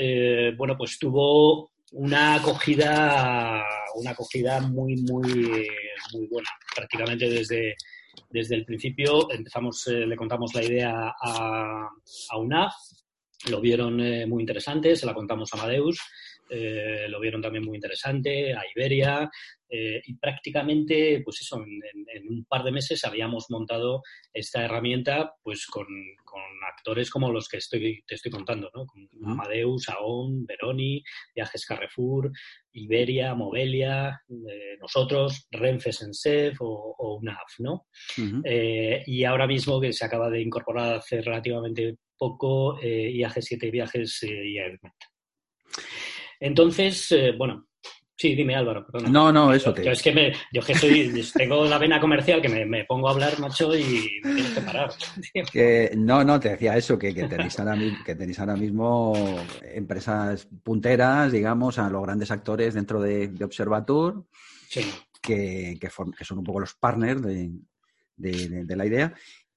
bueno, 0.55 0.77
pues 0.77 0.99
tuvo 0.99 1.71
una 1.91 2.35
acogida, 2.35 3.65
una 3.95 4.12
acogida 4.12 4.60
muy, 4.62 4.95
muy, 4.97 5.67
muy 6.13 6.28
buena. 6.28 6.49
Prácticamente 6.75 7.30
desde, 7.30 7.75
desde 8.30 8.56
el 8.56 8.65
principio 8.65 9.32
empezamos, 9.32 9.88
eh, 9.88 10.06
le 10.06 10.15
contamos 10.15 10.54
la 10.54 10.63
idea 10.63 11.13
a, 11.21 11.89
a 12.30 12.38
UNAF, 12.38 12.73
lo 13.49 13.62
vieron 13.62 13.99
eh, 14.02 14.25
muy 14.25 14.41
interesante, 14.41 14.95
se 14.95 15.06
la 15.06 15.13
contamos 15.13 15.54
a 15.54 15.58
Amadeus, 15.58 15.99
lo 16.49 17.19
vieron 17.19 17.41
también 17.41 17.65
muy 17.65 17.75
interesante, 17.75 18.53
a 18.53 18.62
Iberia, 18.75 19.29
eh, 19.71 20.01
y 20.03 20.15
prácticamente, 20.15 21.21
pues 21.23 21.41
eso, 21.41 21.63
en, 21.63 22.27
un 22.27 22.43
par 22.45 22.63
de 22.63 22.71
meses 22.71 23.05
habíamos 23.05 23.45
montado 23.49 24.01
esta 24.33 24.65
herramienta 24.65 25.33
pues 25.43 25.67
con, 25.67 25.85
actores 26.75 27.09
como 27.09 27.31
los 27.31 27.47
que 27.47 27.57
estoy, 27.57 28.03
te 28.05 28.15
estoy 28.15 28.31
contando, 28.31 28.69
¿no? 28.73 28.85
Con 28.85 29.07
Amadeus, 29.25 29.89
Aon, 29.89 30.45
Veroni, 30.45 31.03
Viajes 31.35 31.65
Carrefour, 31.65 32.31
Iberia, 32.73 33.33
Movelia, 33.33 34.21
eh, 34.29 34.77
nosotros, 34.79 35.47
Renfe 35.51 35.91
Sensef 35.91 36.57
o, 36.62 37.17
UNAF, 37.19 37.59
¿no? 37.59 37.88
Eh, 38.43 39.03
y 39.05 39.23
ahora 39.23 39.47
mismo 39.47 39.79
que 39.79 39.93
se 39.93 40.05
acaba 40.05 40.29
de 40.29 40.41
incorporar 40.41 40.95
hace 40.95 41.21
relativamente 41.21 41.97
poco 42.17 42.77
IAG7 42.79 43.71
Viajes 43.71 44.23
y 44.23 44.57
Airmet. 44.57 44.93
Entonces, 46.39 47.13
bueno, 47.38 47.69
Sí, 48.19 48.36
dime 48.36 48.54
Álvaro, 48.54 48.86
perdón. 48.86 49.13
No, 49.13 49.32
no, 49.32 49.54
eso 49.54 49.73
te... 49.73 49.82
Yo 49.82 49.91
es 49.91 50.04
que, 50.04 50.12
me, 50.12 50.34
yo 50.52 50.62
que 50.62 50.75
soy, 50.75 51.10
tengo 51.34 51.63
la 51.63 51.78
vena 51.78 52.02
comercial 52.02 52.41
que 52.41 52.49
me, 52.49 52.84
pongo 52.84 53.08
a 53.08 53.13
hablar, 53.13 53.39
macho, 53.39 53.73
y 53.73 54.19
me 54.21 54.34
tienes 54.36 54.52
que 54.52 54.62
parar. 54.62 54.91
no, 55.95 56.25
no, 56.25 56.38
te 56.38 56.49
decía 56.49 56.75
eso, 56.75 56.99
que, 56.99 57.13
tenéis 57.13 57.58
ahora, 57.58 57.78
que 58.06 58.15
tenéis 58.15 58.38
ahora 58.41 58.58
mismo 58.58 59.13
empresas 59.63 60.49
punteras, 60.62 61.32
digamos, 61.32 61.80
a 61.80 61.89
los 61.89 62.04
grandes 62.04 62.30
actores 62.30 62.73
dentro 62.73 62.99
de, 62.99 63.32
Observatur, 63.41 64.25
que, 65.21 65.78
que, 65.80 65.89
son 65.89 66.39
un 66.39 66.43
poco 66.43 66.60
los 66.60 66.73
partners 66.73 67.21
de, 67.21 68.75
la 68.75 68.86
idea. 68.86 69.13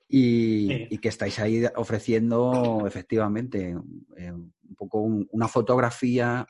Y, 0.09 0.99
que 0.99 1.09
estáis 1.09 1.37
ahí 1.41 1.65
ofreciendo 1.75 2.85
efectivamente 2.87 3.75
eh, 4.17 4.31
un 4.31 4.77
poco 4.77 5.01
una 5.01 5.49
fotografía 5.49 6.47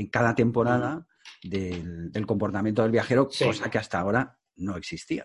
en 0.00 0.06
cada 0.06 0.34
temporada 0.34 1.06
del, 1.42 2.26
comportamiento 2.26 2.82
del 2.82 2.90
viajero, 2.90 3.28
cosa 3.28 3.70
que 3.70 3.78
hasta 3.78 4.00
ahora 4.00 4.38
no 4.56 4.76
existía. 4.76 5.24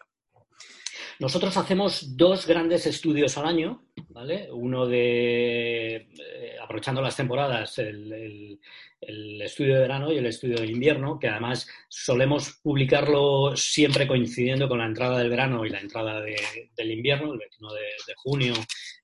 Nosotros 1.19 1.55
hacemos 1.55 2.17
dos 2.17 2.45
grandes 2.45 2.85
estudios 2.85 3.37
al 3.37 3.45
año, 3.45 3.85
¿vale? 4.09 4.49
Uno 4.51 4.85
de, 4.85 5.95
eh, 5.95 6.55
aprovechando 6.61 7.01
las 7.01 7.15
temporadas, 7.15 7.77
el, 7.77 8.59
el 9.07 9.41
estudio 9.41 9.75
de 9.75 9.81
verano 9.81 10.11
y 10.11 10.17
el 10.17 10.25
estudio 10.25 10.57
de 10.57 10.67
invierno, 10.67 11.19
que 11.19 11.27
además 11.27 11.67
solemos 11.87 12.59
publicarlo 12.61 13.55
siempre 13.55 14.07
coincidiendo 14.07 14.67
con 14.67 14.79
la 14.79 14.85
entrada 14.85 15.19
del 15.19 15.29
verano 15.29 15.65
y 15.65 15.69
la 15.69 15.79
entrada 15.79 16.21
del 16.21 16.91
invierno, 16.91 17.33
el 17.33 17.39
21 17.39 17.73
de, 17.73 18.13
junio, 18.17 18.53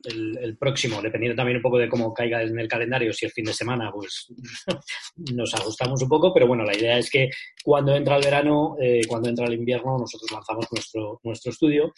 el, 0.03 0.57
próximo, 0.57 1.01
dependiendo 1.01 1.35
también 1.35 1.57
un 1.57 1.61
poco 1.61 1.77
de 1.77 1.89
cómo 1.89 2.13
caiga 2.13 2.41
en 2.41 2.59
el 2.59 2.67
calendario, 2.67 3.13
si 3.13 3.25
es 3.25 3.33
fin 3.33 3.45
de 3.45 3.53
semana, 3.53 3.91
pues 3.91 4.27
nos 5.33 5.53
ajustamos 5.53 6.01
un 6.01 6.09
poco, 6.09 6.33
pero 6.33 6.47
bueno, 6.47 6.63
la 6.63 6.75
idea 6.75 6.97
es 6.97 7.09
que 7.09 7.29
cuando 7.63 7.95
entra 7.95 8.17
el 8.17 8.23
verano, 8.23 8.75
eh, 8.81 9.01
cuando 9.07 9.29
entra 9.29 9.45
el 9.45 9.53
invierno, 9.53 9.97
nosotros 9.97 10.31
lanzamos 10.31 10.67
nuestro, 10.71 11.19
nuestro 11.23 11.51
estudio. 11.51 11.93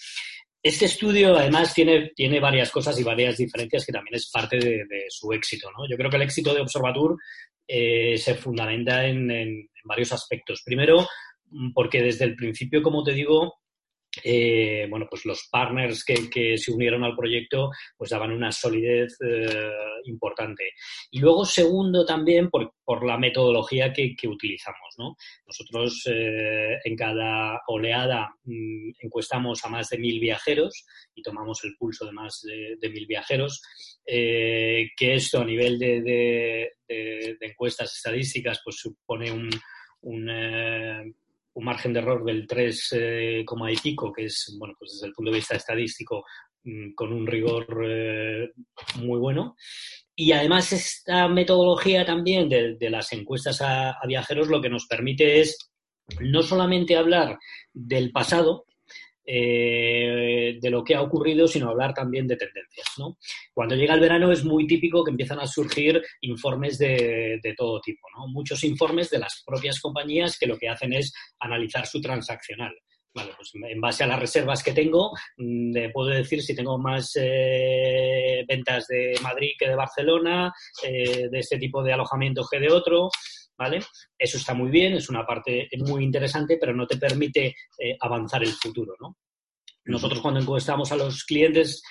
Este 0.62 0.86
estudio, 0.86 1.36
además, 1.36 1.74
tiene, 1.74 2.12
tiene 2.16 2.40
varias 2.40 2.72
cosas 2.72 2.98
y 3.00 3.04
varias 3.04 3.38
diferencias 3.38 3.86
que 3.86 3.92
también 3.92 4.16
es 4.16 4.30
parte 4.32 4.58
de, 4.58 5.06
su 5.10 5.34
éxito. 5.34 5.70
¿no? 5.72 5.90
Yo 5.90 5.98
creo 5.98 6.10
que 6.10 6.16
el 6.16 6.22
éxito 6.22 6.54
de 6.54 6.62
Observatur 6.62 7.18
se 7.68 8.36
fundamenta 8.36 9.06
en 9.06 9.68
varios 9.84 10.14
aspectos. 10.14 10.62
Primero, 10.64 11.06
porque 11.74 12.02
desde 12.02 12.26
el 12.26 12.36
principio, 12.36 12.82
como 12.82 13.04
te 13.04 13.14
digo, 13.14 13.56
eh, 14.22 14.86
bueno, 14.90 15.08
pues 15.10 15.26
los 15.26 15.48
partners 15.50 16.04
que, 16.04 16.58
se 16.58 16.72
unieron 16.72 17.04
al 17.04 17.16
proyecto 17.16 17.72
pues 17.98 18.12
daban 18.12 18.32
una 18.32 18.52
solidez 18.52 19.18
eh, 19.26 19.72
importante. 20.06 20.72
Y 21.10 21.20
luego, 21.20 21.46
segundo, 21.46 22.06
también 22.06 22.50
por, 22.50 22.74
la 23.06 23.18
metodología 23.18 23.92
que, 23.92 24.16
utilizamos. 24.28 24.96
¿no? 24.98 25.16
Nosotros 25.48 26.04
eh, 26.08 26.78
en 26.84 26.96
cada 26.96 27.62
oleada 27.68 28.30
mm, 28.44 28.92
encuestamos 29.00 29.64
a 29.66 29.70
más 29.70 29.90
de 29.90 29.98
mil 29.98 30.20
viajeros 30.20 30.86
y 31.16 31.22
tomamos 31.22 31.64
el 31.64 31.76
pulso 31.78 32.06
de 32.06 32.12
más 32.12 32.42
de, 32.44 32.90
mil 32.90 33.08
viajeros, 33.08 33.62
que 34.06 34.94
esto 35.00 35.40
a 35.42 35.46
nivel 35.46 35.80
de, 35.80 36.72
encuestas 37.42 37.96
estadísticas 37.96 38.62
pues 38.64 38.78
supone 38.78 39.32
un 39.32 40.30
un 41.56 41.66
margen 41.66 41.94
de 41.94 42.00
error 42.00 42.24
del 42.24 42.48
3, 42.48 42.94
eh, 42.94 43.46
y 43.46 43.78
pico, 43.78 44.12
que 44.12 44.26
es, 44.26 44.56
bueno, 44.58 44.74
pues 44.78 44.94
desde 44.94 45.08
el 45.08 45.14
punto 45.14 45.32
de 45.32 45.38
vista 45.38 45.56
estadístico, 45.56 46.24
mm, 46.64 46.94
con 46.96 47.14
un 47.14 47.28
rigor 47.28 47.68
eh, 47.86 48.52
muy 49.00 49.20
bueno. 49.20 49.56
Y 50.16 50.32
además 50.32 50.72
esta 50.74 51.28
metodología 51.28 52.06
también 52.06 52.48
de, 52.50 52.90
las 52.90 53.12
encuestas 53.14 53.62
a, 53.62 53.96
viajeros 54.08 54.48
lo 54.48 54.62
que 54.62 54.70
nos 54.70 54.86
permite 54.86 55.40
es 55.42 55.58
no 56.20 56.44
solamente 56.44 56.96
hablar 56.96 57.40
del 57.74 58.12
pasado, 58.12 58.66
eh, 59.26 60.58
de 60.62 60.70
lo 60.70 60.84
que 60.84 60.96
ha 60.96 61.02
ocurrido, 61.02 61.48
sino 61.48 61.70
hablar 61.70 61.94
también 61.94 62.28
de 62.28 62.36
tendencias. 62.36 62.88
¿no? 62.98 63.18
Cuando 63.54 63.76
llega 63.76 63.94
el 63.94 64.00
verano 64.00 64.32
es 64.32 64.44
muy 64.44 64.68
típico 64.68 65.04
que 65.04 65.12
empiezan 65.12 65.40
a 65.40 65.48
surgir 65.48 66.02
informes 66.22 66.78
de, 66.78 67.40
todo 67.58 67.80
tipo, 67.82 68.08
¿no? 68.18 68.28
muchos 68.28 68.64
informes 68.64 69.10
de 69.10 69.20
las 69.20 69.44
propias 69.46 69.80
compañías 69.80 70.38
que 70.38 70.48
lo 70.48 70.58
que 70.58 70.70
hacen 70.70 70.94
es 70.94 71.14
analizar 71.40 71.86
su 71.86 72.02
transaccional. 72.02 72.76
Vale, 73.16 73.32
pues 73.38 73.52
en 73.54 73.80
base 73.80 74.04
a 74.04 74.08
las 74.08 74.20
reservas 74.20 74.64
que 74.64 74.74
tengo, 74.74 75.12
le 75.38 75.92
puedo 75.92 76.10
decir 76.10 76.42
si 76.42 76.56
tengo 76.56 76.80
más 76.80 77.12
eh, 77.16 78.44
ventas 78.48 78.88
de 78.88 79.14
Madrid 79.22 79.52
que 79.60 79.70
de 79.70 79.76
Barcelona, 79.76 80.52
eh, 80.84 81.28
de 81.30 81.40
este 81.40 81.60
tipo 81.60 81.84
de 81.84 81.94
alojamiento 81.94 82.44
que 82.50 82.60
de 82.60 82.72
otro. 82.72 83.10
¿Vale? 83.58 83.80
Eso 84.18 84.38
está 84.38 84.54
muy 84.54 84.70
bien, 84.70 84.94
es 84.94 85.10
una 85.10 85.26
parte 85.26 85.70
muy 85.78 86.04
interesante, 86.04 86.58
pero 86.60 86.74
no 86.74 86.88
te 86.88 86.98
permite 86.98 87.56
eh, 87.78 87.98
avanzar 88.00 88.44
el 88.44 88.52
futuro, 88.52 88.96
¿no? 89.00 89.18
Nosotros 89.86 90.22
cuando 90.22 90.40
encuestamos 90.40 90.92
a 90.92 90.96
los 90.96 91.26
clientes 91.26 91.84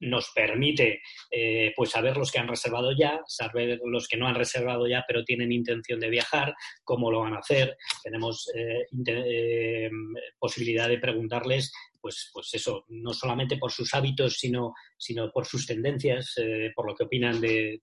nos 0.00 0.30
permite 0.34 1.00
eh, 1.30 1.72
pues 1.74 1.90
saber 1.90 2.16
los 2.16 2.30
que 2.30 2.38
han 2.38 2.48
reservado 2.48 2.92
ya, 2.96 3.20
saber 3.26 3.80
los 3.84 4.06
que 4.06 4.16
no 4.16 4.26
han 4.26 4.34
reservado 4.34 4.86
ya 4.86 5.04
pero 5.06 5.24
tienen 5.24 5.52
intención 5.52 5.98
de 5.98 6.10
viajar, 6.10 6.54
cómo 6.84 7.10
lo 7.10 7.20
van 7.20 7.34
a 7.34 7.38
hacer. 7.38 7.76
Tenemos 8.02 8.50
eh, 8.54 8.86
eh, 9.06 9.90
posibilidad 10.38 10.88
de 10.88 10.98
preguntarles 10.98 11.72
pues, 12.06 12.30
pues 12.32 12.54
eso, 12.54 12.84
no 12.90 13.12
solamente 13.12 13.56
por 13.56 13.72
sus 13.72 13.92
hábitos, 13.92 14.34
sino, 14.34 14.72
sino 14.96 15.28
por 15.32 15.44
sus 15.44 15.66
tendencias, 15.66 16.34
por 16.76 16.86
lo 16.86 16.94
que 16.94 17.02
opinan 17.02 17.40
de, 17.40 17.80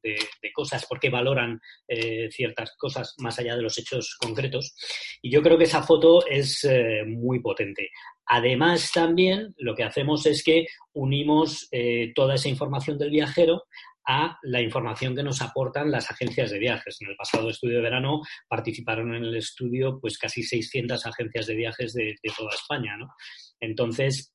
cosas, 0.54 0.86
por 0.86 0.98
qué 0.98 1.10
valoran 1.10 1.60
ciertas 2.30 2.74
cosas 2.78 3.16
más 3.18 3.38
allá 3.38 3.58
de 3.58 3.64
los 3.64 3.78
hechos 3.78 4.16
concretos. 4.18 4.76
Y 5.22 5.30
yo 5.30 5.42
creo 5.42 5.58
que 5.58 5.66
esa 5.66 5.84
foto 5.84 6.26
es 6.26 6.66
muy 7.06 7.42
potente. 7.42 7.90
Además, 8.26 8.92
también 8.94 9.54
lo 9.58 9.76
que 9.76 9.84
hacemos 9.84 10.26
es 10.26 10.44
que 10.44 10.66
unimos 10.94 11.68
eh, 11.72 12.14
toda 12.16 12.36
esa 12.36 12.50
información 12.50 12.98
del 12.98 13.10
viajero 13.10 13.64
a 14.06 14.38
la 14.44 14.62
información 14.62 15.16
que 15.16 15.24
nos 15.24 15.42
aportan 15.42 15.92
las 15.92 16.10
agencias 16.12 16.52
de 16.52 16.60
viajes. 16.60 16.98
En 17.02 17.10
el 17.10 17.16
pasado 17.16 17.50
estudio 17.50 17.78
de 17.78 17.84
verano 17.84 18.22
participaron 18.48 19.16
en 19.16 19.24
el 19.24 19.36
estudio 19.36 20.00
pues 20.00 20.18
casi 20.18 20.44
600 20.44 21.06
agencias 21.06 21.48
de 21.48 21.56
viajes 21.56 21.94
de, 21.94 22.16
toda 22.36 22.54
España. 22.54 22.98
Entonces, 23.64 24.34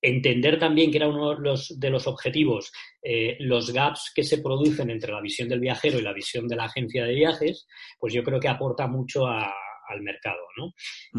entender 0.00 0.58
también 0.58 0.90
que 0.90 0.98
era 0.98 1.08
uno 1.08 1.34
de 1.34 1.40
los, 1.40 1.78
de 1.78 1.90
los 1.90 2.06
objetivos 2.06 2.72
eh, 3.02 3.36
los 3.40 3.72
gaps 3.72 4.12
que 4.14 4.22
se 4.22 4.38
producen 4.38 4.90
entre 4.90 5.12
la 5.12 5.20
visión 5.20 5.48
del 5.48 5.60
viajero 5.60 5.98
y 5.98 6.02
la 6.02 6.12
visión 6.12 6.48
de 6.48 6.56
la 6.56 6.64
agencia 6.64 7.04
de 7.04 7.14
viajes, 7.14 7.66
pues 7.98 8.14
yo 8.14 8.22
creo 8.22 8.40
que 8.40 8.48
aporta 8.48 8.86
mucho 8.86 9.26
a, 9.26 9.52
al 9.88 10.02
mercado, 10.02 10.42
¿no? 10.56 10.74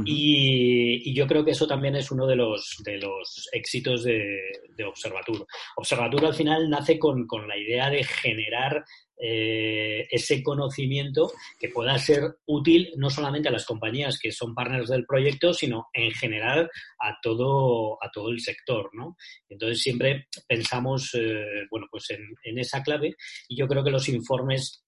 y, 0.05 1.13
yo 1.13 1.25
creo 1.25 1.43
que 1.43 1.51
eso 1.51 1.67
también 1.67 1.95
es 1.95 2.11
uno 2.11 2.27
de 2.27 2.35
los, 2.35 2.77
de 2.83 2.97
los 2.97 3.49
éxitos 3.51 4.03
de, 4.03 4.37
de 4.75 4.83
Observatur. 4.83 5.45
Observatur 5.75 6.25
al 6.25 6.33
final 6.33 6.69
nace 6.69 6.99
con, 6.99 7.27
la 7.47 7.57
idea 7.57 7.89
de 7.89 8.03
generar 8.03 8.83
eh, 9.19 10.07
ese 10.11 10.43
conocimiento 10.43 11.31
que 11.59 11.69
pueda 11.69 11.97
ser 11.97 12.37
útil 12.45 12.91
no 12.97 13.09
solamente 13.09 13.49
a 13.49 13.51
las 13.51 13.65
compañías 13.65 14.19
que 14.19 14.31
son 14.31 14.53
partners 14.53 14.89
del 14.89 15.05
proyecto, 15.05 15.53
sino 15.53 15.87
en 15.93 16.11
general 16.11 16.69
a 16.99 17.17
todo, 17.21 17.97
a 18.03 18.11
todo 18.11 18.29
el 18.29 18.39
sector, 18.39 18.91
¿no? 18.93 19.17
Entonces 19.49 19.81
siempre 19.81 20.27
pensamos, 20.47 21.15
eh, 21.15 21.65
bueno, 21.71 21.87
pues 21.89 22.11
en, 22.11 22.21
en, 22.43 22.59
esa 22.59 22.83
clave 22.83 23.15
y 23.47 23.57
yo 23.57 23.67
creo 23.67 23.83
que 23.83 23.91
los 23.91 24.07
informes 24.09 24.86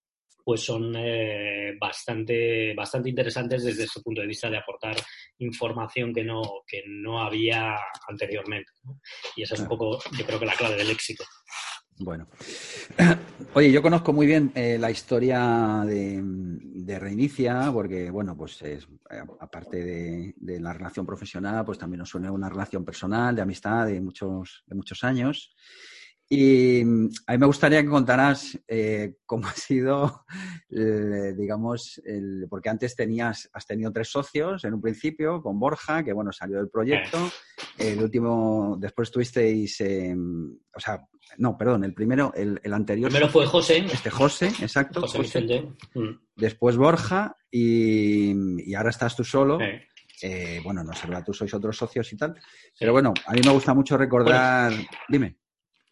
pues 0.50 0.62
son 0.62 0.96
eh, 0.98 1.78
bastante, 1.80 2.74
bastante 2.74 3.08
interesantes 3.08 3.64
desde 3.64 3.86
su 3.86 4.02
punto 4.02 4.22
de 4.22 4.26
vista 4.26 4.50
de 4.50 4.58
aportar 4.58 4.96
información 5.38 6.12
que 6.12 6.24
no, 6.24 6.42
que 6.66 6.82
no 6.88 7.22
había 7.22 7.76
anteriormente. 8.08 8.72
Y 9.36 9.44
esa 9.44 9.54
es 9.54 9.60
un 9.60 9.68
poco, 9.68 10.00
yo 10.18 10.26
creo 10.26 10.40
que 10.40 10.48
la 10.48 10.56
clave 10.56 10.78
del 10.78 10.90
éxito. 10.90 11.24
Bueno, 12.00 12.28
oye, 13.54 13.72
yo 13.72 13.84
conozco 13.84 14.12
muy 14.12 14.26
bien 14.26 14.52
eh, 14.56 14.80
la 14.80 14.90
historia 14.90 15.84
de, 15.86 16.98
Reinicia, 16.98 17.70
porque, 17.72 18.10
bueno, 18.10 18.36
pues 18.36 18.60
es, 18.64 18.88
aparte 19.40 19.84
de, 19.84 20.34
de, 20.36 20.60
la 20.60 20.74
relación 20.74 21.06
profesional, 21.06 21.64
pues 21.64 21.78
también 21.78 22.00
nos 22.00 22.16
une 22.16 22.32
una 22.32 22.50
relación 22.50 22.84
personal, 22.84 23.36
de 23.36 23.44
amistad 23.44 23.86
de 23.86 24.02
muchos, 24.02 24.64
de 24.66 24.76
muchos 24.76 25.04
años. 25.04 25.56
Y 26.30 26.84
mm, 26.86 27.10
a 27.28 27.32
mí 27.32 27.38
me 27.39 27.48
gustaría 27.48 27.82
que 27.82 27.89
contaras 27.89 28.58
eh, 28.68 29.15
cómo 29.26 29.48
ha 29.48 29.54
sido, 29.54 30.26
digamos, 30.70 32.00
el, 32.06 32.46
porque 32.50 32.70
antes 32.70 32.96
tenías, 32.96 33.50
has 33.52 33.65
tenido 33.65 33.92
tres 33.92 34.10
socios 34.10 34.63
en 34.63 34.76
un 34.76 34.82
principio, 34.82 35.42
con 35.42 35.60
Borja, 35.60 36.04
que 36.04 36.13
bueno, 36.13 36.32
salió 36.32 36.58
del 36.58 36.70
proyecto. 36.70 37.18
El 37.78 38.02
último, 38.02 38.78
después 38.80 39.10
tuvisteis, 39.10 39.82
o 39.82 40.80
sea, 40.80 41.02
no, 41.38 41.58
perdón, 41.58 41.84
el 41.84 41.94
primero, 41.94 42.34
el, 42.36 42.60
el 42.63 42.74
anterior. 42.74 43.10
Primero 43.10 43.32
fue 43.32 43.46
José. 43.46 43.86
Este 43.92 44.10
José, 44.10 44.48
exacto. 44.60 45.02
José, 45.02 45.42
mm. 45.94 46.10
Después 46.36 46.78
Borja 46.78 47.38
y, 47.52 48.74
ahora 48.74 48.89
estás 48.89 49.15
tú 49.15 49.24
solo. 49.24 49.60
Eh, 50.22 50.60
bueno, 50.63 50.84
no 50.84 50.94
sé, 50.94 51.08
tú 51.26 51.34
sois 51.34 51.54
otros 51.54 51.78
socios 51.78 52.12
y 52.12 52.18
tal. 52.18 52.36
Pero 52.78 52.92
bueno, 52.92 53.13
a 53.26 53.34
mí 53.34 53.42
me 53.46 53.52
gusta 53.52 53.74
mucho 53.74 53.98
recordar. 53.98 54.74
Dime. 55.08 55.38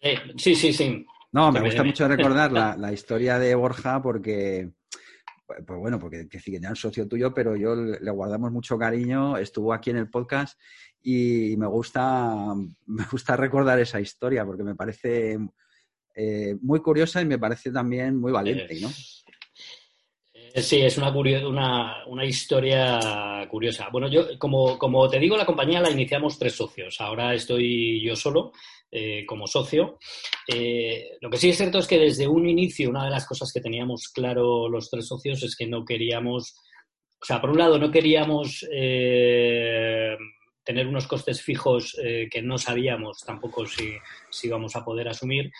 Eh, 0.01 0.19
sí, 0.38 0.55
sí, 0.55 0.73
sí. 0.73 1.05
No, 1.31 1.51
me 1.51 1.62
gusta 1.62 1.83
mucho 1.83 2.07
recordar 2.07 2.51
la, 2.77 2.93
historia 2.93 3.38
de 3.39 3.53
Borja 3.55 4.01
porque, 4.01 4.71
pues, 5.45 5.60
pues 5.65 5.79
bueno, 5.79 5.99
porque 5.99 6.27
que 6.27 6.60
ya 6.60 6.69
es 6.69 6.79
socio 6.79 7.07
tuyo, 7.07 7.33
pero 7.33 7.55
yo 7.55 7.75
le 7.75 8.12
guardamos 8.12 8.51
mucho 8.51 8.77
cariño, 8.77 9.38
estuvo 9.38 9.73
aquí 9.73 9.89
en 9.89 9.97
el 9.97 10.10
podcast 10.10 10.60
y 11.01 11.55
me 11.57 11.67
gusta, 11.67 12.53
me 12.86 13.05
gusta 13.12 13.36
recordar 13.36 13.79
esa 13.79 13.99
historia 13.99 14.45
porque 14.45 14.63
me 14.63 14.75
parece 14.75 15.38
eh, 16.15 16.55
muy 16.62 16.81
curiosa 16.81 17.21
y 17.21 17.25
me 17.25 17.39
parece 17.39 17.71
también 17.71 18.17
muy 18.17 18.31
valiente, 18.31 18.79
¿no? 18.81 18.89
Sí, 20.60 20.82
es 20.82 20.98
una, 20.98 21.12
una, 21.12 22.06
una, 22.08 22.26
historia 22.26 23.48
curiosa. 23.50 23.89
Bueno, 23.91 24.10
yo, 24.10 24.39
como, 24.39 24.78
como 24.78 25.08
te 25.08 25.20
digo, 25.20 25.38
la 25.38 25.46
compañía 25.46 25.82
la 25.82 25.91
iniciamos 25.91 26.39
tres 26.39 26.56
socios. 26.56 27.00
Ahora 27.00 27.34
estoy 27.36 28.02
yo 28.04 28.15
solo. 28.15 28.52
Eh, 28.89 29.26
como 29.26 29.48
socio. 29.48 30.00
Eh, 30.48 31.17
lo 31.20 31.30
que 31.30 31.38
sí 31.38 31.50
es 31.50 31.58
cierto 31.58 31.78
es 31.78 31.88
que 31.88 32.00
desde 32.00 32.26
un 32.26 32.48
inicio, 32.48 32.89
una 32.89 33.04
de 33.04 33.10
las 33.10 33.28
cosas 33.28 33.52
que 33.52 33.60
teníamos 33.60 34.08
claro 34.08 34.70
los 34.70 34.89
tres 34.89 35.06
socios 35.06 35.43
es 35.43 35.58
que 35.58 35.67
no 35.67 35.84
queríamos, 35.84 36.56
o 37.22 37.26
sea, 37.26 37.41
por 37.41 37.50
un 37.50 37.58
lado 37.58 37.78
no 37.78 37.91
queríamos 37.91 38.65
eh, 38.72 40.15
tener 40.63 40.88
unos 40.88 41.06
costes 41.06 41.41
fijos 41.41 41.98
que 42.32 42.41
no 42.41 42.58
sabíamos 42.58 43.20
tampoco 43.26 43.65
si, 43.65 43.91
si 44.30 44.48
íbamos 44.48 44.74
a 44.78 44.86
poder 44.86 45.10
asumir. 45.10 45.52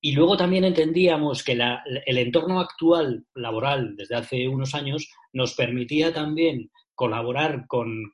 Y 0.00 0.12
luego 0.12 0.36
también 0.36 0.64
entendíamos 0.64 1.44
que 1.44 1.52
el 1.52 2.18
entorno 2.18 2.60
actual 2.60 3.24
laboral 3.34 3.94
desde 3.96 4.16
hace 4.16 4.48
unos 4.48 4.74
años 4.74 5.08
nos 5.32 5.54
permitía 5.54 6.12
también 6.12 6.70
colaborar 6.94 7.66
con, 7.66 8.10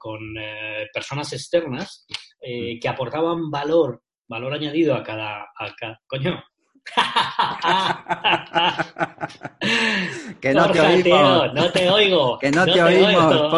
personas 0.92 1.32
externas 1.32 2.06
que 2.40 2.88
aportaban 2.88 3.50
valor 3.50 4.02
valor 4.28 4.54
añadido 4.54 4.94
a 4.94 5.02
cada, 5.02 5.42
a 5.42 5.74
cada... 5.78 6.00
coño. 6.06 6.42
que 10.40 10.54
no 10.54 10.70
te 10.70 10.80
oímos. 10.80 11.52
no 11.52 11.72
te 11.72 11.90
oigo. 11.90 12.38
Que 12.38 12.52
no, 12.52 12.64
te, 12.64 12.80
oímos. 12.80 13.52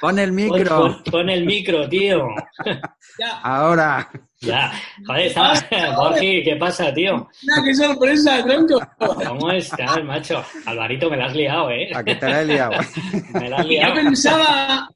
Pon, 0.00 0.18
el 0.18 0.32
micro. 0.40 0.96
Pon, 1.10 1.28
el 1.28 1.44
micro, 1.44 1.86
tío. 1.88 2.28
Ahora. 3.42 4.10
Ya, 4.40 4.72
joder, 5.06 5.26
está... 5.26 5.94
Borgi, 5.96 6.42
¿qué 6.44 6.56
pasa, 6.56 6.92
tío? 6.94 7.28
¡Qué 7.64 7.74
sorpresa, 7.74 8.42
tronco! 8.42 8.80
¿Cómo 8.98 9.50
estás, 9.52 10.02
macho? 10.02 10.42
Alvarito, 10.64 11.10
me 11.10 11.18
la 11.18 11.26
has 11.26 11.34
liado, 11.34 11.70
¿eh? 11.70 11.90
¿A 11.94 12.02
qué 12.02 12.14
te 12.14 12.26
la 12.26 12.40
he 12.40 12.46
liado? 12.46 12.72
me 13.34 13.50
la 13.50 13.56
has 13.58 13.66
liado. 13.66 13.94
Yo 13.94 14.02
pensaba 14.02 14.88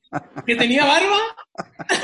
que 0.47 0.57
tenía 0.57 0.85
barba. 0.87 1.19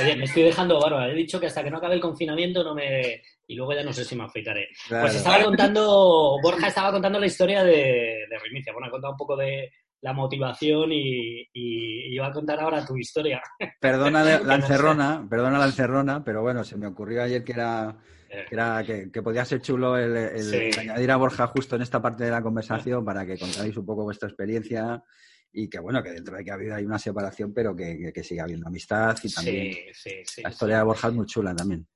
Oye, 0.03 0.17
me 0.17 0.25
estoy 0.25 0.43
dejando 0.45 0.81
barba. 0.81 1.09
He 1.09 1.15
dicho 1.15 1.41
que 1.41 1.47
hasta 1.47 1.65
que 1.65 1.71
no 1.71 1.79
acabe 1.79 1.95
el 1.95 2.01
confinamiento 2.01 2.63
no 2.63 2.75
me... 2.75 3.23
Y 3.47 3.55
luego 3.55 3.73
ya 3.73 3.83
no 3.83 3.93
sé 3.93 4.05
si 4.05 4.15
me 4.15 4.25
afeitaré. 4.25 4.69
Claro. 4.87 5.07
Pues 5.07 5.17
estaba 5.17 5.43
contando... 5.43 6.37
Borja 6.43 6.69
estaba 6.69 6.93
contando 6.93 7.19
la 7.19 7.27
historia 7.27 7.65
de, 7.65 7.73
de. 7.73 8.73
Bueno, 8.73 8.87
ha 8.87 8.91
contado 8.91 9.13
un 9.13 9.19
poco 9.19 9.37
de 9.37 9.73
la 10.03 10.13
motivación 10.13 10.91
y, 10.93 11.47
y, 11.53 12.19
a 12.19 12.31
contar 12.33 12.61
ahora 12.61 12.85
tu 12.87 12.97
historia. 12.97 13.43
Perdona 13.81 14.23
la 14.41 14.55
encerrona, 14.55 15.27
perdona 15.29 15.59
la 15.59 15.67
encerrona, 15.67 16.25
pero 16.25 16.43
bueno, 16.43 16.65
se 16.65 16.77
me 16.77 16.87
ocurrió 16.87 17.23
ayer 17.23 17.45
que 17.45 17.53
era 17.53 17.97
que, 18.29 18.55
era, 18.55 18.83
que, 18.85 19.11
que 19.11 19.23
podía 19.23 19.45
ser 19.45 19.61
chulo 19.61 19.97
el, 19.99 20.17
el 20.17 20.43
Sí. 20.73 20.79
añadir 20.81 21.11
a 21.11 21.17
Borja 21.17 21.49
justo 21.49 21.77
en 21.77 21.83
esta 21.83 22.01
parte 22.01 22.25
de 22.25 22.31
la 22.31 22.43
conversación 22.43 23.05
para 23.05 23.27
que 23.27 23.37
contáis 23.39 23.77
un 23.77 23.85
poco 23.85 24.05
vuestra 24.05 24.29
experiencia 24.29 25.03
y 25.53 25.69
que 25.69 25.81
bueno, 25.81 26.01
que 26.03 26.11
dentro 26.13 26.37
de 26.37 26.45
que 26.45 26.51
ha 26.53 26.55
habido 26.55 26.77
hay 26.77 26.85
una 26.85 26.99
separación, 26.99 27.53
pero 27.53 27.75
que, 27.75 27.99
que, 27.99 28.13
que 28.13 28.23
siga 28.23 28.45
habiendo 28.45 28.69
amistad 28.69 29.17
y 29.23 29.33
también 29.33 29.73
Sí, 29.73 29.81
sí, 29.93 30.11
sí. 30.25 30.43
la 30.43 30.51
historia 30.51 30.77
de 30.79 30.83
Borja 30.85 31.09
es 31.09 31.15
muy 31.15 31.27
chula 31.27 31.55
también. 31.57 31.87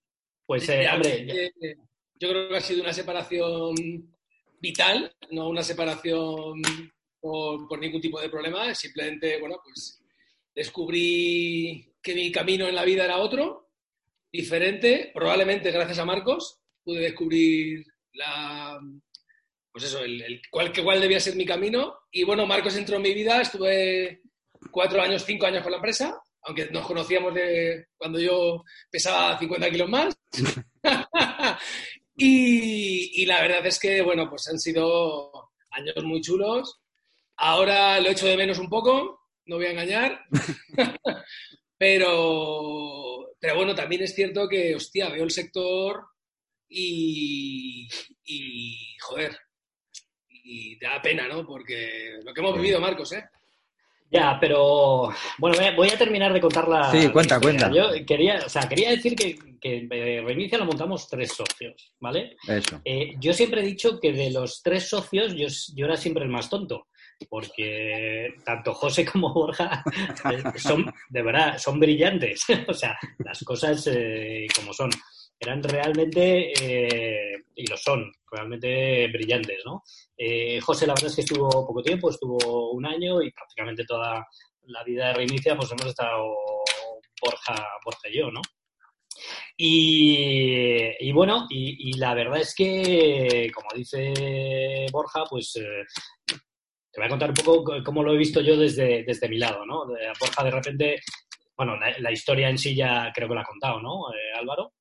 Pues, 0.45 0.69
eh, 0.69 0.87
hombre, 0.93 1.27
Eh, 1.61 1.77
yo 2.19 2.29
creo 2.31 2.49
que 2.49 2.57
ha 2.57 2.61
sido 2.61 2.83
una 2.83 2.93
separación 2.93 3.75
vital, 4.61 5.13
no 5.31 5.49
una 5.49 5.63
separación 5.63 6.63
por, 7.25 7.67
por 7.69 7.79
ningún 7.79 8.01
tipo 8.01 8.21
de 8.21 8.29
problema. 8.29 8.75
Simplemente, 8.75 9.41
bueno, 9.41 9.57
pues 9.65 10.03
descubrí 10.55 11.93
que 12.03 12.15
mi 12.15 12.31
camino 12.31 12.67
en 12.69 12.75
la 12.75 12.85
vida 12.85 13.05
era 13.05 13.19
otro, 13.19 13.71
diferente. 14.33 15.11
Probablemente 15.15 15.71
gracias 15.71 15.99
a 15.99 16.05
Marcos 16.05 16.61
pude 16.85 17.01
descubrir 17.01 17.85
la, 18.13 18.79
pues 19.73 19.85
eso, 19.85 20.01
el, 20.05 20.21
el- 20.23 20.43
cuál, 20.51 20.73
cuál 20.83 21.01
debía 21.01 21.21
ser 21.21 21.37
mi 21.37 21.47
camino. 21.47 21.95
Y 22.11 22.25
bueno, 22.25 22.47
Marcos 22.47 22.77
entró 22.77 22.97
en 22.97 23.03
mi 23.03 23.15
vida, 23.15 23.41
estuve 23.41 24.23
cuatro 24.71 25.01
años, 25.03 25.25
cinco 25.25 25.47
años 25.47 25.63
con 25.63 25.73
la 25.73 25.79
empresa, 25.79 26.21
aunque 26.43 26.67
nos 26.71 26.87
conocíamos 26.87 27.35
de 27.35 27.87
cuando 27.97 28.21
yo 28.21 28.65
pesaba 28.91 29.39
50 29.39 29.71
kilos 29.71 29.89
más. 29.89 30.15
y, 32.17 33.23
y 33.23 33.27
la 33.27 33.41
verdad 33.43 33.67
es 33.67 33.79
que, 33.79 34.03
bueno, 34.03 34.29
pues 34.29 34.49
han 34.49 34.59
sido 34.59 35.51
años 35.71 36.05
muy 36.05 36.21
chulos. 36.21 36.81
Ahora 37.37 37.99
lo 38.01 38.09
echo 38.11 38.27
de 38.27 38.37
menos 38.37 38.59
un 38.59 38.69
poco, 38.69 39.21
no 39.47 39.57
voy 39.57 39.67
a 39.67 39.71
engañar. 39.73 40.25
pero, 41.79 43.31
pero 43.41 43.57
bueno, 43.57 43.75
también 43.75 44.03
es 44.03 44.15
cierto 44.15 44.49
que, 44.49 44.75
hostia, 44.75 45.09
veo 45.11 45.25
el 45.25 45.31
sector 45.31 46.05
y, 46.69 47.89
y 48.25 48.97
joder, 49.01 49.37
y 50.29 50.79
te 50.79 50.87
da 50.87 51.01
pena, 51.03 51.29
¿no? 51.29 51.47
Porque 51.47 52.19
lo 52.23 52.33
que 52.33 52.41
hemos 52.41 52.55
vivido, 52.57 52.81
Marcos, 52.81 53.13
¿eh? 53.13 53.25
Ya, 54.11 54.39
pero 54.41 55.09
bueno, 55.39 55.57
voy 55.77 55.89
a- 55.89 55.99
terminar 55.99 56.33
de 56.33 56.41
contar 56.41 56.69
la. 56.69 56.91
Sí, 56.93 57.09
cuenta, 57.09 57.41
cuenta. 57.41 57.71
Yo 57.73 57.89
quería, 58.07 58.43
o 58.47 58.49
sea, 58.49 58.69
quería 58.69 58.91
decir 58.91 59.17
que, 59.17 59.37
que 59.61 59.89
Reinicia 60.25 60.59
lo 60.59 60.67
montamos 60.67 61.09
tres 61.09 61.33
socios, 61.33 61.95
¿vale? 61.99 62.37
Eso. 62.47 62.81
Eh, 62.85 63.15
yo 63.19 63.33
siempre 63.33 63.63
he 63.63 63.65
dicho 63.65 63.99
que 63.99 64.13
de 64.13 64.31
los 64.31 64.63
tres 64.63 64.89
socios 64.89 65.35
yo, 65.35 65.49
yo 65.75 65.87
era 65.87 65.97
siempre 65.97 66.23
el 66.23 66.31
más 66.31 66.49
tonto, 66.49 66.87
porque 67.29 68.35
tanto 68.45 68.75
José 68.75 69.05
como 69.05 69.33
Borja 69.33 69.83
eh, 70.31 70.59
son, 70.59 70.93
de 71.09 71.23
verdad, 71.23 71.59
son 71.59 71.81
brillantes. 71.81 72.45
o 72.69 72.75
sea, 72.75 72.99
las 73.19 73.43
cosas 73.43 73.87
eh, 73.93 74.47
como 74.55 74.73
son. 74.73 74.91
Eran 75.37 75.63
realmente, 75.63 76.53
eh, 76.59 77.45
y 77.57 77.67
lo 77.67 77.77
son, 77.77 78.11
realmente 78.31 79.09
brillantes, 79.09 79.63
¿no? 79.65 79.83
José, 80.63 80.87
la 80.87 80.95
verdad 80.95 81.11
es 81.11 81.17
que 81.17 81.21
estuvo 81.23 81.51
poco 81.51 81.83
tiempo, 81.83 82.09
estuvo 82.09 82.71
un 82.71 82.87
año 82.87 83.21
y 83.21 83.31
prácticamente 83.33 83.85
toda 83.85 84.27
la 84.67 84.85
vida 84.85 85.09
de 85.09 85.15
Reinicia, 85.15 85.57
pues 85.57 85.71
hemos 85.73 85.87
estado 85.87 86.33
Borja, 87.21 87.69
Borja 87.85 88.09
y 88.09 88.17
yo, 88.17 88.31
¿no? 88.31 88.41
Y, 89.57 90.93
y 91.01 91.13
bueno, 91.13 91.47
y, 91.51 91.99
la 91.99 92.15
verdad 92.15 92.41
es 92.41 92.55
que, 92.55 93.51
como 93.53 93.69
dice 93.75 94.87
Borja, 94.93 95.25
pues 95.29 95.59
te 96.95 97.01
voy 97.01 97.07
a 97.07 97.11
contar 97.11 97.31
un 97.31 97.35
poco 97.35 97.75
cómo 97.85 98.03
lo 98.03 98.15
he 98.15 98.19
visto 98.19 98.41
yo 98.41 98.57
desde, 98.57 99.03
desde 99.05 99.29
mi 99.29 99.39
lado, 99.39 99.67
¿no? 99.67 99.85
De- 99.87 100.13
Borja 100.21 100.45
de 100.45 100.51
repente, 100.51 101.01
bueno, 101.57 101.77
la, 101.77 101.93
la 101.99 102.13
historia 102.13 102.49
en 102.49 102.57
sí 102.59 102.75
ya 102.75 103.11
creo 103.15 103.29
que 103.29 103.35
lo 103.35 103.41
ha 103.41 103.45
contado, 103.45 103.81
¿no, 103.81 104.13
eh, 104.13 104.39
Álvaro? 104.39 104.73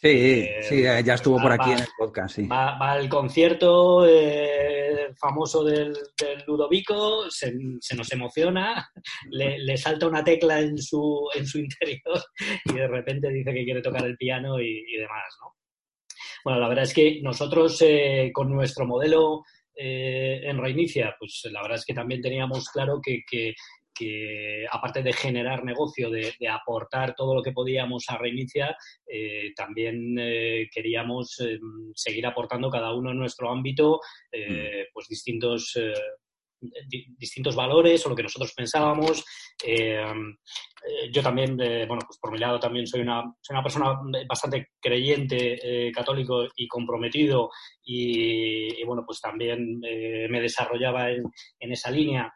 Sí, 0.00 0.08
Eh, 0.48 0.62
sí, 0.62 0.82
ya 0.82 1.14
estuvo 1.14 1.40
por 1.40 1.52
aquí 1.52 1.70
va- 1.70 1.76
en 1.76 1.82
el 1.82 1.88
podcast, 1.98 2.36
sí. 2.36 2.46
Va, 2.46 2.78
va 2.78 2.92
al 2.92 3.08
concierto 3.08 4.06
eh, 4.08 5.08
famoso 5.20 5.62
del, 5.64 5.92
del 6.20 6.42
Ludovico, 6.46 7.30
se, 7.30 7.52
se 7.80 7.94
nos 7.96 8.10
emociona, 8.12 8.88
le, 9.30 9.58
le 9.58 9.76
salta 9.76 10.06
una 10.06 10.24
tecla 10.24 10.60
en 10.60 10.78
su, 10.78 11.28
en 11.34 11.46
su 11.46 11.58
interior 11.58 12.20
y 12.64 12.72
de 12.72 12.88
repente 12.88 13.28
dice 13.28 13.52
que 13.52 13.64
quiere 13.64 13.82
tocar 13.82 14.04
el 14.06 14.16
piano 14.16 14.60
y, 14.60 14.84
y 14.88 14.96
demás, 14.96 15.36
¿no? 15.40 15.54
Bueno, 16.44 16.60
la 16.60 16.68
verdad 16.68 16.84
es 16.84 16.94
que 16.94 17.20
nosotros 17.22 17.80
eh, 17.82 18.30
con 18.32 18.50
nuestro 18.50 18.86
modelo 18.86 19.42
eh, 19.76 20.40
en 20.44 20.58
Reinicia, 20.58 21.14
pues 21.18 21.42
la 21.52 21.62
verdad 21.62 21.78
es 21.78 21.84
que 21.84 21.94
también 21.94 22.20
teníamos 22.20 22.68
claro 22.70 23.00
que, 23.02 23.20
que- 23.30 23.54
que 23.98 24.66
aparte 24.70 25.02
de 25.02 25.14
generar 25.14 25.64
negocio, 25.64 26.10
de, 26.10 26.34
de 26.38 26.48
aportar 26.50 27.14
todo 27.14 27.34
lo 27.34 27.42
que 27.42 27.52
podíamos 27.52 28.04
a 28.08 28.18
Reinicia, 28.18 28.76
eh, 29.06 29.52
también 29.56 30.18
eh, 30.18 30.68
queríamos 30.70 31.38
seguir 31.94 32.26
aportando 32.26 32.68
cada 32.68 32.92
uno 32.92 33.12
en 33.12 33.18
nuestro 33.18 33.50
ámbito 33.50 34.00
eh, 34.30 34.88
pues 34.92 35.08
distintos, 35.08 35.78
di- 36.60 37.06
distintos 37.16 37.54
valores 37.54 38.04
o 38.04 38.08
lo 38.10 38.16
que 38.16 38.22
nosotros 38.22 38.52
pensábamos. 38.54 39.24
Eh, 39.64 40.00
eh, 40.86 41.10
yo 41.12 41.22
también, 41.22 41.58
eh, 41.60 41.86
bueno, 41.86 42.02
pues 42.06 42.18
por 42.20 42.30
mi 42.30 42.38
lado 42.38 42.60
también 42.60 42.86
soy 42.86 43.00
una, 43.00 43.22
soy 43.40 43.54
una 43.54 43.62
persona 43.62 43.98
bastante 44.28 44.68
creyente, 44.80 45.58
eh, 45.88 45.92
católico 45.92 46.46
y 46.56 46.68
comprometido 46.68 47.50
y, 47.84 48.80
y, 48.80 48.84
bueno, 48.84 49.02
pues 49.04 49.20
también 49.20 49.80
eh, 49.84 50.26
me 50.28 50.40
desarrollaba 50.40 51.10
en, 51.10 51.24
en 51.60 51.72
esa 51.72 51.90
línea 51.90 52.32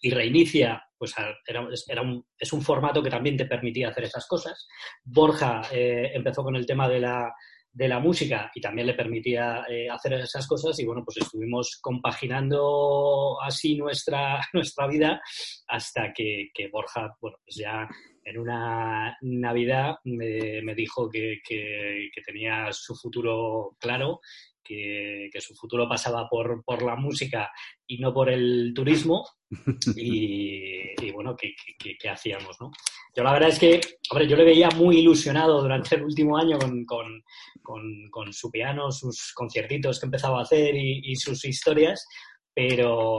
y 0.00 0.10
reinicia, 0.10 0.82
pues 0.98 1.14
era, 1.46 1.68
era 1.86 2.02
un, 2.02 2.24
es 2.36 2.52
un 2.52 2.62
formato 2.62 3.02
que 3.02 3.10
también 3.10 3.36
te 3.36 3.46
permitía 3.46 3.90
hacer 3.90 4.04
esas 4.04 4.26
cosas. 4.26 4.66
Borja 5.04 5.62
empezó 5.70 6.42
con 6.42 6.56
el 6.56 6.66
tema 6.66 6.88
de 6.88 7.00
la, 7.00 7.32
de 7.74 7.88
la 7.88 7.98
música 7.98 8.50
y 8.54 8.60
también 8.60 8.86
le 8.86 8.94
permitía 8.94 9.64
eh, 9.68 9.90
hacer 9.90 10.12
esas 10.14 10.46
cosas 10.46 10.78
y 10.78 10.84
bueno, 10.86 11.02
pues 11.04 11.16
estuvimos 11.18 11.78
compaginando 11.82 13.36
así 13.42 13.76
nuestra, 13.76 14.40
nuestra 14.52 14.86
vida 14.86 15.20
hasta 15.68 16.12
que, 16.12 16.50
que 16.54 16.68
Borja, 16.68 17.16
bueno, 17.20 17.36
pues 17.44 17.56
ya 17.56 17.88
en 18.24 18.38
una 18.38 19.16
Navidad 19.22 19.96
me, 20.04 20.62
me 20.62 20.74
dijo 20.74 21.10
que, 21.10 21.38
que- 21.46 22.08
que 22.14 22.22
tenía 22.22 22.68
su 22.72 22.94
futuro 22.94 23.76
claro, 23.80 24.20
que, 24.64 25.28
que 25.32 25.40
su 25.40 25.54
futuro 25.54 25.88
pasaba 25.88 26.28
por, 26.28 26.64
por 26.64 26.82
la 26.82 26.96
música 26.96 27.50
y 27.86 27.98
no 27.98 28.12
por 28.14 28.30
el 28.30 28.72
turismo 28.74 29.24
y, 29.96 31.04
y 31.04 31.10
bueno, 31.12 31.36
¿qué, 31.36 31.54
qué- 31.78 31.96
qué- 31.98 32.08
hacíamos, 32.08 32.56
no? 32.60 32.70
Yo 33.16 33.22
la 33.22 33.32
verdad 33.32 33.50
es 33.50 33.58
que, 33.60 33.80
hombre, 34.10 34.26
yo 34.26 34.36
le 34.36 34.44
veía 34.44 34.68
muy 34.70 34.98
ilusionado 34.98 35.60
durante 35.62 35.94
el 35.96 36.02
último 36.02 36.36
año 36.36 36.58
con, 36.58 36.84
con- 36.84 37.22
con- 37.62 38.08
con 38.10 38.32
su 38.32 38.50
piano, 38.50 38.90
sus 38.90 39.32
conciertitos 39.34 40.00
que 40.00 40.06
empezaba 40.06 40.40
a 40.40 40.42
hacer 40.42 40.74
y, 40.74 41.00
y 41.04 41.14
sus 41.16 41.44
historias, 41.44 42.06
pero, 42.52 43.16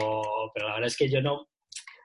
pero 0.53 0.67
la 0.67 0.73
verdad 0.75 0.87
es 0.87 0.97
que 0.97 1.09
yo 1.09 1.21
no, 1.21 1.33
o 1.41 1.47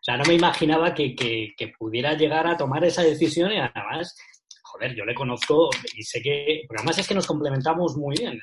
sea, 0.02 0.16
no 0.16 0.24
me 0.24 0.34
imaginaba 0.34 0.94
que, 0.94 1.14
que- 1.14 1.52
que 1.56 1.68
pudiera 1.78 2.14
llegar 2.14 2.46
a 2.46 2.56
tomar 2.56 2.84
esa 2.84 3.02
decisión 3.02 3.50
y 3.52 3.56
además, 3.58 4.16
joder, 4.62 4.94
yo 4.94 5.04
le 5.04 5.14
conozco 5.14 5.68
y 5.96 6.02
sé 6.02 6.22
que, 6.22 6.62
porque 6.68 6.80
además 6.80 6.98
es 6.98 7.08
que 7.08 7.14
nos 7.14 7.26
complementamos 7.26 7.96
muy 7.96 8.16
bien. 8.18 8.40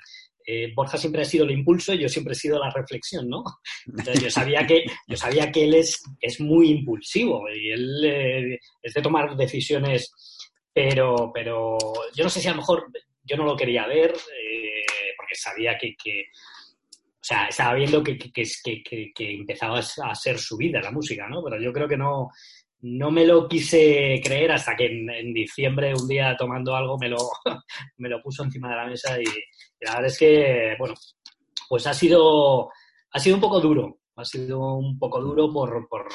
Eh, 0.49 0.71
Borja 0.73 0.97
siempre 0.97 1.21
ha 1.23 1.25
sido 1.25 1.43
el 1.43 1.51
impulso 1.51 1.93
y 1.93 1.99
yo 1.99 2.07
siempre 2.07 2.31
he 2.31 2.35
sido 2.35 2.57
la 2.57 2.69
reflexión, 2.71 3.27
¿no? 3.27 3.43
Entonces 3.85 4.23
yo 4.23 4.29
sabía 4.31 4.65
que, 4.65 4.85
yo 5.05 5.17
sabía 5.17 5.51
que 5.51 5.65
él 5.65 5.73
es, 5.73 6.01
es 6.21 6.39
muy 6.39 6.69
impulsivo 6.71 7.43
y 7.49 7.69
él 7.71 8.01
eh, 8.05 8.59
es 8.81 8.93
de 8.93 9.01
tomar 9.01 9.35
decisiones, 9.35 10.09
pero, 10.73 11.31
pero 11.33 11.77
yo 12.15 12.23
no 12.23 12.29
sé 12.29 12.39
si 12.39 12.47
a 12.47 12.51
lo 12.51 12.57
mejor 12.57 12.85
yo 13.23 13.35
no 13.35 13.43
lo 13.43 13.57
quería 13.57 13.85
ver 13.87 14.11
eh, 14.11 14.85
porque 15.17 15.35
sabía 15.35 15.77
que, 15.77 15.95
que- 16.01 16.27
o 17.19 17.23
sea, 17.27 17.47
estaba 17.47 17.73
viendo 17.73 18.01
que, 18.01 18.17
que, 18.17 18.31
que, 18.31 18.43
que- 18.63 18.83
que- 18.83 19.11
que 19.13 19.31
empezaba 19.33 19.79
a 19.79 20.15
ser 20.15 20.39
su 20.39 20.55
vida 20.55 20.79
la 20.81 20.91
música, 20.91 21.27
¿no? 21.27 21.43
Pero 21.43 21.61
yo 21.61 21.73
creo 21.73 21.87
que 21.89 21.97
no, 21.97 22.29
no 22.81 23.11
me 23.11 23.25
lo 23.25 23.47
quise 23.47 24.21
creer 24.23 24.51
hasta 24.51 24.75
que 24.75 24.85
en, 24.85 25.33
diciembre, 25.33 25.93
un 25.93 26.07
día 26.07 26.35
tomando 26.37 26.75
algo, 26.75 26.97
me 26.97 27.09
lo, 27.09 27.17
me 27.97 28.09
lo 28.09 28.21
puso 28.21 28.43
encima 28.43 28.69
de 28.69 28.75
la 28.75 28.85
mesa 28.85 29.19
y, 29.19 29.23
y 29.23 29.85
la 29.85 29.93
verdad 29.93 30.07
es 30.07 30.19
que, 30.19 30.75
bueno, 30.77 30.93
pues 31.67 31.87
ha 31.87 31.93
sido, 31.93 32.69
ha 33.11 33.19
sido 33.19 33.35
un 33.35 33.41
poco 33.41 33.59
duro, 33.59 33.99
ha 34.15 34.25
sido 34.25 34.75
un 34.75 34.97
poco 34.97 35.21
duro 35.21 35.51
por, 35.51 35.87
por, 35.89 36.07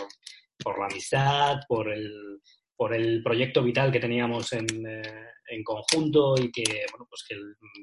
por 0.62 0.78
la 0.78 0.86
amistad, 0.86 1.60
por 1.68 1.92
el, 1.92 2.40
por 2.76 2.94
el 2.94 3.22
proyecto 3.22 3.62
vital 3.62 3.92
que 3.92 4.00
teníamos 4.00 4.52
en, 4.52 4.66
en 4.86 5.64
conjunto 5.64 6.34
y 6.36 6.50
que, 6.50 6.64
bueno, 6.90 7.06
pues 7.08 7.24
que 7.28 7.36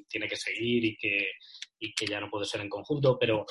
tiene 0.07 0.27
que 0.27 0.35
seguir 0.35 0.85
y 0.85 0.97
que, 0.97 1.27
y 1.79 1.93
que 1.93 2.05
ya 2.05 2.19
no 2.19 2.29
puede 2.29 2.45
ser 2.45 2.61
en 2.61 2.69
conjunto, 2.69 3.17
pero, 3.19 3.45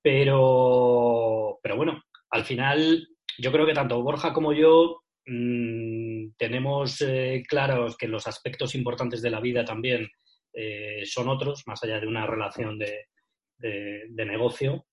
pero, 0.00 1.58
pero 1.62 1.76
bueno, 1.76 2.02
al 2.30 2.44
final 2.44 3.08
yo 3.38 3.52
creo 3.52 3.66
que 3.66 3.74
tanto 3.74 4.02
Borja 4.02 4.32
como 4.32 4.52
yo 4.52 5.02
mmm, 5.26 6.30
tenemos 6.36 7.00
eh, 7.00 7.42
claros 7.48 7.96
que 7.96 8.08
los 8.08 8.26
aspectos 8.26 8.74
importantes 8.74 9.22
de 9.22 9.30
la 9.30 9.40
vida 9.40 9.64
también 9.64 10.08
eh, 10.52 11.02
son 11.04 11.28
otros, 11.28 11.62
más 11.66 11.82
allá 11.82 12.00
de 12.00 12.06
una 12.06 12.26
relación 12.26 12.78
de, 12.78 13.08
de, 13.58 14.04
de 14.08 14.24
negocio, 14.24 14.86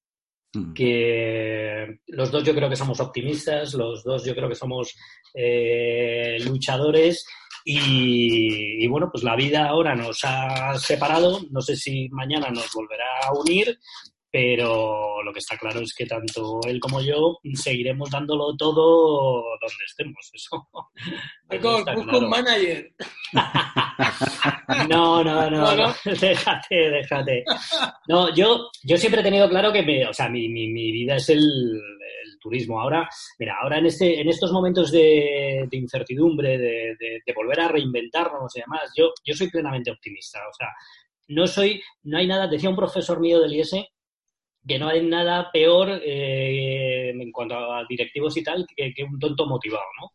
mm. 0.54 0.74
que 0.74 2.00
los 2.08 2.32
dos 2.32 2.44
yo 2.44 2.54
creo 2.54 2.70
que 2.70 2.76
somos 2.76 3.00
optimistas, 3.00 3.74
los 3.74 4.04
dos 4.04 4.26
yo 4.26 4.36
creo 4.36 4.50
que 4.50 4.56
somos 4.56 4.94
eh, 5.34 6.38
luchadores 6.46 7.26
y, 7.66 8.84
y, 8.84 8.88
bueno, 8.88 9.10
pues 9.10 9.24
la 9.24 9.38
vida 9.38 9.68
ahora 9.68 9.96
nos 9.96 10.20
ha 10.24 10.78
separado, 10.78 11.40
no 11.50 11.62
sé 11.62 11.78
si 11.78 12.10
mañana 12.10 12.50
nos 12.50 12.70
volverá 12.74 13.20
a 13.26 13.32
unir, 13.40 13.80
pero 14.34 15.22
lo 15.22 15.32
que 15.32 15.38
está 15.38 15.56
claro 15.60 15.80
es 15.82 15.94
que 15.94 16.08
tanto 16.08 16.60
él 16.68 16.80
como 16.80 17.00
yo 17.02 17.38
seguiremos 17.54 18.10
dándolo 18.10 18.56
todo 18.58 19.44
donde 19.62 19.86
estemos. 19.86 20.32
Eso. 20.34 20.68
Marcos, 21.50 21.86
busca 21.86 21.94
claro. 21.94 22.18
un 22.18 22.30
manager. 22.30 22.96
no, 24.90 25.24
no, 25.24 25.52
no, 25.52 25.76
no, 25.76 25.94
déjate, 26.20 26.76
déjate. 26.76 27.44
No, 28.08 28.34
yo, 28.34 28.72
yo 28.82 28.98
siempre 28.98 29.22
he 29.22 29.24
tenido 29.24 29.48
claro 29.48 29.72
que 29.72 29.84
me, 29.84 30.08
o 30.08 30.14
sea, 30.14 30.28
mi, 30.30 30.50
mi, 30.50 30.68
mi 30.68 30.92
vida 30.92 31.18
es 31.18 31.30
el, 31.30 31.40
el, 31.40 32.40
turismo. 32.42 32.82
Ahora, 32.82 33.08
mira, 33.38 33.58
ahora 33.62 33.78
en, 33.78 33.86
este, 33.86 34.20
en 34.20 34.30
estos 34.30 34.52
momentos 34.52 34.92
de, 34.92 35.68
de 35.70 35.78
incertidumbre, 35.78 36.58
de, 36.58 36.96
de, 37.00 37.22
de, 37.24 37.34
volver 37.36 37.60
a 37.60 37.68
reinventarnos 37.68 38.58
y 38.58 38.62
demás, 38.62 38.92
yo, 38.98 39.12
yo 39.24 39.36
soy 39.36 39.52
plenamente 39.52 39.92
optimista. 39.92 40.40
O 40.40 40.54
sea, 40.54 40.70
no 41.28 41.46
soy, 41.46 41.84
no 42.02 42.18
hay 42.18 42.26
nada, 42.26 42.48
decía 42.48 42.72
un 42.72 42.76
profesor 42.76 43.20
mío 43.20 43.40
del 43.40 43.54
IES, 43.54 43.76
que 44.68 44.80
no 44.80 44.90
hay 44.90 45.06
nada 45.06 45.52
peor 45.52 46.02
eh, 46.04 47.10
en 47.10 47.32
cuanto 47.32 47.56
a 47.56 47.86
directivos 47.88 48.36
y 48.38 48.44
tal 48.44 48.66
que, 48.76 48.94
un 49.04 49.20
tonto 49.20 49.46
motivado, 49.46 49.86
¿no? 50.02 50.12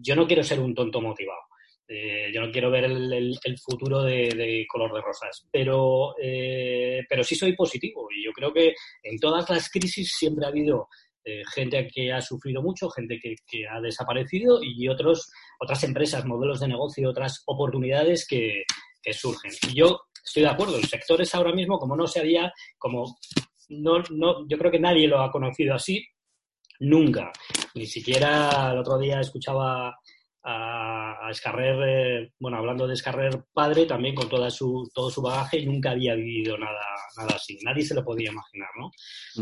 Yo 0.00 0.16
no 0.16 0.26
quiero 0.26 0.42
ser 0.42 0.60
un 0.60 0.74
tonto 0.74 1.00
motivado. 1.00 1.40
Eh, 1.88 2.32
yo 2.34 2.40
no 2.40 2.50
quiero 2.50 2.68
ver 2.70 2.84
el, 2.84 3.38
futuro 3.64 4.02
de, 4.02 4.66
color 4.68 4.92
de 4.92 5.00
rosas, 5.00 5.46
pero, 5.52 6.16
eh, 6.20 7.04
pero 7.08 7.22
sí 7.22 7.36
soy 7.36 7.54
positivo 7.54 8.08
y 8.10 8.24
yo 8.24 8.32
creo 8.32 8.52
que 8.52 8.74
en 9.04 9.18
todas 9.20 9.48
las 9.48 9.70
crisis 9.70 10.12
siempre 10.18 10.44
ha 10.44 10.48
habido 10.48 10.88
eh, 11.24 11.42
gente 11.52 11.88
que 11.92 12.12
ha 12.12 12.20
sufrido 12.20 12.62
mucho, 12.62 12.88
gente 12.88 13.18
que, 13.20 13.66
ha 13.68 13.80
desaparecido 13.80 14.60
y 14.62 14.88
otros, 14.88 15.28
otras 15.60 15.82
empresas, 15.84 16.24
modelos 16.24 16.60
de 16.60 16.68
negocio, 16.68 17.10
otras 17.10 17.42
oportunidades 17.46 18.26
que, 18.28 18.64
surgen. 19.12 19.52
Y 19.70 19.74
yo 19.78 20.00
estoy 20.24 20.42
de 20.42 20.48
acuerdo, 20.48 20.76
el 20.76 20.84
sector 20.84 21.20
es 21.22 21.32
ahora 21.32 21.52
mismo 21.52 21.78
como 21.78 21.94
no 21.94 22.08
se 22.08 22.18
había, 22.18 22.52
como 22.76 23.16
no, 23.68 24.02
no, 24.10 24.48
yo 24.48 24.58
creo 24.58 24.70
que 24.70 24.80
nadie 24.80 25.08
lo 25.08 25.20
ha 25.20 25.30
conocido 25.30 25.74
así, 25.74 26.06
nunca. 26.80 27.32
Ni 27.74 27.86
siquiera 27.86 28.70
el 28.72 28.78
otro 28.78 28.98
día 28.98 29.20
escuchaba 29.20 29.96
a, 30.42 31.26
a 31.26 31.30
Escarrer, 31.30 31.76
eh, 31.88 32.32
bueno, 32.38 32.58
hablando 32.58 32.86
de 32.86 32.94
Escarrer 32.94 33.44
padre, 33.52 33.86
también 33.86 34.14
con 34.14 34.28
toda 34.28 34.50
su, 34.50 34.88
todo 34.94 35.10
su 35.10 35.20
bagaje, 35.20 35.58
y 35.58 35.66
nunca 35.66 35.90
había 35.90 36.14
vivido 36.14 36.56
nada, 36.56 36.84
nada 37.16 37.34
así. 37.34 37.58
Nadie 37.62 37.82
se 37.82 37.94
lo 37.94 38.04
podía 38.04 38.30
imaginar, 38.30 38.68
¿no? 38.78 38.90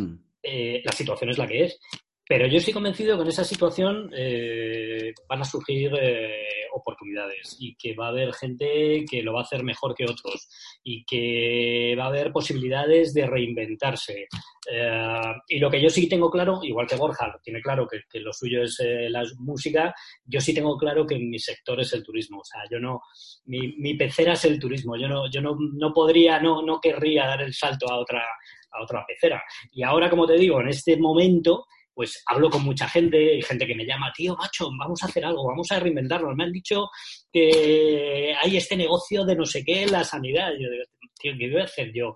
Mm. 0.00 0.18
Eh, 0.42 0.82
la 0.84 0.92
situación 0.92 1.30
es 1.30 1.38
la 1.38 1.46
que 1.46 1.64
es. 1.64 1.78
Pero 2.26 2.46
yo 2.46 2.56
estoy 2.56 2.72
convencido 2.72 3.16
que 3.16 3.22
en 3.22 3.28
esa 3.28 3.44
situación 3.44 4.10
eh, 4.16 5.12
van 5.28 5.42
a 5.42 5.44
surgir 5.44 5.92
eh, 6.00 6.44
oportunidades 6.74 7.56
y 7.60 7.74
que 7.76 7.94
va 7.94 8.06
a 8.06 8.10
haber 8.10 8.32
gente 8.32 9.04
que 9.08 9.22
lo 9.22 9.34
va 9.34 9.40
a 9.40 9.42
hacer 9.42 9.62
mejor 9.62 9.94
que 9.94 10.04
otros 10.04 10.48
y 10.82 11.04
que 11.04 11.94
va 11.98 12.04
a 12.04 12.08
haber 12.08 12.32
posibilidades 12.32 13.14
de 13.14 13.26
reinventarse. 13.26 14.28
Eh, 14.70 15.32
y 15.48 15.58
lo 15.58 15.70
que 15.70 15.82
yo 15.82 15.90
sí 15.90 16.08
tengo 16.08 16.30
claro, 16.30 16.60
igual 16.62 16.86
que 16.86 16.96
Borja 16.96 17.38
tiene 17.42 17.60
claro 17.60 17.86
que, 17.86 18.20
lo 18.20 18.32
suyo 18.32 18.62
es 18.62 18.80
eh, 18.80 19.10
la 19.10 19.22
música, 19.38 19.94
yo 20.24 20.40
sí 20.40 20.54
tengo 20.54 20.78
claro 20.78 21.06
que 21.06 21.18
mi 21.18 21.38
sector 21.38 21.80
es 21.80 21.92
el 21.92 22.02
turismo. 22.02 22.40
O 22.40 22.44
sea, 22.44 22.62
yo 22.70 22.78
no, 22.78 23.02
mi, 23.46 23.76
mi 23.76 23.94
pecera 23.94 24.32
es 24.32 24.44
el 24.44 24.58
turismo. 24.58 24.96
Yo 24.96 25.08
no, 25.08 25.30
yo 25.30 25.40
no, 25.40 25.56
no 25.58 25.92
podría, 25.92 26.40
no, 26.40 26.62
no 26.62 26.80
querría 26.80 27.26
dar 27.26 27.42
el 27.42 27.52
salto 27.52 27.86
a 27.90 27.98
otra, 27.98 28.24
a 28.70 28.82
otra 28.82 29.04
pecera. 29.06 29.42
Y 29.72 29.82
ahora, 29.82 30.08
como 30.08 30.26
te 30.26 30.34
digo, 30.34 30.60
en 30.60 30.68
este 30.68 30.96
momento 30.96 31.66
pues 31.94 32.22
hablo 32.26 32.50
con 32.50 32.62
mucha 32.62 32.88
gente, 32.88 33.36
y 33.36 33.42
gente 33.42 33.66
que 33.66 33.74
me 33.74 33.86
llama, 33.86 34.12
tío, 34.14 34.34
macho, 34.36 34.68
vamos 34.78 35.02
a 35.02 35.06
hacer 35.06 35.24
algo, 35.24 35.46
vamos 35.46 35.70
a 35.70 35.78
reinventarnos. 35.78 36.34
Me 36.34 36.44
han 36.44 36.52
dicho 36.52 36.88
que 37.32 38.34
hay 38.42 38.56
este 38.56 38.76
negocio 38.76 39.24
de 39.24 39.36
no 39.36 39.46
sé 39.46 39.64
qué 39.64 39.84
en 39.84 39.92
la 39.92 40.02
sanidad. 40.02 40.50
Yo 40.58 40.70
digo, 40.70 40.84
tío, 41.18 41.32
¿qué 41.38 41.50
voy 41.50 41.60
a 41.60 41.64
hacer 41.64 41.92
yo 41.92 42.14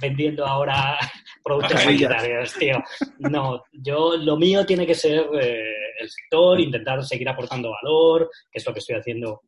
vendiendo 0.00 0.46
ahora 0.46 0.98
productos 1.44 1.80
sanitarios, 1.80 2.52
tío? 2.54 2.76
No, 3.18 3.62
yo, 3.72 4.16
lo 4.16 4.36
mío 4.36 4.66
tiene 4.66 4.86
que 4.86 4.94
ser 4.94 5.26
eh, 5.40 5.74
el 6.00 6.10
sector, 6.10 6.60
intentar 6.60 7.02
seguir 7.04 7.28
aportando 7.28 7.72
valor, 7.82 8.30
que 8.50 8.58
es 8.58 8.66
lo 8.66 8.72
que 8.72 8.80
estoy 8.80 8.96
haciendo 8.96 9.40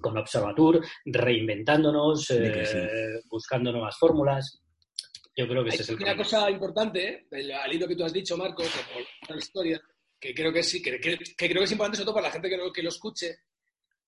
con 0.00 0.18
Observatur, 0.18 0.84
reinventándonos, 1.06 2.30
eh, 2.30 3.20
buscando 3.30 3.72
nuevas 3.72 3.96
fórmulas. 3.98 4.63
Yo 5.36 5.48
creo 5.48 5.64
que 5.64 5.70
ese 5.70 5.82
es 5.82 5.88
el 5.88 5.96
Una 5.96 6.06
camino. 6.06 6.24
cosa 6.24 6.50
importante, 6.50 7.26
¿eh? 7.30 7.54
al 7.54 7.72
hilo 7.72 7.88
que 7.88 7.96
tú 7.96 8.04
has 8.04 8.12
dicho, 8.12 8.36
Marco, 8.36 8.62
que 8.62 8.68
por 9.26 9.36
la 9.36 9.42
historia, 9.42 9.82
que 10.20 10.32
creo 10.32 10.52
que 10.52 10.62
sí, 10.62 10.80
que, 10.80 11.00
que, 11.00 11.18
que, 11.18 11.48
creo 11.48 11.58
que 11.58 11.64
es 11.64 11.72
importante, 11.72 11.96
sobre 11.96 12.06
todo 12.06 12.14
para 12.14 12.28
la 12.28 12.32
gente 12.32 12.48
que 12.48 12.56
lo, 12.56 12.72
que 12.72 12.82
lo 12.82 12.88
escuche, 12.88 13.38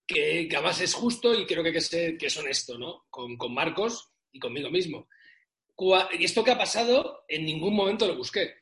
que, 0.07 0.47
que, 0.49 0.57
además 0.57 0.81
es 0.81 0.95
justo 0.95 1.35
y 1.35 1.45
creo 1.45 1.65
que, 1.65 1.73
que, 1.73 1.79
es, 1.79 1.89
que 1.91 2.27
es 2.27 2.37
honesto, 2.37 2.79
¿no? 2.79 3.07
Con, 3.11 3.37
con, 3.37 3.53
Marcos 3.53 4.11
y 4.31 4.39
conmigo 4.39 4.71
mismo. 4.71 5.09
Y 6.13 6.25
esto 6.25 6.45
que 6.45 6.53
ha 6.53 6.59
pasado, 6.59 7.25
en 7.29 7.45
ningún 7.45 7.75
momento 7.75 8.07
lo 8.07 8.17
busqué. 8.17 8.55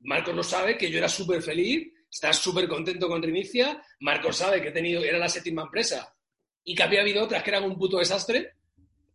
Marcos 0.00 0.34
lo 0.34 0.42
sabe, 0.42 0.78
que 0.78 0.90
yo 0.90 0.98
era 0.98 1.08
súper 1.08 1.42
feliz, 1.42 1.92
estaba 2.10 2.32
súper 2.32 2.66
contento 2.66 3.06
con 3.06 3.22
Rinicia. 3.22 3.82
Marcos 4.00 4.38
sabe 4.38 4.62
que 4.62 4.68
he 4.68 4.72
tenido, 4.72 5.04
era 5.04 5.18
la 5.18 5.28
séptima 5.28 5.62
empresa 5.62 6.16
y 6.64 6.74
que 6.74 6.82
había 6.82 7.02
habido 7.02 7.22
otras 7.22 7.42
que 7.42 7.50
eran 7.50 7.64
un 7.64 7.78
puto 7.78 7.98
desastre 7.98 8.54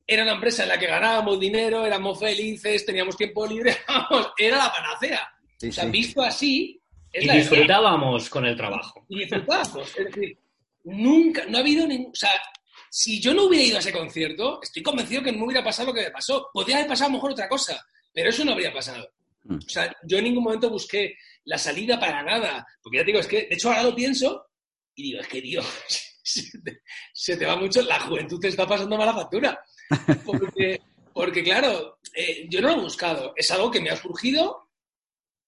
era 0.08 0.24
una 0.24 0.34
empresa 0.34 0.64
en 0.64 0.70
la 0.70 0.80
que 0.80 0.88
ganábamos 0.88 1.40
dinero, 1.40 1.86
éramos 1.86 2.20
felices, 2.20 2.86
teníamos 2.86 3.18
tiempo 3.18 3.46
libre, 3.48 3.78
vamos, 3.88 4.32
era 4.38 4.58
la 4.58 4.72
panacea. 4.72 5.28
Sí, 5.58 5.70
o 5.70 5.72
sea, 5.72 5.84
sí. 5.86 5.90
visto 5.90 6.22
así... 6.22 6.82
Es 7.12 7.24
y 7.24 7.28
la 7.28 7.36
disfrutábamos 7.36 8.24
verdad. 8.24 8.32
con 8.32 8.46
el 8.46 8.58
trabajo. 8.58 9.06
Y 9.08 9.20
disfrutábamos. 9.20 9.98
Es 9.98 10.06
decir, 10.06 10.38
nunca, 10.84 11.46
no 11.48 11.58
ha 11.58 11.62
habido 11.62 11.88
ningún... 11.88 12.12
O 12.12 12.16
sea, 12.16 12.30
si 12.90 13.22
yo 13.22 13.34
no 13.34 13.46
hubiera 13.46 13.66
ido 13.66 13.78
a 13.78 13.80
ese 13.80 13.94
concierto, 13.94 14.60
estoy 14.62 14.84
convencido 14.84 15.24
que 15.24 15.32
no 15.32 15.46
hubiera 15.46 15.64
pasado 15.64 15.88
lo 15.88 15.94
que 15.94 16.04
me 16.04 16.12
pasó. 16.12 16.50
Podría 16.54 16.78
haber 16.78 16.90
pasado 16.90 17.08
a 17.08 17.12
lo 17.12 17.18
mejor 17.18 17.32
otra 17.32 17.48
cosa, 17.48 17.86
pero 18.14 18.30
eso 18.30 18.44
no 18.44 18.52
habría 18.52 18.74
pasado. 18.74 19.10
Mm. 19.44 19.56
O 19.56 19.70
sea, 19.70 19.96
yo 20.04 20.18
en 20.18 20.26
ningún 20.26 20.44
momento 20.44 20.70
busqué 20.70 21.16
la 21.46 21.58
salida 21.58 22.00
para 22.00 22.22
nada. 22.22 22.66
Porque 22.82 22.98
ya 22.98 23.04
te 23.04 23.08
digo, 23.08 23.20
es 23.20 23.28
que, 23.28 23.48
de 23.48 23.56
hecho, 23.56 23.70
ahora 23.70 23.84
lo 23.84 23.96
pienso 23.96 24.48
y 24.96 25.04
digo, 25.04 25.22
es 25.22 25.28
que, 25.28 25.42
Dios, 25.42 25.66
se 26.24 26.60
te, 26.62 26.82
se 27.14 27.38
te 27.38 27.46
va 27.46 27.56
mucho, 27.56 27.82
la 27.82 28.00
juventud 28.00 28.40
te 28.40 28.50
está 28.50 28.68
pasando 28.68 28.98
mala 28.98 29.14
factura. 29.14 29.60
Porque, 30.26 30.82
porque 31.14 31.44
claro, 31.44 32.00
eh, 32.14 32.48
yo 32.50 32.62
no 32.62 32.70
lo 32.70 32.74
he 32.74 32.84
buscado. 32.84 33.34
Es 33.36 33.50
algo 33.52 33.70
que 33.70 33.80
me 33.80 33.90
ha 33.90 33.96
surgido, 33.96 34.70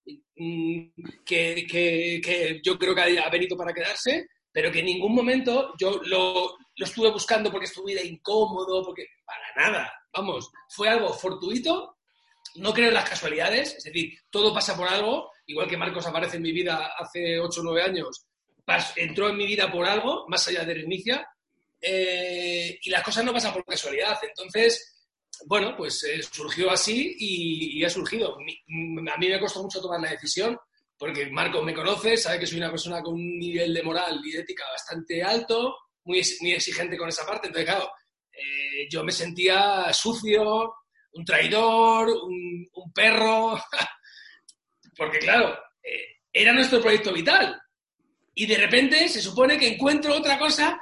mm, 0.06 0.90
que, 1.26 1.66
que, 1.70 2.22
que, 2.24 2.62
yo 2.64 2.78
creo 2.78 2.96
que 2.96 3.20
ha 3.20 3.30
venido 3.30 3.58
para 3.58 3.74
quedarse, 3.74 4.28
pero 4.52 4.72
que 4.72 4.80
en 4.80 4.86
ningún 4.86 5.14
momento 5.14 5.74
yo 5.80 6.00
lo, 6.06 6.56
lo 6.76 6.86
estuve 6.86 7.12
buscando 7.12 7.52
porque 7.52 7.66
estuviera 7.66 8.02
incómodo, 8.02 8.84
porque 8.84 9.08
para 9.26 9.70
nada. 9.70 9.92
Vamos, 10.14 10.50
fue 10.70 10.90
algo 10.90 11.14
fortuito. 11.14 11.98
No 12.56 12.74
creo 12.74 12.88
en 12.88 12.94
las 12.94 13.10
casualidades, 13.10 13.76
es 13.76 13.84
decir, 13.84 14.18
todo 14.30 14.54
pasa 14.54 14.76
por 14.76 14.88
algo, 14.88 15.32
igual 15.46 15.68
que 15.68 15.78
Marcos 15.78 16.08
aparece 16.08 16.38
en 16.38 16.44
mi 16.44 16.52
vida 16.52 16.94
hace 16.98 17.40
8 17.40 17.60
o 17.60 17.64
9 17.64 17.82
años, 17.84 18.26
entró 18.96 19.30
en 19.30 19.38
mi 19.38 19.46
vida 19.46 19.72
por 19.72 19.86
algo, 19.86 20.26
más 20.28 20.48
allá 20.48 20.64
de 20.64 20.74
Reinicia, 20.74 21.28
eh, 21.82 22.80
y 22.82 22.90
las 22.90 23.04
cosas 23.04 23.24
no 23.24 23.34
pasan 23.34 23.54
por 23.54 23.66
casualidad. 23.66 24.18
Entonces, 24.24 25.08
bueno, 25.46 25.76
pues 25.76 26.04
eh, 26.04 26.22
surgió 26.24 26.72
así 26.72 27.16
y, 27.18 27.84
ha 27.84 27.90
surgido. 27.90 28.36
A 28.36 29.18
mí 29.18 29.30
me 29.30 29.40
costó 29.40 29.64
mucho 29.64 29.82
tomar 29.82 30.02
la 30.02 30.12
decisión 30.12 30.58
porque 30.98 31.28
Marco 31.28 31.62
me 31.62 31.76
conoce, 31.76 32.18
sabe 32.18 32.40
que 32.40 32.48
soy 32.48 32.58
una 32.58 32.72
persona 32.72 33.02
con 33.04 33.14
un 33.14 33.38
nivel 33.38 33.74
de 33.74 33.84
moral 33.84 34.20
y 34.24 34.32
de 34.32 34.40
ética 34.40 34.64
bastante 34.72 35.22
alto, 35.22 35.76
muy, 36.06 36.24
muy 36.42 36.54
exigente 36.54 36.98
con 36.98 37.10
esa 37.10 37.26
parte. 37.26 37.48
Entonces, 37.48 37.70
claro, 37.70 37.92
eh, 38.32 38.88
yo 38.90 39.04
me 39.04 39.12
sentía 39.12 39.94
sucio, 39.94 40.74
un 41.12 41.24
traidor, 41.24 42.10
un, 42.10 42.92
perro, 42.94 43.62
porque 44.98 45.20
claro, 45.20 45.56
era 46.34 46.52
nuestro 46.52 46.82
proyecto 46.82 47.14
vital. 47.14 47.62
Y 48.34 48.48
de 48.48 48.58
repente 48.58 49.08
se 49.08 49.22
supone 49.22 49.58
que 49.58 49.68
encuentro 49.68 50.16
otra 50.16 50.40
cosa 50.40 50.80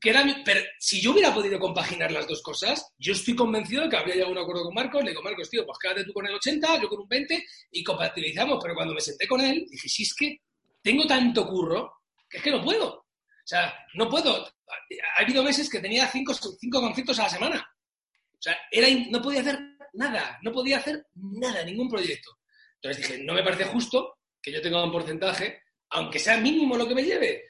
que 0.00 0.10
era 0.10 0.24
pero 0.44 0.60
si 0.78 1.00
yo 1.00 1.12
hubiera 1.12 1.34
podido 1.34 1.58
compaginar 1.58 2.12
las 2.12 2.26
dos 2.26 2.42
cosas, 2.42 2.92
yo 2.98 3.12
estoy 3.12 3.34
convencido 3.34 3.82
de 3.82 3.88
que 3.88 3.96
habría 3.96 4.14
llegado 4.14 4.32
a 4.32 4.36
un 4.36 4.42
acuerdo 4.42 4.64
con 4.64 4.74
Marcos, 4.74 5.02
le 5.02 5.10
digo, 5.10 5.22
Marcos, 5.22 5.50
tío, 5.50 5.64
pues 5.66 5.78
quédate 5.78 6.04
tú 6.04 6.12
con 6.12 6.26
el 6.26 6.34
80, 6.34 6.80
yo 6.80 6.88
con 6.88 7.00
un 7.00 7.08
20 7.08 7.44
y 7.72 7.84
compatibilizamos, 7.84 8.58
pero 8.62 8.74
cuando 8.74 8.94
me 8.94 9.00
senté 9.00 9.26
con 9.26 9.40
él, 9.40 9.66
dije, 9.70 9.88
si 9.88 10.02
es 10.02 10.14
que 10.14 10.40
tengo 10.82 11.06
tanto 11.06 11.46
curro 11.46 11.92
que 12.28 12.38
es 12.38 12.42
que 12.42 12.50
no 12.50 12.62
puedo. 12.62 12.88
O 12.88 13.50
sea, 13.50 13.74
no 13.94 14.08
puedo. 14.08 14.46
Ha 14.46 15.22
habido 15.22 15.42
meses 15.42 15.70
que 15.70 15.80
tenía 15.80 16.06
cinco, 16.08 16.34
cinco 16.34 16.80
conflictos 16.80 17.18
a 17.18 17.24
la 17.24 17.30
semana. 17.30 17.74
O 18.32 18.42
sea, 18.42 18.56
era, 18.70 18.86
no 19.10 19.22
podía 19.22 19.40
hacer 19.40 19.58
nada, 19.94 20.38
no 20.42 20.52
podía 20.52 20.78
hacer 20.78 21.06
nada, 21.14 21.64
ningún 21.64 21.88
proyecto. 21.88 22.38
Entonces 22.74 23.02
dije, 23.02 23.24
no 23.24 23.34
me 23.34 23.42
parece 23.42 23.64
justo 23.64 24.18
que 24.40 24.52
yo 24.52 24.60
tenga 24.60 24.84
un 24.84 24.92
porcentaje, 24.92 25.62
aunque 25.90 26.18
sea 26.18 26.36
mínimo 26.36 26.76
lo 26.76 26.86
que 26.86 26.94
me 26.94 27.02
lleve, 27.02 27.42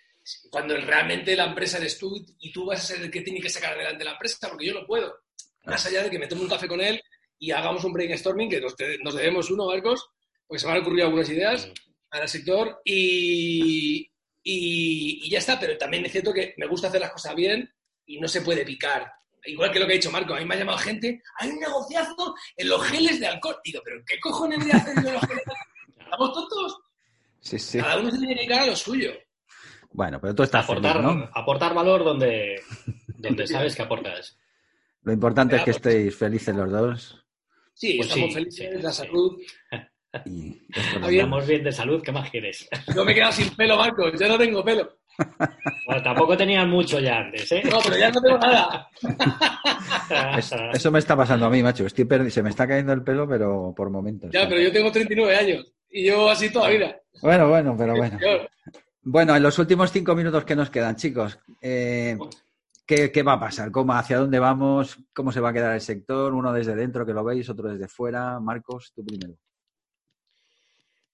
cuando 0.50 0.76
realmente 0.76 1.36
la 1.36 1.46
empresa 1.46 1.78
eres 1.78 1.98
tú 1.98 2.24
y 2.38 2.52
tú 2.52 2.66
vas 2.66 2.80
a 2.80 2.94
ser 2.94 3.02
el 3.02 3.10
que 3.10 3.22
tiene 3.22 3.40
que 3.40 3.50
sacar 3.50 3.74
adelante 3.74 4.04
la 4.04 4.12
empresa, 4.12 4.48
porque 4.48 4.66
yo 4.66 4.74
no 4.74 4.86
puedo. 4.86 5.14
Más 5.64 5.84
allá 5.86 6.02
de 6.02 6.10
que 6.10 6.18
me 6.18 6.26
tome 6.26 6.42
un 6.42 6.48
café 6.48 6.66
con 6.66 6.80
él 6.80 7.00
y 7.38 7.50
hagamos 7.50 7.84
un 7.84 7.92
brainstorming, 7.92 8.50
que 8.50 8.60
nos, 8.60 8.74
nos 9.02 9.14
debemos 9.14 9.50
uno, 9.50 9.66
Marcos, 9.66 10.10
porque 10.46 10.60
se 10.60 10.66
me 10.66 10.72
han 10.72 10.80
ocurrido 10.80 11.06
algunas 11.06 11.28
ideas 11.28 11.70
al 12.10 12.28
sector 12.28 12.80
y, 12.84 14.10
y, 14.42 15.30
ya 15.30 15.38
está, 15.38 15.60
pero 15.60 15.76
también 15.76 16.06
es 16.06 16.12
cierto 16.12 16.32
que 16.32 16.54
me 16.56 16.66
gusta 16.66 16.88
hacer 16.88 17.00
las 17.00 17.12
cosas 17.12 17.34
bien 17.34 17.70
y 18.06 18.18
no 18.18 18.28
se 18.28 18.40
puede 18.40 18.64
picar. 18.64 19.12
Igual 19.44 19.70
que 19.70 19.78
lo 19.78 19.86
que 19.86 19.92
ha 19.92 19.96
dicho 19.96 20.10
Marco, 20.10 20.34
a 20.34 20.38
mí 20.38 20.44
me 20.44 20.54
ha 20.54 20.58
llamado 20.58 20.78
gente, 20.78 21.22
hay 21.38 21.50
un 21.50 21.60
negociazo 21.60 22.34
en 22.56 22.68
los 22.68 22.82
geles 22.84 23.20
de 23.20 23.26
alcohol. 23.26 23.56
Digo, 23.62 23.80
¿pero 23.84 24.02
qué 24.06 24.18
cojones 24.20 24.64
de 24.64 24.72
hacer 24.72 24.94
yo 24.96 25.12
los 25.12 25.20
geles 25.20 25.44
de 25.44 25.52
alcohol? 25.52 25.98
¿Estamos 25.98 26.32
tontos? 26.32 26.76
Sí, 27.40 27.58
sí. 27.58 27.78
Cada 27.78 27.98
uno 27.98 28.10
se 28.10 28.18
tiene 28.18 28.34
que 28.34 28.40
dedicar 28.40 28.60
a 28.60 28.66
lo 28.66 28.76
suyo. 28.76 29.12
Bueno, 29.90 30.20
pero 30.20 30.34
tú 30.34 30.42
estás 30.42 30.64
aportar, 30.64 31.02
¿no? 31.02 31.28
aportar 31.32 31.74
valor 31.74 32.04
donde, 32.04 32.60
donde 33.16 33.46
sabes 33.46 33.74
que 33.74 33.82
aportas. 33.82 34.38
Lo 35.02 35.12
importante 35.12 35.56
es 35.56 35.62
que 35.62 35.70
estéis 35.70 36.16
felices 36.16 36.54
los 36.54 36.70
dos. 36.70 37.24
Sí, 37.72 37.94
pues 37.96 38.08
estamos 38.08 38.34
felices, 38.34 38.82
la 38.82 38.92
salud. 38.92 39.40
Y 40.26 40.60
Estamos 40.74 41.46
bien 41.46 41.64
de 41.64 41.72
salud, 41.72 42.02
¿qué 42.02 42.12
más 42.12 42.28
quieres? 42.30 42.68
Yo 42.94 43.04
me 43.04 43.12
he 43.12 43.14
quedado 43.14 43.32
sin 43.32 43.54
pelo, 43.54 43.76
Marco, 43.76 44.12
ya 44.12 44.28
no 44.28 44.36
tengo 44.36 44.64
pelo. 44.64 44.98
Bueno, 45.86 46.02
tampoco 46.02 46.36
tenías 46.36 46.66
mucho 46.66 47.00
ya 47.00 47.18
antes, 47.18 47.50
¿eh? 47.50 47.62
No, 47.64 47.78
pero 47.82 47.96
ya 47.96 48.10
no 48.10 48.20
tengo 48.20 48.38
nada. 48.38 48.88
eso 50.72 50.92
me 50.92 50.98
está 51.00 51.16
pasando 51.16 51.46
a 51.46 51.50
mí, 51.50 51.60
macho. 51.60 51.86
Estoy 51.86 52.30
se 52.30 52.42
me 52.42 52.50
está 52.50 52.68
cayendo 52.68 52.92
el 52.92 53.02
pelo, 53.02 53.28
pero 53.28 53.74
por 53.76 53.90
momentos. 53.90 54.30
Ya, 54.32 54.48
pero 54.48 54.60
yo 54.60 54.70
tengo 54.70 54.92
39 54.92 55.36
años 55.36 55.72
y 55.90 56.06
yo 56.06 56.30
así 56.30 56.52
toda 56.52 56.68
la 56.68 56.74
vida. 56.74 57.00
Bueno, 57.20 57.48
bueno, 57.48 57.74
pero 57.76 57.96
bueno. 57.96 58.18
Bueno, 59.10 59.34
en 59.34 59.42
los 59.42 59.58
últimos 59.58 59.90
cinco 59.90 60.14
minutos 60.14 60.44
que 60.44 60.54
nos 60.54 60.68
quedan, 60.68 60.94
chicos, 60.94 61.38
eh, 61.62 62.18
¿qué, 62.86 63.22
va 63.22 63.32
a 63.32 63.40
pasar? 63.40 63.70
¿Cómo, 63.70 63.94
¿Hacia 63.94 64.18
dónde 64.18 64.38
vamos? 64.38 64.98
¿Cómo 65.14 65.32
se 65.32 65.40
va 65.40 65.48
a 65.48 65.52
quedar 65.54 65.74
el 65.74 65.80
sector? 65.80 66.34
Uno 66.34 66.52
desde 66.52 66.76
dentro, 66.76 67.06
que 67.06 67.14
lo 67.14 67.24
veis, 67.24 67.48
otro 67.48 67.70
desde 67.70 67.88
fuera. 67.88 68.38
Marcos, 68.38 68.92
tú 68.94 69.02
primero. 69.02 69.32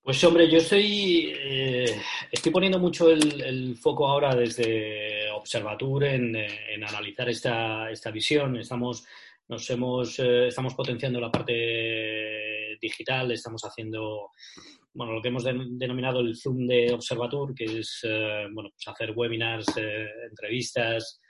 Pues 0.02 0.24
hombre, 0.24 0.50
yo 0.50 0.58
estoy, 0.58 1.34
eh, 1.38 2.00
estoy 2.32 2.50
poniendo 2.50 2.80
mucho 2.80 3.08
el, 3.08 3.76
foco 3.76 4.08
ahora 4.08 4.34
desde 4.34 5.30
Observatur 5.30 6.02
en, 6.02 6.34
analizar 6.84 7.28
esta, 7.28 7.88
esta, 7.92 8.10
visión. 8.10 8.56
Estamos, 8.56 9.06
nos 9.46 9.70
hemos, 9.70 10.18
eh, 10.18 10.48
estamos 10.48 10.74
potenciando 10.74 11.20
la 11.20 11.30
parte 11.30 12.76
digital, 12.80 13.30
estamos 13.30 13.64
haciendo 13.64 14.32
bueno, 14.94 15.12
lo 15.12 15.22
que 15.22 15.28
hemos 15.28 15.44
denominado 15.44 16.20
el 16.20 16.36
Zoom 16.36 16.66
de 16.66 16.92
Observatur, 16.92 17.54
que 17.54 17.64
es 17.64 18.00
eh, 18.04 18.46
bueno, 18.52 18.70
pues 18.70 18.88
hacer 18.88 19.12
webinars, 19.14 19.66
entrevistas, 20.30 21.20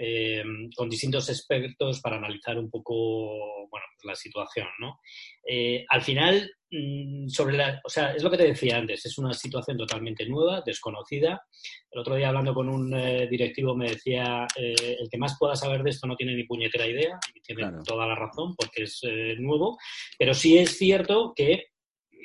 eh, 0.00 0.44
con 0.76 0.88
distintos 0.88 1.28
expertos 1.28 2.00
para 2.00 2.18
analizar 2.18 2.56
un 2.56 2.70
poco 2.70 3.66
bueno, 3.68 3.84
pues 3.96 4.04
la 4.04 4.14
situación. 4.14 4.68
¿no? 4.78 5.00
Eh, 5.44 5.84
al 5.88 6.02
final, 6.02 6.48
mm, 6.70 7.26
sobre 7.26 7.56
la, 7.56 7.80
o 7.84 7.88
sea, 7.88 8.12
es 8.12 8.22
lo 8.22 8.30
que 8.30 8.36
te 8.36 8.46
decía 8.46 8.76
antes, 8.78 9.04
es 9.04 9.18
una 9.18 9.32
situación 9.32 9.76
totalmente 9.76 10.24
nueva, 10.24 10.62
desconocida. 10.64 11.42
El 11.90 11.98
otro 11.98 12.14
día 12.14 12.28
hablando 12.28 12.54
con 12.54 12.68
un 12.68 12.94
eh, 12.94 13.26
directivo 13.28 13.74
me 13.74 13.90
decía, 13.90 14.46
el 14.56 15.08
que 15.10 15.18
más 15.18 15.36
pueda 15.36 15.56
saber 15.56 15.82
de 15.82 15.90
esto 15.90 16.06
no 16.06 16.14
tiene 16.14 16.36
ni 16.36 16.44
puñetera 16.44 16.86
idea, 16.86 17.18
y 17.34 17.40
tiene 17.40 17.68
toda 17.84 18.06
la 18.06 18.14
razón 18.14 18.54
porque 18.54 18.84
es 18.84 19.00
nuevo, 19.38 19.78
pero 20.16 20.32
sí 20.32 20.58
es 20.58 20.78
cierto 20.78 21.32
que 21.34 21.64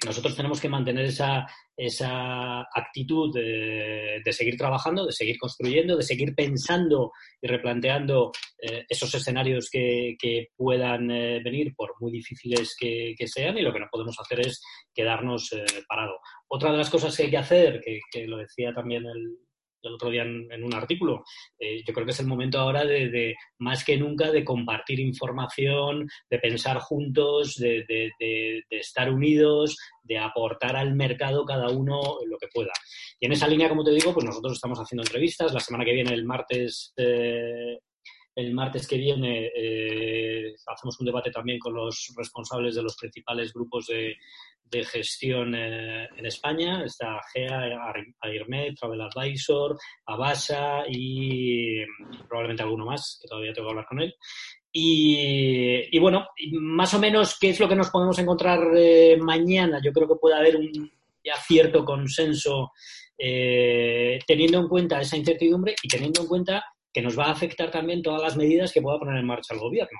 nosotros 0.05 0.35
tenemos 0.35 0.59
que 0.59 0.69
mantener 0.69 1.05
esa, 1.05 1.45
esa 1.75 2.61
actitud 2.61 3.33
de, 3.33 4.21
seguir 4.31 4.57
trabajando, 4.57 5.05
de 5.05 5.11
seguir 5.11 5.37
construyendo, 5.37 5.97
de 5.97 6.03
seguir 6.03 6.35
pensando 6.35 7.11
y 7.41 7.47
replanteando 7.47 8.31
eh, 8.59 8.85
esos 8.87 9.13
escenarios 9.15 9.69
que, 9.71 10.15
puedan 10.55 11.09
eh, 11.11 11.41
venir, 11.43 11.73
por 11.75 11.93
muy 11.99 12.11
difíciles 12.11 12.75
que, 12.79 13.15
sean, 13.25 13.57
y 13.57 13.61
lo 13.61 13.73
que 13.73 13.79
no 13.79 13.87
podemos 13.91 14.19
hacer 14.19 14.41
es 14.41 14.61
quedarnos 14.93 15.51
eh, 15.53 15.65
parado. 15.87 16.19
Otra 16.47 16.71
de 16.71 16.77
las 16.77 16.89
cosas 16.89 17.15
que 17.15 17.23
hay 17.23 17.29
que 17.29 17.37
hacer, 17.37 17.81
que 17.81 18.27
lo 18.27 18.37
decía 18.37 18.73
también 18.73 19.05
el, 19.05 19.37
el 19.83 19.93
otro 19.93 20.09
día 20.09 20.23
en, 20.23 20.63
un 20.63 20.73
artículo. 20.73 21.23
Eh, 21.59 21.83
yo 21.85 21.93
creo 21.93 22.05
que 22.05 22.11
es 22.11 22.19
el 22.19 22.27
momento 22.27 22.59
ahora 22.59 22.85
de, 22.85 23.35
más 23.59 23.83
que 23.83 23.97
nunca, 23.97 24.31
de 24.31 24.43
compartir 24.43 24.99
información, 24.99 26.07
de 26.29 26.39
pensar 26.39 26.79
juntos, 26.79 27.55
de, 27.55 27.83
estar 28.69 29.11
unidos, 29.11 29.77
de 30.03 30.17
aportar 30.17 30.75
al 30.75 30.95
mercado 30.95 31.45
cada 31.45 31.69
uno 31.69 31.99
lo 32.25 32.37
que 32.37 32.47
pueda. 32.53 32.71
Y 33.19 33.25
en 33.25 33.33
esa 33.33 33.47
línea, 33.47 33.69
como 33.69 33.83
te 33.83 33.91
digo, 33.91 34.13
pues 34.13 34.25
nosotros 34.25 34.53
estamos 34.53 34.79
haciendo 34.79 35.03
entrevistas. 35.03 35.53
La 35.53 35.59
semana 35.59 35.85
que 35.85 35.93
viene, 35.93 36.13
el 36.13 36.25
martes, 36.25 36.93
eh, 36.97 37.79
el 38.35 38.53
martes 38.53 38.87
que 38.87 38.97
viene 38.97 39.51
eh, 39.55 40.55
hacemos 40.67 40.99
un 40.99 41.05
debate 41.05 41.29
también 41.31 41.59
con 41.59 41.73
los 41.73 42.13
responsables 42.17 42.75
de 42.75 42.81
los 42.81 42.95
principales 42.95 43.53
grupos 43.53 43.87
de, 43.87 44.15
gestión 44.85 45.53
eh, 45.53 46.09
en 46.17 46.25
España. 46.25 46.83
Está 46.83 47.21
GEA, 47.31 47.93
AIRMED, 48.21 48.73
Travel 48.73 49.01
Advisor, 49.01 49.77
Abasa 50.07 50.85
y, 50.89 51.85
probablemente 52.27 52.63
alguno 52.63 52.83
más, 52.83 53.19
que 53.21 53.27
todavía 53.27 53.53
tengo 53.53 53.67
que 53.67 53.71
hablar 53.71 53.85
con 53.85 54.01
él. 54.01 54.15
Y, 54.71 55.99
bueno, 55.99 56.27
más 56.53 56.91
o 56.95 56.99
menos, 56.99 57.37
¿qué 57.39 57.51
es 57.51 57.59
lo 57.59 57.69
que 57.69 57.75
nos 57.75 57.91
podemos 57.91 58.17
encontrar 58.17 58.61
eh, 58.75 59.15
mañana? 59.21 59.79
Yo 59.79 59.93
creo 59.93 60.07
que 60.07 60.15
puede 60.19 60.37
haber 60.37 60.55
un 60.55 60.91
ya 61.23 61.35
cierto 61.35 61.85
consenso 61.85 62.71
teniendo 63.15 64.59
en 64.59 64.67
cuenta 64.67 64.99
esa 64.99 65.15
incertidumbre 65.15 65.75
y 65.83 65.87
teniendo 65.87 66.21
en 66.21 66.27
cuenta 66.27 66.72
que 66.93 67.01
nos 67.01 67.17
va 67.17 67.25
a 67.25 67.31
afectar 67.31 67.71
también 67.71 68.01
todas 68.03 68.21
las 68.21 68.37
medidas 68.37 68.71
que 68.71 68.81
pueda 68.81 68.99
poner 68.99 69.17
en 69.17 69.25
marcha 69.25 69.53
el 69.53 69.59
gobierno. 69.59 69.99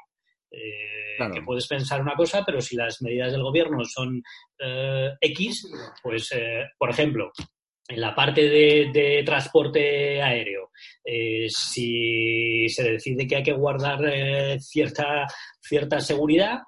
Eh, 0.51 1.31
que 1.33 1.41
puedes 1.41 1.67
pensar 1.67 2.01
una 2.01 2.15
cosa, 2.15 2.43
pero 2.45 2.61
si 2.61 2.75
las 2.75 3.01
medidas 3.01 3.31
del 3.31 3.41
gobierno 3.41 3.83
son 3.85 4.21
eh, 4.59 5.09
X, 5.19 5.67
pues, 6.01 6.31
eh, 6.31 6.65
por 6.77 6.91
ejemplo, 6.91 7.31
en 7.87 7.99
la 7.99 8.13
parte 8.13 8.47
de, 8.47 9.23
transporte 9.25 10.21
aéreo, 10.21 10.69
si 11.47 12.67
se 12.69 12.93
decide 12.93 13.27
que 13.27 13.35
hay 13.37 13.43
que 13.43 13.53
guardar 13.53 14.59
cierta, 14.59 15.27
cierta 15.61 15.99
seguridad, 15.99 16.59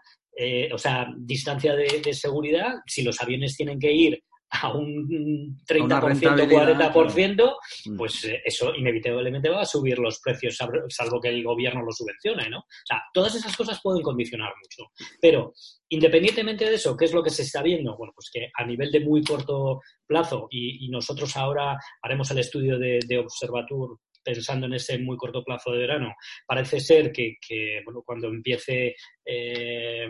o 0.74 0.78
sea, 0.78 1.08
distancia 1.18 1.74
de, 1.74 2.14
seguridad, 2.14 2.74
si 2.86 3.02
los 3.02 3.22
aviones 3.22 3.56
tienen 3.56 3.80
que 3.80 3.94
ir 3.94 4.24
a 4.62 4.74
un 4.74 5.58
30%, 5.68 6.48
40%, 6.48 7.56
mm. 7.86 7.98
pues 7.98 8.26
eh, 8.26 8.42
eso 8.46 8.74
inevitablemente 8.76 9.50
va 9.50 9.62
a 9.62 9.66
subir 9.66 10.00
los 10.00 10.20
precios, 10.20 10.58
salvo 10.90 11.20
que 11.22 11.30
el 11.30 11.44
gobierno 11.44 11.82
lo 11.82 11.92
subvencione, 11.92 12.50
¿no? 12.50 12.60
O 12.60 12.86
sea, 12.86 13.02
todas 13.14 13.36
esas 13.36 13.56
cosas 13.56 13.80
pueden 13.82 14.02
condicionar 14.02 14.54
mucho. 14.62 14.92
Pero, 15.22 15.54
independientemente 15.90 16.66
de 16.66 16.76
eso, 16.76 16.96
¿qué 16.96 17.06
es 17.06 17.14
lo 17.14 17.24
que 17.24 17.30
se 17.30 17.44
está 17.44 17.62
viendo? 17.62 17.98
Bueno, 17.98 18.14
pues 18.16 18.30
que 18.32 18.50
a 18.56 18.66
nivel 18.66 18.92
de 18.92 19.00
muy 19.00 19.24
corto 19.24 19.82
plazo, 20.08 20.48
y, 20.50 20.88
nosotros 20.90 21.36
ahora 21.36 21.78
haremos 22.04 22.30
el 22.32 22.38
estudio 22.38 22.80
de, 22.80 23.00
de 23.06 23.18
Observatur 23.18 24.00
pensando 24.26 24.66
en 24.66 24.74
ese 24.74 24.98
muy 24.98 25.16
corto 25.16 25.44
plazo 25.44 25.72
de 25.72 25.78
verano, 25.78 26.14
parece 26.48 26.80
ser 26.80 27.12
que, 27.12 27.38
bueno, 27.86 28.02
cuando 28.04 28.28
empiece 28.28 28.96
eh, 29.24 30.08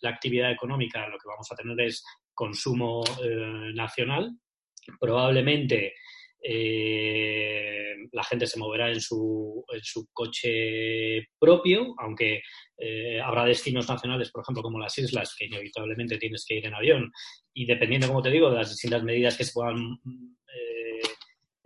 la 0.00 0.10
actividad 0.10 0.50
económica 0.50 1.06
lo 1.06 1.18
que 1.18 1.28
vamos 1.28 1.46
a 1.52 1.54
tener 1.54 1.78
es 1.82 2.02
consumo 2.40 3.04
eh, 3.22 3.70
nacional. 3.74 4.30
Probablemente 4.98 5.92
eh, 6.42 7.94
la 8.12 8.24
gente 8.24 8.46
se 8.46 8.58
moverá 8.58 8.88
en 8.90 8.98
su, 8.98 9.62
en 9.70 9.82
su 9.82 10.08
coche 10.10 11.28
propio, 11.38 11.94
aunque 11.98 12.40
eh, 12.78 13.20
habrá 13.20 13.44
destinos 13.44 13.86
nacionales, 13.90 14.30
por 14.30 14.42
ejemplo, 14.42 14.62
como 14.62 14.78
las 14.78 14.96
islas, 14.96 15.34
que 15.36 15.44
inevitablemente 15.44 16.16
tienes 16.16 16.46
que 16.46 16.54
ir 16.54 16.66
en 16.66 16.74
avión. 16.74 17.12
Y 17.52 17.66
dependiendo, 17.66 18.08
como 18.08 18.22
te 18.22 18.30
digo, 18.30 18.48
de 18.48 18.56
las 18.56 18.70
distintas 18.70 19.02
medidas 19.02 19.36
que 19.36 19.44
se 19.44 19.52
puedan 19.52 19.98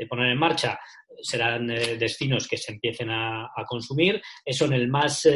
poner 0.07 0.33
en 0.33 0.39
marcha, 0.39 0.79
serán 1.21 1.67
destinos 1.67 2.49
que 2.49 2.57
se 2.57 2.73
empiecen 2.73 3.11
a, 3.11 3.49
consumir. 3.67 4.21
Eso 4.45 4.65
en 4.67 4.73
el 4.73 4.89
más 4.89 5.27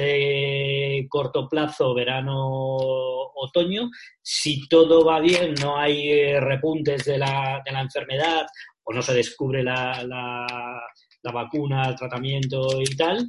corto 1.09 1.49
plazo, 1.49 1.95
verano 1.95 3.19
otoño. 3.39 3.91
Si 4.23 4.69
todo 4.69 5.05
va 5.05 5.21
bien, 5.21 5.55
no 5.61 5.79
hay 5.79 6.11
eh, 6.11 6.41
repuntes 6.41 7.05
de 7.05 7.19
la, 7.19 7.63
de 7.65 7.73
la 7.73 7.81
enfermedad 7.81 8.47
o 8.85 8.93
no 8.93 9.03
se 9.03 9.15
descubre 9.15 9.63
la, 9.63 10.03
la, 10.05 11.33
vacuna, 11.33 11.83
el 11.89 11.95
tratamiento 11.95 12.81
y 12.81 12.97
tal, 12.97 13.27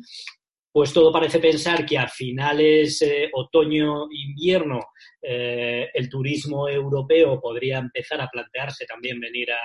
pues 0.72 0.94
todo 0.94 1.12
parece 1.12 1.40
pensar 1.40 1.86
que 1.86 1.98
a 1.98 2.08
finales 2.08 3.02
eh, 3.02 3.30
otoño-invierno 3.34 4.80
eh, 5.22 5.90
el 5.94 6.08
turismo 6.08 6.70
europeo 6.70 7.42
podría 7.42 7.80
empezar 7.80 8.22
a 8.22 8.30
plantearse 8.30 8.86
también 8.86 9.20
venir 9.20 9.52
a, 9.52 9.60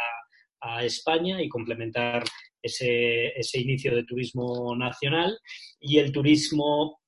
a 0.65 0.85
España 0.85 1.43
y 1.43 1.49
complementar 1.49 2.25
ese, 2.63 3.39
ese, 3.39 3.61
inicio 3.61 3.95
de 3.95 4.05
turismo 4.05 4.75
nacional 4.77 5.39
y 5.79 5.99
el 5.99 6.11
turismo 6.11 7.01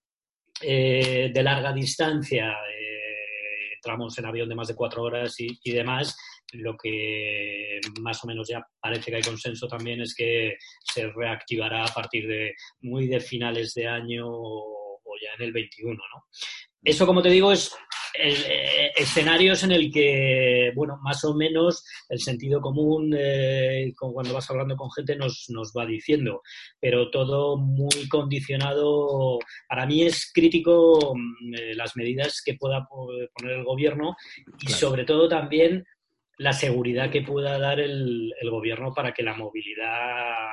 eh, 0.61 1.31
de 1.33 1.43
larga 1.43 1.73
distancia, 1.73 2.51
eh, 2.51 3.79
tramos 3.83 4.19
en 4.19 4.27
avión 4.27 4.49
de 4.49 4.55
más 4.55 4.69
de 4.69 4.75
cuatro 4.75 5.03
horas 5.03 5.39
y, 5.41 5.49
y, 5.65 5.73
demás, 5.73 6.17
lo 6.53 6.77
que 6.77 7.81
más 8.01 8.23
o 8.23 8.27
menos 8.27 8.49
ya 8.49 8.63
parece 8.81 9.11
que 9.11 9.17
hay 9.17 9.23
consenso 9.23 9.67
también 9.67 10.03
es 10.03 10.15
que 10.15 10.57
se 10.83 11.11
reactivará 11.11 11.85
a 11.85 11.95
partir 11.95 12.29
de 12.29 12.55
muy 12.81 13.07
de 13.07 13.21
finales 13.21 13.73
de 13.75 13.87
año 13.87 14.27
o 14.29 15.13
ya 15.23 15.31
en 15.39 15.43
el 15.43 15.53
21, 15.53 15.95
¿no? 15.95 16.25
Eso, 16.83 17.07
como 17.07 17.23
te 17.23 17.31
digo, 17.31 17.51
es 17.51 17.75
eh, 18.19 18.93
escenarios 18.97 19.63
en 19.65 19.73
el 19.73 19.91
que, 19.93 20.73
bueno, 20.75 20.99
más 21.03 21.25
o 21.25 21.35
menos 21.35 21.85
el 22.09 22.21
sentido 22.21 22.61
común, 22.61 23.15
eh, 23.19 23.93
cuando 23.99 24.33
vas 24.33 24.49
hablando 24.51 24.77
con 24.77 24.91
gente, 24.91 25.17
nos, 25.17 25.47
nos 25.49 25.73
va 25.77 25.85
diciendo, 25.85 26.43
pero 26.81 27.11
todo 27.11 27.57
muy 27.57 28.09
condicionado. 28.09 29.39
Para 29.69 29.87
mí 29.87 30.03
es 30.03 30.31
crítico 30.33 31.15
mm, 31.15 31.55
eh, 31.55 31.75
las 31.75 31.97
medidas 31.97 32.41
que 32.45 32.55
pueda 32.55 32.87
poner 32.87 33.53
el 33.59 33.65
gobierno 33.65 34.17
y, 34.61 34.67
claro. 34.67 34.81
sobre 34.81 35.05
todo, 35.05 35.29
también 35.29 35.85
la 36.39 36.53
seguridad 36.53 37.11
que 37.11 37.23
pueda 37.23 37.59
dar 37.59 37.81
el, 37.81 38.33
el 38.41 38.51
gobierno 38.51 38.93
para 38.95 39.13
que 39.13 39.23
la 39.23 39.35
movilidad 39.35 40.49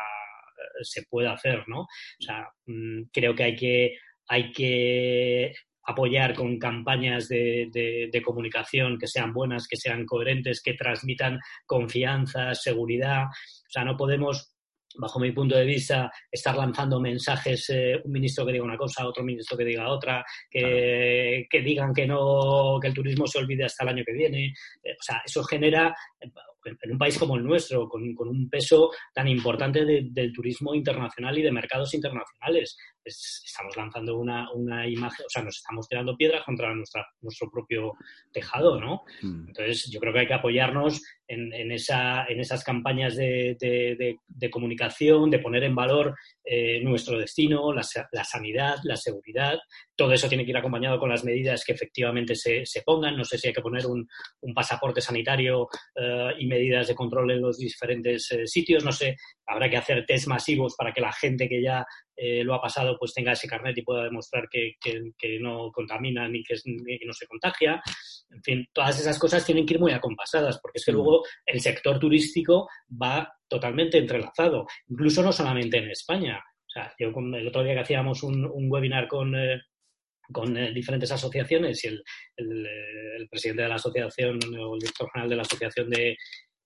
se 0.81 1.03
pueda 1.03 1.33
hacer, 1.33 1.63
¿no? 1.67 1.81
O 1.81 2.21
sea, 2.21 2.49
mm, 2.65 3.03
creo 3.11 3.35
que 3.35 3.43
hay 3.43 3.55
que 3.55 3.97
hay 4.27 4.51
que 4.51 5.53
apoyar 5.85 6.33
con 6.33 6.57
campañas 6.57 7.27
de, 7.27 7.69
de, 7.71 8.09
de, 8.11 8.21
comunicación 8.21 8.97
que 8.97 9.07
sean 9.07 9.33
buenas, 9.33 9.67
que 9.67 9.77
sean 9.77 10.05
coherentes, 10.05 10.61
que 10.61 10.73
transmitan 10.73 11.39
confianza, 11.65 12.53
seguridad. 12.55 13.25
O 13.25 13.69
sea, 13.69 13.83
no 13.83 13.97
podemos 13.97 14.53
bajo 14.95 15.19
mi 15.19 15.31
punto 15.31 15.55
de 15.55 15.65
vista, 15.65 16.11
estar 16.31 16.55
lanzando 16.55 16.99
mensajes, 16.99 17.69
eh, 17.69 17.99
un 18.03 18.11
ministro 18.11 18.45
que 18.45 18.53
diga 18.53 18.63
una 18.63 18.77
cosa, 18.77 19.07
otro 19.07 19.23
ministro 19.23 19.57
que 19.57 19.65
diga 19.65 19.89
otra, 19.89 20.23
que, 20.49 20.59
claro. 20.59 21.47
que, 21.49 21.61
digan 21.61 21.93
que 21.93 22.07
no, 22.07 22.77
que 22.81 22.87
el 22.87 22.93
turismo 22.93 23.27
se 23.27 23.39
olvide 23.39 23.65
hasta 23.65 23.83
el 23.83 23.89
año 23.89 24.03
que 24.05 24.13
viene. 24.13 24.53
Eh, 24.83 24.91
o 24.91 25.03
sea, 25.03 25.21
eso 25.25 25.43
genera, 25.43 25.95
en 26.19 26.91
un 26.91 26.97
país 26.97 27.17
como 27.17 27.35
el 27.35 27.43
nuestro, 27.43 27.87
con, 27.89 28.13
con 28.13 28.27
un 28.29 28.49
peso 28.49 28.91
tan 29.13 29.27
importante 29.27 29.83
de, 29.85 30.07
del 30.11 30.31
turismo 30.31 30.73
internacional 30.73 31.37
y 31.37 31.41
de 31.41 31.51
mercados 31.51 31.93
internacionales, 31.93 32.77
es, 33.03 33.43
estamos 33.45 33.75
lanzando 33.75 34.17
una, 34.17 34.51
una, 34.53 34.87
imagen, 34.87 35.25
o 35.25 35.29
sea, 35.29 35.43
nos 35.43 35.57
estamos 35.57 35.87
tirando 35.87 36.15
piedras 36.15 36.43
contra 36.43 36.73
nuestra, 36.73 37.05
nuestro 37.21 37.49
propio 37.49 37.93
tejado, 38.31 38.79
¿no? 38.79 39.03
Mm. 39.21 39.47
Entonces, 39.47 39.89
yo 39.91 39.99
creo 39.99 40.13
que 40.13 40.19
hay 40.19 40.27
que 40.27 40.33
apoyarnos 40.33 41.01
en, 41.27 41.53
en, 41.53 41.71
esa, 41.71 42.25
en 42.25 42.39
esas 42.39 42.63
campañas 42.63 43.15
de, 43.15 43.57
de, 43.59 43.95
de, 43.95 44.17
de, 44.27 44.49
comunicación, 44.49 45.29
de 45.29 45.39
poner 45.39 45.63
en 45.63 45.75
valor 45.75 46.15
eh, 46.43 46.81
nuestro 46.81 47.17
destino, 47.17 47.73
la, 47.73 47.81
la, 48.11 48.23
sanidad, 48.23 48.77
la 48.83 48.97
seguridad. 48.97 49.57
Todo 49.95 50.13
eso 50.13 50.27
tiene 50.27 50.43
que 50.43 50.51
ir 50.51 50.57
acompañado 50.57 50.99
con 50.99 51.09
las 51.09 51.23
medidas 51.23 51.63
que 51.63 51.73
efectivamente 51.73 52.35
se, 52.35 52.65
se 52.65 52.81
pongan. 52.81 53.17
No 53.17 53.23
sé 53.23 53.37
si 53.37 53.47
hay 53.47 53.53
que 53.53 53.61
poner 53.61 53.85
un, 53.85 54.07
un 54.41 54.53
pasaporte 54.53 55.01
sanitario 55.01 55.67
eh, 55.95 56.31
y 56.39 56.47
medidas 56.47 56.87
de 56.87 56.95
control 56.95 57.31
en 57.31 57.41
los 57.41 57.57
diferentes 57.57 58.31
eh, 58.31 58.45
sitios. 58.45 58.83
No 58.83 58.91
sé, 58.91 59.17
habrá 59.47 59.69
que 59.69 59.77
hacer 59.77 60.05
test 60.05 60.27
masivos 60.27 60.75
para 60.77 60.91
que 60.91 61.01
la 61.01 61.13
gente 61.13 61.47
que 61.47 61.61
ya 61.61 61.85
eh, 62.15 62.43
lo 62.43 62.53
ha 62.53 62.61
pasado 62.61 62.97
pues 62.97 63.13
tenga 63.13 63.31
ese 63.31 63.47
carnet 63.47 63.77
y 63.77 63.81
pueda 63.81 64.03
demostrar 64.03 64.47
que, 64.49 64.73
que, 64.79 65.11
que 65.17 65.39
no 65.39 65.71
contamina 65.71 66.27
ni 66.27 66.43
que, 66.43 66.55
ni 66.65 66.97
que, 66.99 67.05
no 67.05 67.13
se 67.13 67.27
contagia. 67.27 67.81
En 68.29 68.43
fin, 68.43 68.67
todas 68.71 68.99
esas 68.99 69.17
cosas 69.17 69.45
tienen 69.45 69.65
que 69.65 69.75
ir 69.75 69.79
muy 69.79 69.91
acompasadas 69.91 70.59
porque 70.61 70.77
es 70.79 70.85
que 70.85 70.91
luego 70.91 71.23
el 71.45 71.59
sector 71.59 71.99
turístico 71.99 72.67
va 73.01 73.31
totalmente 73.47 73.97
entrelazado, 73.97 74.65
incluso 74.89 75.23
no 75.23 75.31
solamente 75.31 75.77
en 75.77 75.89
España. 75.89 76.43
O 76.65 76.69
sea, 76.69 76.93
yo 76.97 77.09
el 77.09 77.47
otro 77.47 77.63
día 77.63 77.73
que 77.73 77.81
hacíamos 77.81 78.23
un, 78.23 78.45
un 78.45 78.71
webinar 78.71 79.07
con... 79.07 79.35
Eh, 79.35 79.61
con 80.31 80.55
eh, 80.55 80.71
diferentes 80.73 81.11
asociaciones 81.11 81.83
y 81.83 81.89
el, 81.89 82.03
el, 82.37 82.65
el, 83.19 83.27
presidente 83.27 83.63
de 83.63 83.67
la 83.67 83.75
asociación 83.75 84.39
o 84.57 84.73
el 84.73 84.79
director 84.79 85.09
general 85.11 85.29
de 85.29 85.35
la 85.35 85.41
asociación 85.41 85.89
de, 85.89 86.17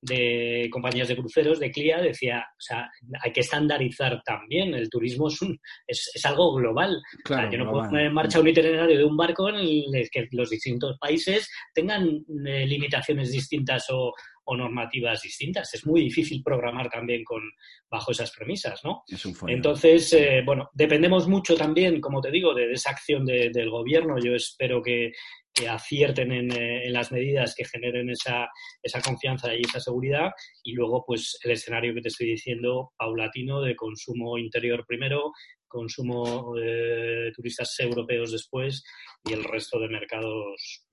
de 0.07 0.69
compañías 0.71 1.07
de 1.07 1.15
cruceros, 1.15 1.59
de 1.59 1.71
CLIA, 1.71 2.01
decía, 2.01 2.45
o 2.49 2.61
sea, 2.61 2.89
hay 3.21 3.31
que 3.31 3.41
estandarizar 3.41 4.21
también. 4.23 4.73
El 4.73 4.89
turismo 4.89 5.27
es, 5.27 5.41
un, 5.41 5.59
es, 5.85 6.11
es 6.13 6.25
algo 6.25 6.53
global. 6.55 7.01
Claro, 7.23 7.41
o 7.41 7.43
sea, 7.43 7.51
yo 7.51 7.57
no 7.57 7.65
global. 7.65 7.79
puedo 7.79 7.89
poner 7.91 8.05
en 8.07 8.13
marcha 8.13 8.39
un 8.39 8.47
itinerario 8.47 8.97
de 8.97 9.03
un 9.03 9.17
barco 9.17 9.49
en 9.49 9.55
el 9.55 10.09
que 10.09 10.27
los 10.31 10.49
distintos 10.49 10.97
países 10.99 11.49
tengan 11.73 12.25
eh, 12.45 12.65
limitaciones 12.65 13.31
distintas 13.31 13.89
o, 13.89 14.13
o, 14.45 14.57
normativas 14.57 15.21
distintas. 15.21 15.73
Es 15.73 15.85
muy 15.85 16.01
difícil 16.01 16.41
programar 16.43 16.89
también 16.89 17.23
con, 17.23 17.41
bajo 17.89 18.11
esas 18.11 18.31
premisas, 18.31 18.81
¿no? 18.83 19.03
Entonces, 19.47 20.13
eh, 20.13 20.41
bueno, 20.45 20.69
dependemos 20.73 21.27
mucho 21.27 21.55
también, 21.55 21.99
como 21.99 22.21
te 22.21 22.31
digo, 22.31 22.53
de, 22.53 22.67
de 22.67 22.73
esa 22.73 22.91
acción 22.91 23.25
de, 23.25 23.49
del 23.53 23.69
gobierno. 23.69 24.17
Yo 24.17 24.33
espero 24.33 24.81
que, 24.81 25.11
que 25.57 25.67
acierten 25.67 26.31
en, 26.31 26.51
eh, 26.51 26.85
en, 26.85 26.93
las 26.93 27.11
medidas 27.11 27.55
que 27.55 27.65
generen 27.65 28.09
esa, 28.09 28.47
esa, 28.81 29.01
confianza 29.01 29.55
y 29.55 29.61
esa 29.61 29.79
seguridad 29.79 30.31
y 30.63 30.73
luego 30.73 31.03
pues 31.05 31.39
el 31.43 31.51
escenario 31.51 31.93
que 31.93 32.01
te 32.01 32.09
estoy 32.09 32.27
diciendo 32.27 32.91
paulatino 32.97 33.61
de 33.61 33.75
consumo 33.75 34.37
interior 34.37 34.85
primero, 34.87 35.31
consumo 35.67 36.53
de 36.55 37.31
turistas 37.35 37.75
europeos 37.79 38.31
después 38.31 38.83
y 39.25 39.33
el 39.33 39.43
resto 39.43 39.79
de 39.79 39.89
mercados 39.89 40.85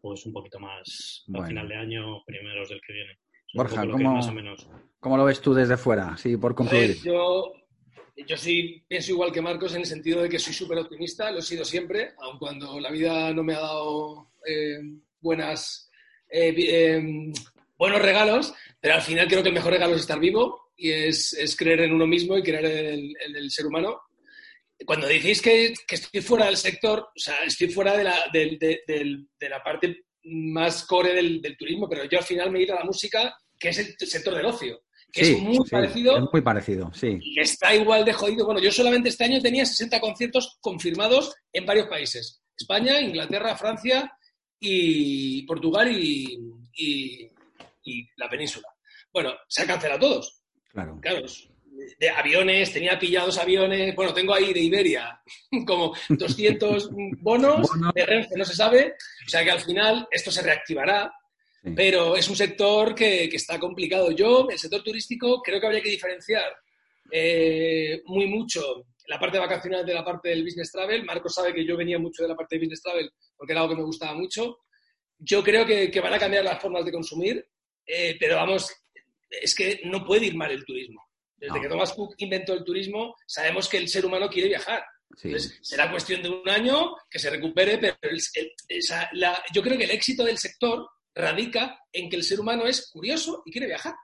pues 0.00 0.26
un 0.26 0.32
poquito 0.32 0.58
más 0.58 1.24
bueno. 1.26 1.44
a 1.44 1.48
final 1.48 1.68
de 1.68 1.76
año, 1.76 2.24
primeros 2.24 2.68
del 2.68 2.80
que 2.86 2.92
viene. 2.92 3.18
Borja, 3.54 3.86
¿cómo, 3.86 4.20
¿cómo, 4.98 5.16
lo 5.18 5.24
ves 5.26 5.42
tú 5.42 5.52
desde 5.52 5.76
fuera? 5.76 6.16
Sí, 6.16 6.38
por 6.38 6.54
concluir. 6.54 6.86
Pues 6.86 7.02
yo 7.04 7.52
yo 8.16 8.36
sí 8.36 8.84
pienso 8.86 9.12
igual 9.12 9.32
que 9.32 9.40
Marcos 9.40 9.74
en 9.74 9.80
el 9.80 9.86
sentido 9.86 10.22
de 10.22 10.28
que 10.28 10.38
soy 10.38 10.52
súper 10.52 10.78
optimista, 10.78 11.30
lo 11.30 11.38
he 11.38 11.42
sido 11.42 11.64
siempre, 11.64 12.12
aun 12.18 12.38
cuando 12.38 12.78
la 12.78 12.90
vida 12.90 13.32
no 13.32 13.42
me 13.42 13.54
ha 13.54 13.60
dado 13.60 14.32
eh, 14.46 14.78
eh, 16.30 16.54
eh, 16.58 17.32
buenos 17.76 18.02
regalos, 18.02 18.54
pero 18.80 18.94
al 18.94 19.02
final 19.02 19.28
creo 19.28 19.42
que 19.42 19.48
el 19.48 19.54
mejor 19.54 19.72
regalo 19.72 19.94
es 19.94 20.02
estar 20.02 20.18
vivo 20.18 20.72
y 20.76 20.90
es, 20.90 21.32
es 21.34 21.56
creer 21.56 21.82
en 21.82 21.92
uno 21.92 22.06
mismo 22.06 22.36
y 22.36 22.42
creer 22.42 22.66
en 22.66 23.36
el 23.36 23.50
ser 23.50 23.66
humano. 23.66 24.02
Cuando 24.84 25.06
decís 25.06 25.40
que, 25.40 25.72
que, 25.86 25.94
estoy 25.94 26.20
fuera 26.22 26.46
del 26.46 26.56
sector, 26.56 27.00
o 27.00 27.18
sea, 27.18 27.44
estoy 27.44 27.68
fuera 27.68 27.96
de 27.96 28.04
la, 28.04 28.26
de, 28.32 28.58
de, 28.58 29.24
de 29.38 29.48
la 29.48 29.62
parte 29.62 30.04
más 30.24 30.84
core 30.84 31.14
del, 31.14 31.40
del, 31.40 31.56
turismo, 31.56 31.88
pero 31.88 32.04
yo 32.04 32.18
al 32.18 32.24
final 32.24 32.50
me 32.50 32.58
he 32.58 32.62
ido 32.64 32.74
a 32.74 32.80
la 32.80 32.84
música, 32.84 33.36
que 33.58 33.68
es 33.68 33.78
el 33.78 34.08
sector 34.08 34.34
del 34.34 34.46
ocio 34.46 34.82
que 35.12 35.24
sí, 35.24 35.32
es 35.32 35.42
muy 35.42 35.56
sí, 35.56 35.70
parecido. 35.70 36.16
Es 36.16 36.32
muy 36.32 36.40
parecido, 36.40 36.90
sí. 36.94 37.18
Y 37.20 37.40
está 37.40 37.74
igual 37.74 38.04
de 38.04 38.12
jodido. 38.12 38.46
Bueno, 38.46 38.60
yo 38.60 38.72
solamente 38.72 39.10
este 39.10 39.24
año 39.24 39.40
tenía 39.40 39.66
60 39.66 40.00
conciertos 40.00 40.58
confirmados 40.60 41.34
en 41.52 41.66
varios 41.66 41.86
países. 41.88 42.42
España, 42.56 43.00
Inglaterra, 43.00 43.56
Francia 43.56 44.16
y 44.58 45.42
Portugal 45.46 45.90
y, 45.90 46.38
y, 46.74 47.30
y 47.84 48.08
la 48.16 48.28
península. 48.28 48.68
Bueno, 49.12 49.34
se 49.48 49.62
han 49.62 49.68
cancelado 49.68 50.00
todos. 50.00 50.42
Claro. 50.70 50.98
Claro, 51.00 51.26
de 51.98 52.10
aviones, 52.10 52.72
tenía 52.72 52.98
pillados 52.98 53.38
aviones, 53.38 53.94
bueno, 53.94 54.12
tengo 54.12 54.34
ahí 54.34 54.52
de 54.52 54.60
Iberia 54.60 55.20
como 55.66 55.94
200 56.08 56.90
bonos, 57.20 57.68
bueno. 57.68 57.92
de 57.94 58.06
Renfe 58.06 58.36
no 58.36 58.44
se 58.44 58.54
sabe, 58.54 58.94
o 59.26 59.28
sea 59.28 59.44
que 59.44 59.50
al 59.50 59.60
final 59.60 60.06
esto 60.10 60.30
se 60.30 60.42
reactivará, 60.42 61.12
Sí. 61.62 61.72
Pero 61.76 62.16
es 62.16 62.28
un 62.28 62.36
sector 62.36 62.94
que, 62.94 63.28
que, 63.28 63.36
está 63.36 63.58
complicado. 63.58 64.10
Yo, 64.10 64.48
el 64.50 64.58
sector 64.58 64.82
turístico, 64.82 65.40
creo 65.42 65.60
que 65.60 65.66
habría 65.66 65.82
que 65.82 65.90
diferenciar 65.90 66.52
eh, 67.10 68.02
muy 68.06 68.26
mucho 68.26 68.86
la 69.06 69.18
parte 69.18 69.38
vacacional 69.38 69.84
de 69.84 69.94
la 69.94 70.04
parte 70.04 70.30
del 70.30 70.44
business 70.44 70.72
travel. 70.72 71.04
Marco 71.04 71.28
sabe 71.28 71.52
que 71.52 71.64
yo 71.64 71.76
venía 71.76 71.98
mucho 71.98 72.22
de 72.22 72.28
la 72.28 72.36
parte 72.36 72.56
de 72.56 72.60
business 72.60 72.82
travel 72.82 73.10
porque 73.36 73.52
era 73.52 73.60
algo 73.60 73.74
que 73.74 73.80
me 73.80 73.86
gustaba 73.86 74.14
mucho. 74.14 74.58
Yo 75.18 75.42
creo 75.42 75.66
que, 75.66 75.90
que 75.90 76.00
van 76.00 76.14
a 76.14 76.18
cambiar 76.18 76.44
las 76.44 76.60
formas 76.60 76.84
de 76.84 76.92
consumir, 76.92 77.46
eh, 77.86 78.16
pero 78.18 78.36
vamos, 78.36 78.74
es 79.30 79.54
que 79.54 79.80
no 79.84 80.04
puede 80.04 80.26
ir 80.26 80.34
mal 80.34 80.50
el 80.50 80.64
turismo. 80.64 81.02
Desde 81.36 81.56
no. 81.56 81.60
que 81.60 81.68
Thomas 81.68 81.92
Cook 81.92 82.14
inventó 82.18 82.54
el 82.54 82.64
turismo, 82.64 83.16
sabemos 83.26 83.68
que 83.68 83.78
el 83.78 83.88
ser 83.88 84.06
humano 84.06 84.28
quiere 84.28 84.48
viajar. 84.48 84.84
Sí. 85.16 85.28
Entonces, 85.28 85.58
será 85.60 85.90
cuestión 85.90 86.22
de 86.22 86.30
un 86.30 86.48
año 86.48 86.96
que 87.10 87.18
se 87.18 87.30
recupere, 87.30 87.78
pero 87.78 87.96
el, 88.02 88.20
el, 88.34 88.52
esa, 88.68 89.10
la, 89.12 89.42
yo 89.52 89.62
creo 89.62 89.76
que 89.76 89.84
el 89.84 89.90
éxito 89.90 90.24
del 90.24 90.38
sector 90.38 90.88
radica 91.14 91.78
en 91.92 92.08
que 92.08 92.16
el 92.16 92.24
ser 92.24 92.40
humano 92.40 92.66
es 92.66 92.90
curioso 92.90 93.42
y 93.44 93.52
quiere 93.52 93.66
viajar. 93.66 93.94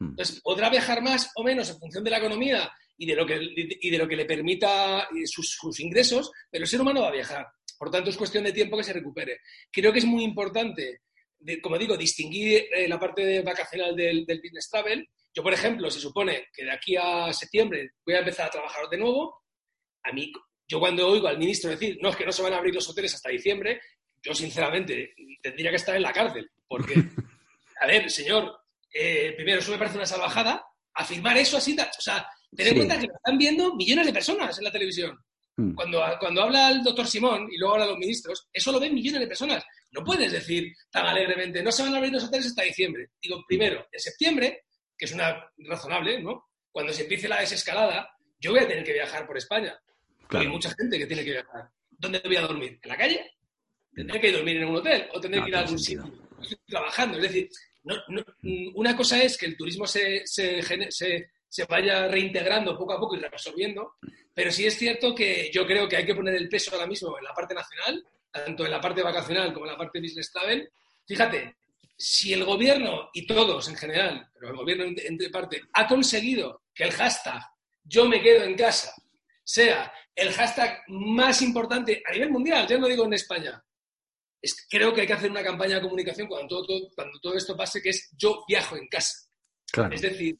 Entonces, 0.00 0.40
podrá 0.40 0.68
viajar 0.68 1.02
más 1.02 1.30
o 1.36 1.42
menos 1.42 1.70
en 1.70 1.78
función 1.78 2.04
de 2.04 2.10
la 2.10 2.18
economía 2.18 2.70
y 2.96 3.06
de 3.06 3.16
lo 3.16 3.26
que, 3.26 3.38
y 3.40 3.90
de 3.90 3.98
lo 3.98 4.06
que 4.06 4.16
le 4.16 4.24
permita 4.24 5.08
sus, 5.24 5.56
sus, 5.58 5.80
ingresos, 5.80 6.30
pero 6.50 6.64
el 6.64 6.68
ser 6.68 6.80
humano 6.80 7.02
va 7.02 7.08
a 7.08 7.12
viajar. 7.12 7.46
Por 7.78 7.90
tanto, 7.90 8.10
es 8.10 8.16
cuestión 8.16 8.44
de 8.44 8.52
tiempo 8.52 8.76
que 8.76 8.84
se 8.84 8.92
recupere. 8.92 9.40
Creo 9.70 9.92
que 9.92 9.98
es 9.98 10.04
muy 10.04 10.22
importante, 10.22 11.00
de, 11.38 11.60
como 11.60 11.78
digo, 11.78 11.96
distinguir 11.96 12.66
eh, 12.72 12.86
la 12.88 13.00
parte 13.00 13.24
de 13.24 13.42
vacacional 13.42 13.96
del, 13.96 14.24
del 14.24 14.40
business 14.40 14.68
travel. 14.70 15.08
Yo, 15.34 15.42
por 15.42 15.52
ejemplo, 15.52 15.90
se 15.90 15.98
supone 15.98 16.48
que 16.52 16.64
de 16.64 16.72
aquí 16.72 16.96
a 16.96 17.32
septiembre 17.32 17.92
voy 18.04 18.14
a 18.14 18.20
empezar 18.20 18.46
a 18.46 18.50
trabajar 18.50 18.88
de 18.88 18.98
nuevo. 18.98 19.42
A 20.04 20.12
mí, 20.12 20.30
yo 20.68 20.78
cuando 20.78 21.08
oigo 21.08 21.26
al 21.26 21.38
ministro 21.38 21.70
decir, 21.70 21.98
no, 22.00 22.10
es 22.10 22.16
que 22.16 22.26
no 22.26 22.32
se 22.32 22.42
van 22.42 22.52
a 22.52 22.58
abrir 22.58 22.74
los 22.74 22.88
hoteles 22.88 23.14
hasta 23.14 23.30
diciembre, 23.30 23.80
yo 24.22 24.34
sinceramente 24.34 25.14
tendría 25.42 25.70
que 25.70 25.76
estar 25.76 25.96
en 25.96 26.02
la 26.02 26.12
cárcel, 26.12 26.50
porque, 26.68 26.94
a 27.80 27.86
ver, 27.86 28.10
señor, 28.10 28.60
eh, 28.92 29.32
primero, 29.36 29.60
eso 29.60 29.72
me 29.72 29.78
parece 29.78 29.96
una 29.96 30.06
salvajada, 30.06 30.64
afirmar 30.94 31.36
eso 31.36 31.56
así, 31.56 31.76
o 31.78 32.00
sea, 32.00 32.26
ten 32.54 32.68
en 32.68 32.76
cuenta 32.76 32.98
que 32.98 33.06
lo 33.06 33.14
están 33.14 33.38
viendo 33.38 33.74
millones 33.74 34.06
de 34.06 34.12
personas 34.12 34.56
en 34.58 34.64
la 34.64 34.72
televisión. 34.72 35.18
Mm. 35.56 35.74
Cuando, 35.74 36.02
cuando 36.18 36.42
habla 36.42 36.70
el 36.70 36.82
doctor 36.82 37.06
Simón 37.06 37.48
y 37.50 37.58
luego 37.58 37.74
hablan 37.74 37.88
los 37.88 37.98
ministros, 37.98 38.48
eso 38.52 38.72
lo 38.72 38.80
ven 38.80 38.94
millones 38.94 39.20
de 39.20 39.26
personas. 39.26 39.64
No 39.90 40.02
puedes 40.02 40.32
decir 40.32 40.72
tan 40.90 41.06
alegremente, 41.06 41.62
no 41.62 41.70
se 41.70 41.82
van 41.82 41.94
a 41.94 41.96
abrir 41.98 42.12
los 42.12 42.24
hoteles 42.24 42.46
hasta 42.46 42.62
diciembre. 42.62 43.10
Digo, 43.20 43.42
primero, 43.46 43.86
en 43.90 44.00
septiembre, 44.00 44.64
que 44.96 45.04
es 45.04 45.12
una 45.12 45.44
razonable, 45.58 46.22
¿no? 46.22 46.48
Cuando 46.70 46.92
se 46.92 47.02
empiece 47.02 47.28
la 47.28 47.40
desescalada, 47.40 48.08
yo 48.40 48.52
voy 48.52 48.60
a 48.60 48.68
tener 48.68 48.84
que 48.84 48.94
viajar 48.94 49.26
por 49.26 49.36
España. 49.36 49.78
Hay 50.30 50.48
mucha 50.48 50.70
gente 50.70 50.98
que 50.98 51.06
tiene 51.06 51.24
que 51.24 51.32
viajar. 51.32 51.68
¿Dónde 51.90 52.22
voy 52.24 52.36
a 52.36 52.42
dormir? 52.42 52.78
¿En 52.82 52.88
la 52.88 52.96
calle? 52.96 53.32
¿Tendré 53.94 54.20
que 54.20 54.32
dormir 54.32 54.56
en 54.56 54.68
un 54.68 54.76
hotel 54.76 55.08
o 55.12 55.20
tendré 55.20 55.42
que 55.42 55.48
ir 55.48 55.56
a 55.56 55.60
algún 55.60 55.78
sitio? 55.78 56.10
Trabajando. 56.66 57.18
Es 57.18 57.24
decir, 57.24 57.48
una 58.74 58.96
cosa 58.96 59.22
es 59.22 59.36
que 59.36 59.46
el 59.46 59.56
turismo 59.56 59.86
se, 59.86 60.26
se, 60.26 60.62
se, 60.90 61.64
vaya 61.68 62.08
reintegrando 62.08 62.76
poco 62.76 62.94
a 62.94 63.00
poco 63.00 63.16
y 63.16 63.20
reabsorbiendo, 63.20 63.94
pero 64.32 64.50
sí 64.50 64.66
es 64.66 64.76
cierto 64.76 65.14
que 65.14 65.50
yo 65.52 65.66
creo 65.66 65.88
que 65.88 65.96
hay 65.96 66.06
que 66.06 66.14
poner 66.14 66.34
el 66.34 66.48
peso 66.48 66.72
ahora 66.72 66.86
mismo 66.86 67.18
en 67.18 67.24
la 67.24 67.34
parte 67.34 67.54
nacional, 67.54 68.04
tanto 68.30 68.64
en 68.64 68.70
la 68.70 68.80
parte 68.80 69.02
vacacional 69.02 69.52
como 69.52 69.66
en 69.66 69.72
la 69.72 69.78
parte 69.78 70.00
business 70.00 70.32
travel. 70.32 70.68
Fíjate, 71.06 71.56
si 71.96 72.32
el 72.32 72.44
gobierno 72.44 73.10
y 73.12 73.26
todos 73.26 73.68
en 73.68 73.76
general, 73.76 74.26
pero 74.34 74.52
el 74.52 74.56
gobierno 74.56 74.84
en 74.84 75.30
parte, 75.30 75.60
ha 75.74 75.86
conseguido 75.86 76.62
que 76.74 76.84
el 76.84 76.92
hashtag 76.92 77.42
yo 77.84 78.06
me 78.06 78.22
quedo 78.22 78.44
en 78.44 78.56
casa 78.56 78.94
sea 79.44 79.92
el 80.14 80.32
hashtag 80.32 80.82
más 80.88 81.42
importante 81.42 82.02
a 82.08 82.12
nivel 82.12 82.30
mundial, 82.30 82.66
ya 82.66 82.78
no 82.78 82.86
digo 82.86 83.04
en 83.04 83.14
España, 83.14 83.62
creo 84.68 84.92
que 84.92 85.02
hay 85.02 85.06
que 85.06 85.12
hacer 85.12 85.30
una 85.30 85.42
campaña 85.42 85.76
de 85.76 85.82
comunicación 85.82 86.26
cuando 86.26 86.64
todo, 86.64 86.90
cuando 86.94 87.18
todo 87.20 87.34
esto 87.34 87.56
pase, 87.56 87.80
que 87.80 87.90
es 87.90 88.10
yo 88.16 88.44
viajo 88.46 88.76
en 88.76 88.88
casa. 88.88 89.28
Es 89.90 90.02
decir, 90.02 90.38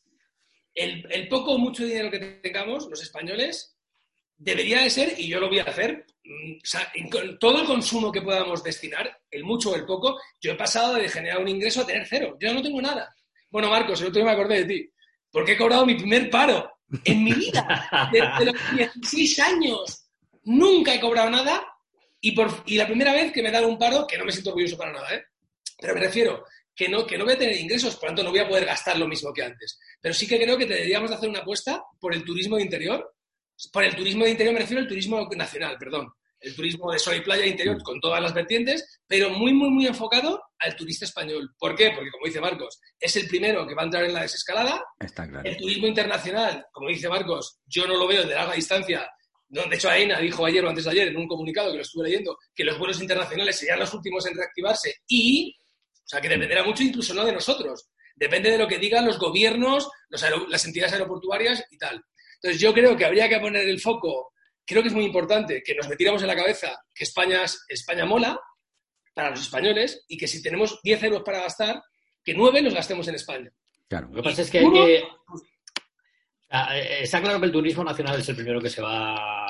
el, 0.75 1.29
poco 1.29 1.53
o 1.53 1.59
mucho 1.59 1.85
dinero 1.85 2.11
que 2.11 2.19
tengamos, 2.19 2.89
los 2.89 3.03
españoles, 3.03 3.77
debería 4.37 4.83
de 4.83 4.91
ser, 4.91 5.15
y 5.19 5.29
yo 5.29 5.41
lo 5.41 5.49
voy 5.49 5.61
a 5.61 5.65
hacer, 5.65 6.05
mm, 6.25 7.39
todo 7.39 7.61
el 7.61 7.67
consumo 7.67 8.11
que 8.11 8.23
podamos 8.23 8.63
destinar, 8.63 9.21
el 9.31 9.45
mucho 9.45 9.71
o 9.71 9.77
el 9.77 9.87
poco, 9.87 10.21
yo 10.41 10.53
he 10.53 10.57
pasado 10.57 10.95
de 10.95 11.09
generar 11.09 11.41
un 11.41 11.49
ingreso 11.49 11.83
a 11.83 11.87
tener 11.87 12.07
cero. 12.09 12.37
Yo 12.41 12.53
no 12.53 12.63
tengo 12.63 12.81
nada. 12.83 13.15
Bueno, 13.51 13.71
Marcos, 13.71 14.01
el 14.01 14.09
otro 14.09 14.23
día 14.23 14.31
me 14.31 14.33
acordé 14.33 14.65
de 14.65 14.75
ti, 14.75 14.91
porque 15.31 15.53
he 15.53 15.57
cobrado 15.57 15.87
mi 15.87 15.95
primer 15.95 16.29
paro 16.29 16.71
en 17.05 17.25
mi 17.25 17.33
vida. 17.33 18.11
Desde 18.13 18.45
los 18.47 18.71
16 18.77 19.39
años 19.41 20.09
nunca 20.45 20.95
he 20.95 21.01
cobrado 21.01 21.31
nada 21.31 21.72
y, 22.25 22.33
por, 22.33 22.63
y 22.67 22.77
la 22.77 22.87
primera 22.87 23.13
vez 23.13 23.33
que 23.33 23.43
me 23.43 23.51
dan 23.51 23.65
un 23.65 23.77
paro, 23.77 24.07
que 24.07 24.17
no 24.17 24.25
me 24.25 24.31
siento 24.31 24.51
orgulloso 24.51 24.79
para 24.79 24.93
nada, 24.93 25.13
¿eh? 25.13 25.25
pero 25.79 25.95
me 25.95 26.01
refiero 26.01 26.45
que 26.75 26.89
no, 26.89 27.05
que 27.05 27.19
no 27.19 27.25
voy 27.25 27.35
a 27.35 27.39
tener 27.39 27.57
ingresos, 27.57 27.97
por 27.97 28.05
lo 28.05 28.09
tanto 28.09 28.23
no 28.23 28.31
voy 28.31 28.39
a 28.39 28.49
poder 28.49 28.65
gastar 28.65 28.97
lo 28.97 29.09
mismo 29.09 29.33
que 29.33 29.43
antes. 29.43 29.79
Pero 30.01 30.15
sí 30.15 30.29
que 30.29 30.41
creo 30.41 30.57
que 30.57 30.65
deberíamos 30.65 31.11
hacer 31.11 31.29
una 31.29 31.41
apuesta 31.41 31.83
por 31.99 32.15
el 32.15 32.25
turismo 32.25 32.57
de 32.57 32.63
interior. 32.63 33.13
Por 33.73 33.83
el 33.83 33.97
turismo 33.97 34.25
de 34.25 34.31
interior 34.31 34.55
me 34.55 34.61
refiero 34.61 34.81
al 34.83 34.89
turismo 34.89 35.29
nacional, 35.37 35.77
perdón. 35.79 36.13
El 36.39 36.55
turismo 36.55 36.93
de 36.93 36.99
sol 37.01 37.17
y 37.17 37.21
playa 37.21 37.45
interior 37.45 37.83
con 37.83 38.01
todas 38.01 38.23
las 38.23 38.33
vertientes, 38.33 39.01
pero 39.07 39.31
muy, 39.31 39.53
muy, 39.53 39.71
muy 39.71 39.87
enfocado 39.89 40.41
al 40.61 40.77
turista 40.77 41.05
español. 41.05 41.53
¿Por 41.59 41.75
qué? 41.75 41.91
Porque, 41.91 42.11
como 42.11 42.27
dice 42.27 42.41
Marcos, 42.41 42.81
es 42.99 43.17
el 43.17 43.27
primero 43.27 43.67
que 43.67 43.75
va 43.75 43.83
a 43.83 43.85
entrar 43.87 44.05
en 44.05 44.15
la 44.15 44.23
desescalada. 44.23 44.81
Está 44.99 45.29
claro. 45.29 45.49
El 45.49 45.57
turismo 45.57 45.89
internacional, 45.89 46.67
como 46.73 46.89
dice 46.89 47.09
Marcos, 47.09 47.59
yo 47.67 47.87
no 47.87 47.97
lo 47.97 48.07
veo 48.07 48.25
de 48.25 48.35
larga 48.35 48.55
distancia 48.55 49.09
de 49.53 49.77
hecho, 49.77 49.91
AENA 49.91 50.19
dijo 50.19 50.47
ayer 50.47 50.65
o 50.65 50.71
antes 50.71 50.85
de 50.85 50.91
ayer 50.91 51.09
en 51.09 51.17
un 51.19 51.29
comunicado 51.29 51.71
que 51.71 51.77
lo 51.77 51.83
estuve 51.83 52.05
leyendo 52.05 52.39
que 52.55 52.65
los 52.65 52.79
vuelos 52.79 53.01
internacionales 53.03 53.57
serían 53.57 53.81
los 53.81 53.93
últimos 53.93 54.27
en 54.27 54.35
reactivarse 54.35 55.03
y, 55.07 55.55
o 55.61 56.09
sea, 56.09 56.23
que 56.23 56.29
dependerá 56.31 56.65
mucho 56.65 56.83
incluso 56.83 57.13
no 57.13 57.23
de 57.23 57.33
nosotros, 57.33 57.91
depende 58.17 58.51
de 58.51 58.57
lo 58.57 58.67
que 58.67 58.79
digan 58.79 59.05
los 59.05 59.19
gobiernos, 59.19 59.91
las 60.09 60.65
entidades 60.65 60.95
aeroportuarias 60.95 61.67
y 61.71 61.77
tal. 61.77 62.03
Entonces, 62.37 62.61
yo 62.61 62.73
creo 62.73 62.97
que 62.97 63.05
habría 63.05 63.29
que 63.29 63.41
poner 63.41 63.69
el 63.69 63.79
foco, 63.79 64.33
creo 64.65 64.81
que 64.81 64.89
es 64.89 64.95
muy 64.95 65.05
importante 65.05 65.63
que 65.63 65.75
nos 65.75 65.87
metiéramos 65.87 66.23
en 66.23 66.29
la 66.29 66.37
cabeza 66.37 66.83
que 66.95 67.05
España, 67.05 67.43
España 67.69 68.07
mola 68.07 68.41
para 69.13 69.31
los 69.31 69.43
españoles 69.43 70.03
y 70.09 70.17
que 70.17 70.29
si 70.29 70.43
tenemos 70.43 70.81
10 70.83 71.03
euros 71.03 71.23
para 71.23 71.43
gastar, 71.43 71.83
que 72.25 72.33
9 72.33 72.63
los 72.63 72.73
gastemos 72.73 73.07
en 73.09 73.17
España. 73.17 73.53
Claro. 73.87 74.09
Lo 74.09 74.23
que 74.23 74.31
pasa 74.31 74.41
es 74.41 74.51
que 74.51 74.61
hay 74.61 74.73
que 74.73 75.05
Ah, 76.55 76.77
eh, 76.77 76.99
está 77.03 77.23
claro 77.23 77.41
que 77.41 77.47
el 77.47 77.53
turismo 77.53 77.83
nacional 77.83 78.21
es 78.21 78.29
el 78.29 78.37
primero 78.37 78.61
que 78.61 78.69
se 78.69 78.83
va 78.83 79.42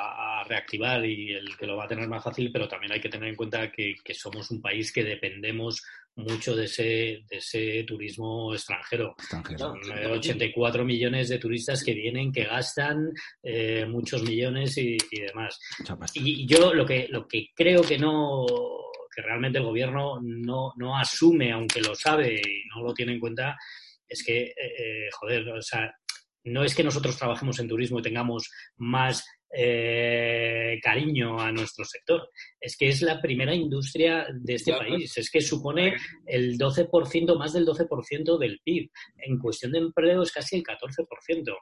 a 0.42 0.48
reactivar 0.48 1.04
y 1.04 1.32
el 1.32 1.56
que 1.56 1.66
lo 1.66 1.76
va 1.76 1.84
a 1.84 1.88
tener 1.88 2.08
más 2.08 2.22
fácil, 2.22 2.50
pero 2.52 2.68
también 2.68 2.92
hay 2.92 3.00
que 3.00 3.08
tener 3.08 3.28
en 3.28 3.36
cuenta 3.36 3.70
que, 3.70 3.96
somos 4.14 4.50
un 4.50 4.60
país 4.60 4.92
que 4.92 5.02
dependemos 5.02 5.82
mucho 6.14 6.54
de 6.54 6.66
ese, 6.66 7.24
de 7.28 7.38
ese 7.38 7.84
turismo 7.84 8.52
extranjero. 8.52 9.14
Son 9.56 9.78
84 10.10 10.84
millones 10.84 11.28
de 11.30 11.38
turistas 11.38 11.82
que 11.82 11.94
vienen, 11.94 12.30
que 12.30 12.44
gastan 12.44 13.12
eh, 13.42 13.86
muchos 13.86 14.22
millones 14.22 14.76
y, 14.76 14.98
demás. 15.10 15.58
Y, 16.14 16.46
yo 16.46 16.74
lo 16.74 16.84
que, 16.84 17.08
lo 17.08 17.26
que 17.26 17.48
creo 17.54 17.82
que 17.82 17.98
no 17.98 18.46
que 19.14 19.22
realmente 19.22 19.58
el 19.58 19.64
gobierno 19.64 20.20
no, 20.22 20.72
no 20.76 20.96
asume, 20.96 21.52
aunque 21.52 21.82
lo 21.82 21.94
sabe 21.94 22.34
y 22.34 22.68
no 22.74 22.82
lo 22.82 22.94
tiene 22.94 23.12
en 23.12 23.20
cuenta, 23.20 23.58
es 24.08 24.24
que, 24.24 24.54
eh, 24.56 25.08
joder, 25.12 25.48
o 25.50 25.60
sea, 25.60 25.94
no 26.44 26.64
es 26.64 26.74
que 26.74 26.84
nosotros 26.84 27.16
trabajemos 27.16 27.58
en 27.58 27.68
turismo 27.68 27.98
y 27.98 28.02
tengamos 28.02 28.50
más 28.76 29.24
eh, 29.54 30.78
cariño 30.82 31.38
a 31.38 31.52
nuestro 31.52 31.84
sector. 31.84 32.28
Es 32.60 32.76
que 32.76 32.88
es 32.88 33.02
la 33.02 33.20
primera 33.20 33.54
industria 33.54 34.26
de 34.32 34.54
este 34.54 34.72
país. 34.72 35.16
Es 35.18 35.30
que 35.30 35.40
supone 35.40 35.94
el 36.26 36.56
12%, 36.56 37.36
más 37.36 37.52
del 37.52 37.66
12% 37.66 38.38
del 38.38 38.60
PIB. 38.64 38.90
En 39.18 39.38
cuestión 39.38 39.72
de 39.72 39.78
empleo 39.78 40.22
es 40.22 40.32
casi 40.32 40.56
el 40.56 40.62
14%. 40.62 41.54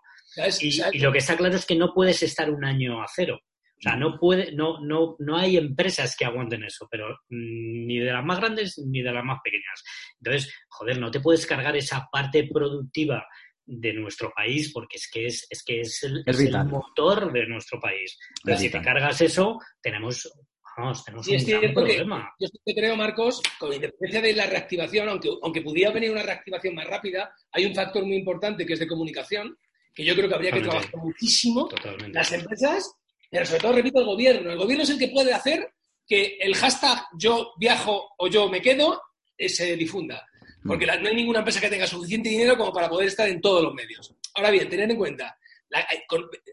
Y, 0.61 0.99
lo 1.01 1.13
que 1.13 1.19
está 1.19 1.37
claro 1.37 1.57
es 1.57 1.67
que 1.67 1.75
no 1.75 1.93
puedes 1.93 2.23
estar 2.23 2.51
un 2.51 2.65
año 2.65 3.03
a 3.03 3.07
cero. 3.13 3.41
O 3.81 3.83
sea, 3.83 3.97
no 3.97 4.19
puede, 4.19 4.53
no, 4.53 4.79
no, 4.81 5.17
no 5.21 5.39
hay 5.39 5.57
empresas 5.57 6.15
que 6.15 6.27
aguanten 6.27 6.65
eso, 6.65 6.87
pero 6.91 7.09
mm, 7.31 7.87
ni 7.87 7.99
de 7.99 8.13
las 8.13 8.23
más 8.23 8.39
grandes 8.39 8.79
ni 8.87 9.01
de 9.01 9.11
las 9.11 9.25
más 9.25 9.39
pequeñas. 9.43 9.83
Entonces, 10.19 10.55
joder, 10.69 11.01
no 11.01 11.11
te 11.11 11.21
puedes 11.21 11.47
cargar 11.47 11.75
esa 11.77 12.07
parte 12.13 12.47
productiva 12.53 13.27
de 13.71 13.93
nuestro 13.93 14.33
país, 14.35 14.73
porque 14.73 14.97
es 14.97 15.09
que 15.11 15.27
es, 15.27 15.47
es 15.49 15.63
que 15.63 15.81
es 15.81 16.03
el, 16.03 16.25
motor 16.67 17.33
de 17.33 17.47
nuestro 17.47 17.81
país. 17.81 18.19
Pero 18.43 18.59
si 18.59 18.69
te 18.69 18.83
cargas 18.83 19.21
eso, 19.21 19.59
tenemos 19.81 20.29
Vamos, 20.77 21.05
tenemos 21.05 21.29
un 21.29 21.75
problema. 21.75 22.33
yo 22.39 22.49
creo, 22.75 22.97
Marcos, 22.97 23.43
con 23.59 23.73
independencia 23.73 24.23
de 24.23 24.33
la 24.33 24.47
reactivación, 24.47 25.09
aunque, 25.09 25.29
aunque 25.43 25.61
pudiera 25.61 25.91
venir 25.91 26.11
una 26.11 26.23
reactivación 26.23 26.75
más 26.75 26.87
rápida, 26.87 27.35
hay 27.53 27.67
un 27.67 27.75
factor 27.75 28.05
muy 28.05 28.17
importante 28.17 28.65
que 28.65 28.75
es 28.75 28.79
de 28.79 28.87
comunicación, 28.87 29.59
que 29.95 30.05
yo 30.05 30.15
creo 30.15 30.29
que 30.29 30.35
habría 30.35 30.53
que 30.53 30.61
trabajar 30.61 30.97
muchísimo. 30.97 31.69
Las 32.13 32.33
empresas, 32.33 32.95
pero 33.31 33.45
sobre 33.45 33.61
todo, 33.61 33.73
repito, 33.73 34.01
el 34.01 34.07
gobierno. 34.07 34.53
El 34.53 34.59
gobierno 34.59 34.85
es 34.85 34.91
el 34.91 34.99
que 34.99 35.09
puede 35.09 35.35
hacer 35.35 35.71
que 36.07 36.39
el 36.41 36.55
hashtag 36.55 36.99
yo 37.19 37.53
viajo 37.59 38.15
o 38.17 38.29
yo 38.29 38.49
me 38.49 38.63
quedo 38.63 39.03
eh, 39.37 39.49
se 39.49 39.77
difunda. 39.77 40.27
Porque 40.65 40.87
no 40.87 41.09
hay 41.09 41.15
ninguna 41.15 41.39
empresa 41.39 41.61
que 41.61 41.71
tenga 41.71 41.87
suficiente 41.87 42.29
dinero 42.29 42.57
como 42.57 42.73
para 42.73 42.89
poder 42.89 43.09
estar 43.09 43.29
en 43.29 43.41
todos 43.41 43.63
los 43.63 43.75
medios. 43.75 44.15
Ahora 44.35 44.51
bien, 44.51 44.69
tener 44.69 44.91
en 44.91 44.97
cuenta, 44.97 45.39
eh, 45.71 46.03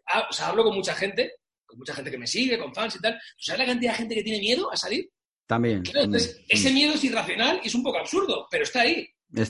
ah, 0.08 0.28
o 0.30 0.34
sea, 0.34 0.47
hablo 0.47 0.64
con 0.64 0.76
mucha 0.76 0.93
gente, 0.93 1.34
con 1.66 1.78
mucha 1.80 1.93
gente 1.93 2.12
que 2.12 2.18
me 2.18 2.28
sigue, 2.28 2.58
con 2.58 2.74
fans 2.74 2.95
y 2.95 2.99
tal. 2.99 3.20
¿Sabes 3.38 3.60
la 3.60 3.66
cantidad 3.66 3.91
de 3.91 3.97
gente 3.97 4.16
que 4.16 4.24
tiene 4.24 4.39
miedo 4.39 4.72
a 4.72 4.78
salir? 4.78 5.10
También. 5.45 5.84
Entonces, 5.86 6.41
ese 6.47 6.72
miedo 6.72 6.93
es 6.93 7.03
irracional 7.03 7.60
y 7.64 7.68
es 7.68 7.76
un 7.76 7.84
poco 7.84 7.99
absurdo, 7.99 8.47
pero 8.49 8.64
está 8.64 8.82
ahí. 8.82 9.08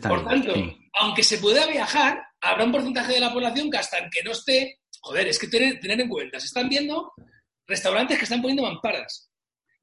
Por 0.08 0.28
tanto, 0.28 0.54
aunque 1.00 1.24
se 1.24 1.38
pueda 1.38 1.68
viajar, 1.68 2.20
habrá 2.42 2.66
un 2.66 2.72
porcentaje 2.72 3.14
de 3.14 3.20
la 3.20 3.32
población 3.32 3.70
que 3.70 3.78
hasta 3.78 4.10
que 4.10 4.24
no 4.24 4.32
esté. 4.32 4.80
Joder, 5.02 5.28
es 5.28 5.38
que 5.38 5.48
tener, 5.48 5.80
tener 5.80 6.02
en 6.02 6.10
cuenta, 6.10 6.40
se 6.40 6.48
están 6.48 6.68
viendo 6.68 7.14
restaurantes 7.68 8.18
que 8.18 8.24
están 8.24 8.42
poniendo 8.42 8.64
mamparas. 8.64 9.30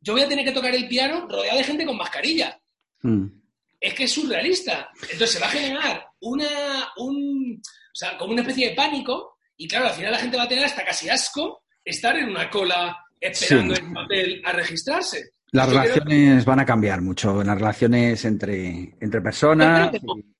Yo 0.01 0.13
voy 0.13 0.23
a 0.23 0.29
tener 0.29 0.45
que 0.45 0.53
tocar 0.53 0.75
el 0.75 0.89
piano 0.89 1.29
rodeado 1.29 1.59
de 1.59 1.65
gente 1.65 1.87
con 1.87 1.97
mascarilla. 1.97 2.61
Mm 3.03 3.44
es 3.85 3.93
que 3.93 4.05
es 4.05 4.13
surrealista. 4.13 4.89
Entonces 5.03 5.33
se 5.33 5.41
va 5.41 5.47
a 5.47 5.51
generar 5.51 6.07
una, 6.21 6.49
un, 6.97 7.61
o 7.61 7.95
sea, 7.95 8.17
como 8.17 8.33
una 8.33 8.41
especie 8.41 8.71
de 8.71 8.75
pánico 8.75 9.37
y 9.59 9.69
claro, 9.69 9.89
al 9.89 9.93
final 9.93 10.13
la 10.13 10.19
gente 10.19 10.39
va 10.39 10.45
a 10.45 10.49
tener 10.49 10.65
hasta 10.65 10.85
casi 10.85 11.11
asco 11.11 11.65
estar 11.85 12.17
en 12.17 12.31
una 12.31 12.49
cola 12.49 12.97
esperando 13.21 13.75
en 13.75 13.87
el 13.91 13.97
hotel 13.97 14.43
a 14.45 14.53
registrarse. 14.53 15.33
Las 15.53 15.69
relaciones 15.69 16.45
van 16.47 16.61
a 16.61 16.67
cambiar 16.67 17.01
mucho, 17.03 17.45
las 17.45 17.57
relaciones 17.57 18.25
entre, 18.25 18.97
entre 19.01 19.21
personas, 19.21 19.93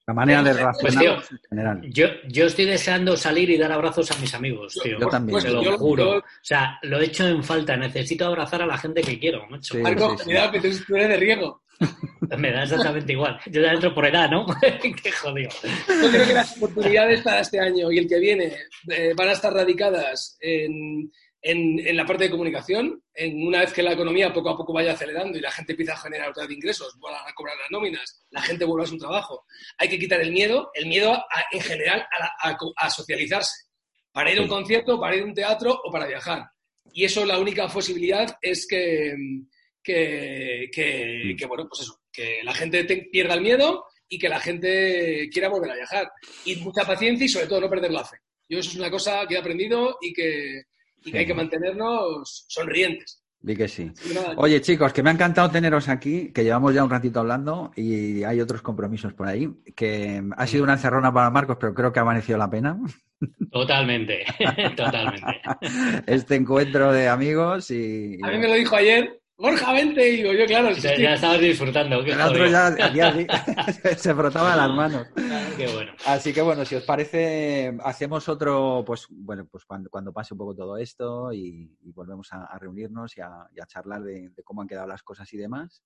la 0.07 0.15
manera 0.15 0.43
de 0.43 0.53
relacionarnos 0.55 1.31
en 1.31 1.39
general. 1.51 1.81
Yo, 1.93 2.07
yo 2.29 2.47
estoy 2.47 2.65
deseando 2.65 3.17
salir 3.17 3.51
y 3.51 3.59
dar 3.59 3.71
abrazos 3.71 4.11
a 4.11 4.19
mis 4.19 4.35
amigos, 4.35 4.77
tío. 4.83 4.99
Yo, 4.99 5.07
también. 5.07 5.39
Te 5.39 5.51
lo 5.51 5.79
juro. 5.79 6.19
O 6.19 6.23
sea, 6.43 6.79
lo 6.83 6.99
he 6.99 7.05
hecho 7.05 7.29
en 7.29 7.45
falta. 7.45 7.77
Necesito 7.77 8.27
abrazar 8.27 8.63
a 8.63 8.67
la 8.67 8.77
gente 8.77 9.03
que 9.03 9.19
quiero, 9.19 9.47
macho. 9.49 9.79
Marco, 9.79 10.17
cuidado 10.17 10.53
que 10.53 10.61
tú 10.61 10.97
eres 10.97 11.09
de 11.11 11.17
riego. 11.17 11.63
Me 12.39 12.53
da 12.53 12.63
exactamente 12.63 13.13
igual. 13.13 13.39
Yo 13.47 13.63
ya 13.63 13.73
entro 13.73 13.95
por 13.95 14.07
edad, 14.07 14.31
¿no? 14.31 14.47
Qué 15.03 15.13
jodido. 15.13 15.51
Yo 15.63 16.11
creo 16.11 16.27
que 16.27 16.35
las 16.35 16.57
oportunidades 16.57 17.23
para 17.23 17.41
este 17.41 17.61
año 17.61 17.91
y 17.93 17.99
el 17.99 18.09
que 18.09 18.19
viene 18.19 18.57
eh, 18.89 19.13
van 19.17 19.29
a 19.29 19.33
estar 19.33 19.53
radicadas 19.53 20.37
en, 20.41 21.11
en, 21.45 21.97
la 21.97 22.07
parte 22.07 22.25
de 22.25 22.31
comunicación, 22.31 23.03
en 23.15 23.47
una 23.47 23.61
vez 23.61 23.73
que 23.73 23.83
la 23.83 23.93
economía 23.93 24.33
poco 24.33 24.49
a 24.49 24.57
poco 24.57 24.73
vaya 24.73 24.93
acelerando 24.93 25.37
y 25.37 25.43
la 25.43 25.51
gente 25.51 25.73
empieza 25.73 25.93
a 25.93 25.99
generar 25.99 26.31
otra 26.31 26.47
de 26.47 26.55
ingresos, 26.55 26.99
vuelvan 26.99 27.21
a 27.27 27.35
cobrar 27.35 27.55
las 27.59 27.71
nóminas, 27.71 28.25
la 28.31 28.41
gente 28.41 28.65
vuelva 28.65 28.85
a 28.85 28.89
su 28.89 28.97
trabajo, 28.97 29.45
hay 29.77 29.89
que 29.89 29.99
quitar 29.99 30.23
el 30.23 30.33
miedo, 30.33 30.71
el 30.73 30.87
miedo 30.87 31.23
en 31.53 31.61
general 31.61 32.07
a, 32.77 32.91
socializarse, 32.91 33.67
para 34.11 34.33
ir 34.33 34.39
a 34.39 34.43
un 34.43 34.49
concierto, 34.49 34.99
para 34.99 35.17
ir 35.17 35.23
a 35.23 35.27
un 35.27 35.35
teatro 35.35 35.79
o 35.85 35.93
para 35.93 36.07
viajar. 36.07 36.45
Y 36.95 37.05
eso 37.05 37.27
la 37.27 37.39
única 37.39 37.69
posibilidad 37.69 38.39
es 38.41 38.67
que, 38.67 39.15
que, 39.85 40.71
que, 40.73 41.47
bueno, 41.47 41.69
pues 41.69 41.83
eso, 41.83 42.01
que 42.11 42.41
la 42.43 42.55
gente 42.55 42.85
pierda 43.13 43.35
el 43.35 43.43
miedo 43.43 43.85
y 44.09 44.19
que 44.19 44.29
la 44.29 44.41
gente 44.41 45.29
quiera 45.31 45.49
volver 45.49 45.73
a 45.73 45.77
viajar. 45.77 46.11
Y 46.47 46.57
mucha 46.57 46.85
paciencia 46.85 47.27
y 47.27 47.29
sobre 47.29 47.47
todo 47.47 47.61
no 47.61 47.71
perder 47.71 47.93
la 47.93 48.05
fe. 48.05 48.17
Yo 48.49 48.59
eso 48.59 48.71
es 48.71 48.77
una 48.77 48.91
cosa 48.91 49.27
que 49.29 49.35
he 49.35 49.39
aprendido 49.39 49.99
y 50.01 50.13
que, 50.13 50.63
y 51.05 51.13
que 51.13 51.19
hay 51.19 51.27
que 51.27 51.35
mantenernos 51.35 52.47
sonrientes. 52.49 53.23
Vi 53.41 53.55
que 53.55 53.69
sí. 53.69 53.93
Oye, 54.37 54.63
chicos, 54.63 54.91
que 54.95 55.03
me 55.03 55.11
ha 55.11 55.13
encantado 55.13 55.51
teneros 55.51 55.91
aquí, 55.91 56.33
que 56.33 56.45
llevamos 56.45 56.73
ya 56.73 56.83
un 56.83 56.89
ratito 56.89 57.21
hablando 57.21 57.73
y 57.77 58.23
hay 58.25 58.41
otros 58.41 58.63
compromisos 58.63 59.13
por 59.13 59.29
ahí, 59.29 59.51
que 59.77 60.23
ha 60.35 60.47
sido 60.47 60.65
una 60.65 60.73
encerrona 60.75 61.13
para 61.13 61.29
Marcos, 61.29 61.59
pero 61.61 61.75
creo 61.75 61.93
que 61.93 62.01
ha 62.01 62.05
merecido 62.07 62.39
la 62.39 62.49
pena. 62.49 62.79
Totalmente, 63.51 64.25
totalmente. 64.77 65.43
Este 66.07 66.37
encuentro 66.37 66.91
de 66.91 67.09
amigos 67.09 67.71
y... 67.71 68.19
A 68.23 68.31
mí 68.31 68.39
me 68.39 68.49
lo 68.49 68.55
dijo 68.55 68.77
ayer 68.77 69.21
Borja, 69.37 69.73
vente, 69.73 70.09
y 70.09 70.17
digo 70.19 70.33
yo, 70.33 70.47
claro. 70.47 70.71
Ya, 70.73 70.97
ya 70.97 71.15
estabas 71.15 71.41
disfrutando. 71.41 72.01
El 72.01 72.21
otro 72.21 72.47
ya, 72.47 72.71
se 73.97 74.15
frotaba 74.15 74.55
las 74.55 74.71
manos. 74.71 75.09
qué 75.57 75.67
bueno. 75.73 75.93
Así 76.07 76.33
que 76.33 76.41
bueno, 76.41 76.65
si 76.65 76.77
os 76.77 76.85
parece, 76.85 77.77
hacemos 77.83 78.29
otro, 78.29 78.85
pues 78.87 79.09
bueno, 79.11 79.45
pues 79.51 79.65
cuando, 79.65 79.91
cuando 79.91 80.13
pase 80.13 80.35
un 80.35 80.39
poco 80.39 80.55
todo 80.55 80.77
esto 80.77 81.33
y, 81.33 81.77
volvemos 81.93 82.29
a, 82.33 82.57
reunirnos 82.59 83.17
y 83.17 83.23
a, 83.23 83.67
charlar 83.67 84.03
de, 84.03 84.31
cómo 84.45 84.63
han 84.63 84.69
quedado 84.69 84.87
las 84.87 85.03
cosas 85.03 85.33
y 85.33 85.37
demás. 85.37 85.83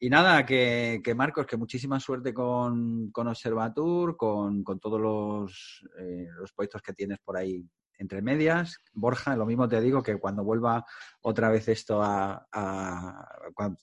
Y 0.00 0.10
nada, 0.10 0.44
que, 0.44 1.00
Marcos, 1.16 1.46
que 1.46 1.56
muchísima 1.56 2.00
suerte 2.00 2.34
con, 2.34 3.12
con 3.12 3.28
Observatur, 3.28 4.16
con, 4.16 4.64
con 4.64 4.80
todos 4.80 5.00
los, 5.00 5.86
eh, 6.00 6.26
los 6.36 6.52
proyectos 6.52 6.82
que 6.82 6.92
tienes 6.92 7.18
por 7.20 7.36
ahí 7.36 7.64
entre 7.98 8.22
medias. 8.22 8.78
Borja, 8.92 9.36
lo 9.36 9.46
mismo 9.46 9.68
te 9.68 9.80
digo 9.80 10.02
que 10.02 10.16
cuando 10.16 10.44
vuelva 10.44 10.84
otra 11.22 11.50
vez 11.50 11.68
esto 11.68 12.02
a, 12.02 12.46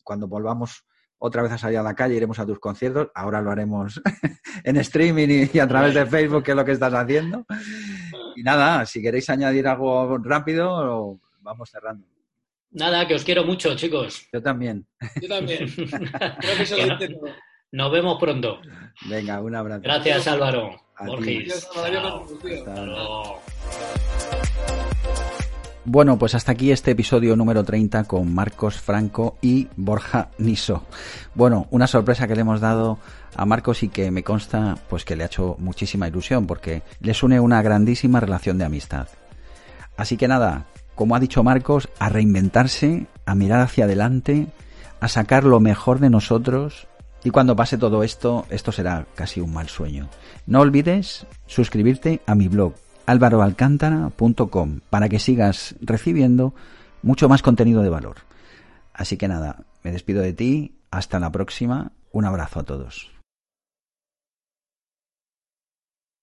cuando, 0.03 0.27
volvamos 0.27 0.85
otra 1.17 1.41
vez 1.41 1.51
a 1.53 1.57
salir 1.57 1.77
a 1.77 1.83
la 1.83 1.95
calle, 1.95 2.15
iremos 2.15 2.39
a 2.39 2.45
tus 2.45 2.59
conciertos. 2.59 3.09
Ahora 3.15 3.41
lo 3.41 3.51
haremos 3.51 4.01
en 4.63 4.77
streaming 4.77 5.47
y, 5.53 5.59
a 5.59 5.67
través 5.67 5.93
de 5.93 6.05
Facebook, 6.05 6.43
que 6.43 6.51
es 6.51 6.57
lo 6.57 6.65
que 6.65 6.73
estás 6.73 6.93
haciendo. 6.93 7.45
Y 8.35 8.43
nada, 8.43 8.85
si 8.85 9.01
queréis 9.01 9.29
añadir 9.29 9.67
algo 9.67 10.17
rápido, 10.17 11.19
vamos 11.41 11.69
cerrando. 11.69 12.07
Nada, 12.71 13.07
que 13.07 13.13
os 13.13 13.23
quiero 13.23 13.43
mucho, 13.45 13.75
chicos. 13.75 14.27
Yo 14.33 14.41
también. 14.41 14.87
Yo 15.21 15.27
también. 15.27 15.69
Creo 15.75 16.57
que 16.57 16.63
eso 16.63 16.75
lo 16.77 16.97
Nos 17.71 17.91
vemos 17.91 18.17
pronto. 18.19 18.59
Venga, 19.07 19.39
un 19.41 19.55
abrazo. 19.55 19.81
Gracias, 19.83 20.27
Álvaro. 20.27 20.83
Bueno, 25.85 26.17
pues 26.17 26.33
hasta 26.33 26.53
aquí 26.53 26.71
este 26.71 26.91
episodio 26.91 27.35
número 27.35 27.65
30 27.65 28.05
con 28.05 28.33
Marcos 28.33 28.79
Franco 28.79 29.37
y 29.41 29.67
Borja 29.75 30.29
Niso. 30.37 30.85
Bueno, 31.35 31.67
una 31.71 31.87
sorpresa 31.87 32.25
que 32.25 32.35
le 32.35 32.41
hemos 32.41 32.61
dado 32.61 32.99
a 33.35 33.45
Marcos 33.45 33.83
y 33.83 33.89
que 33.89 34.09
me 34.09 34.23
consta 34.23 34.77
pues 34.89 35.03
que 35.03 35.17
le 35.17 35.23
ha 35.23 35.27
hecho 35.27 35.57
muchísima 35.59 36.07
ilusión 36.07 36.47
porque 36.47 36.83
les 37.01 37.21
une 37.21 37.41
una 37.41 37.61
grandísima 37.61 38.21
relación 38.21 38.57
de 38.57 38.63
amistad. 38.63 39.09
Así 39.97 40.15
que 40.15 40.29
nada, 40.29 40.67
como 40.95 41.17
ha 41.17 41.19
dicho 41.19 41.43
Marcos, 41.43 41.89
a 41.99 42.07
reinventarse, 42.07 43.07
a 43.25 43.35
mirar 43.35 43.59
hacia 43.59 43.83
adelante, 43.83 44.47
a 45.01 45.09
sacar 45.09 45.43
lo 45.43 45.59
mejor 45.59 45.99
de 45.99 46.09
nosotros 46.09 46.87
y 47.25 47.31
cuando 47.31 47.57
pase 47.57 47.77
todo 47.77 48.03
esto, 48.03 48.45
esto 48.49 48.71
será 48.71 49.05
casi 49.15 49.41
un 49.41 49.51
mal 49.51 49.67
sueño. 49.67 50.07
No 50.45 50.61
olvides 50.61 51.27
suscribirte 51.45 52.21
a 52.25 52.35
mi 52.35 52.47
blog 52.47 52.73
alvaroalcántara.com 53.05 54.79
para 54.89 55.09
que 55.09 55.19
sigas 55.19 55.75
recibiendo 55.81 56.53
mucho 57.01 57.29
más 57.29 57.41
contenido 57.41 57.81
de 57.81 57.89
valor. 57.89 58.17
Así 58.93 59.17
que 59.17 59.27
nada, 59.27 59.65
me 59.83 59.91
despido 59.91 60.21
de 60.21 60.33
ti, 60.33 60.75
hasta 60.91 61.19
la 61.19 61.31
próxima, 61.31 61.91
un 62.11 62.25
abrazo 62.25 62.59
a 62.59 62.63
todos. 62.63 63.12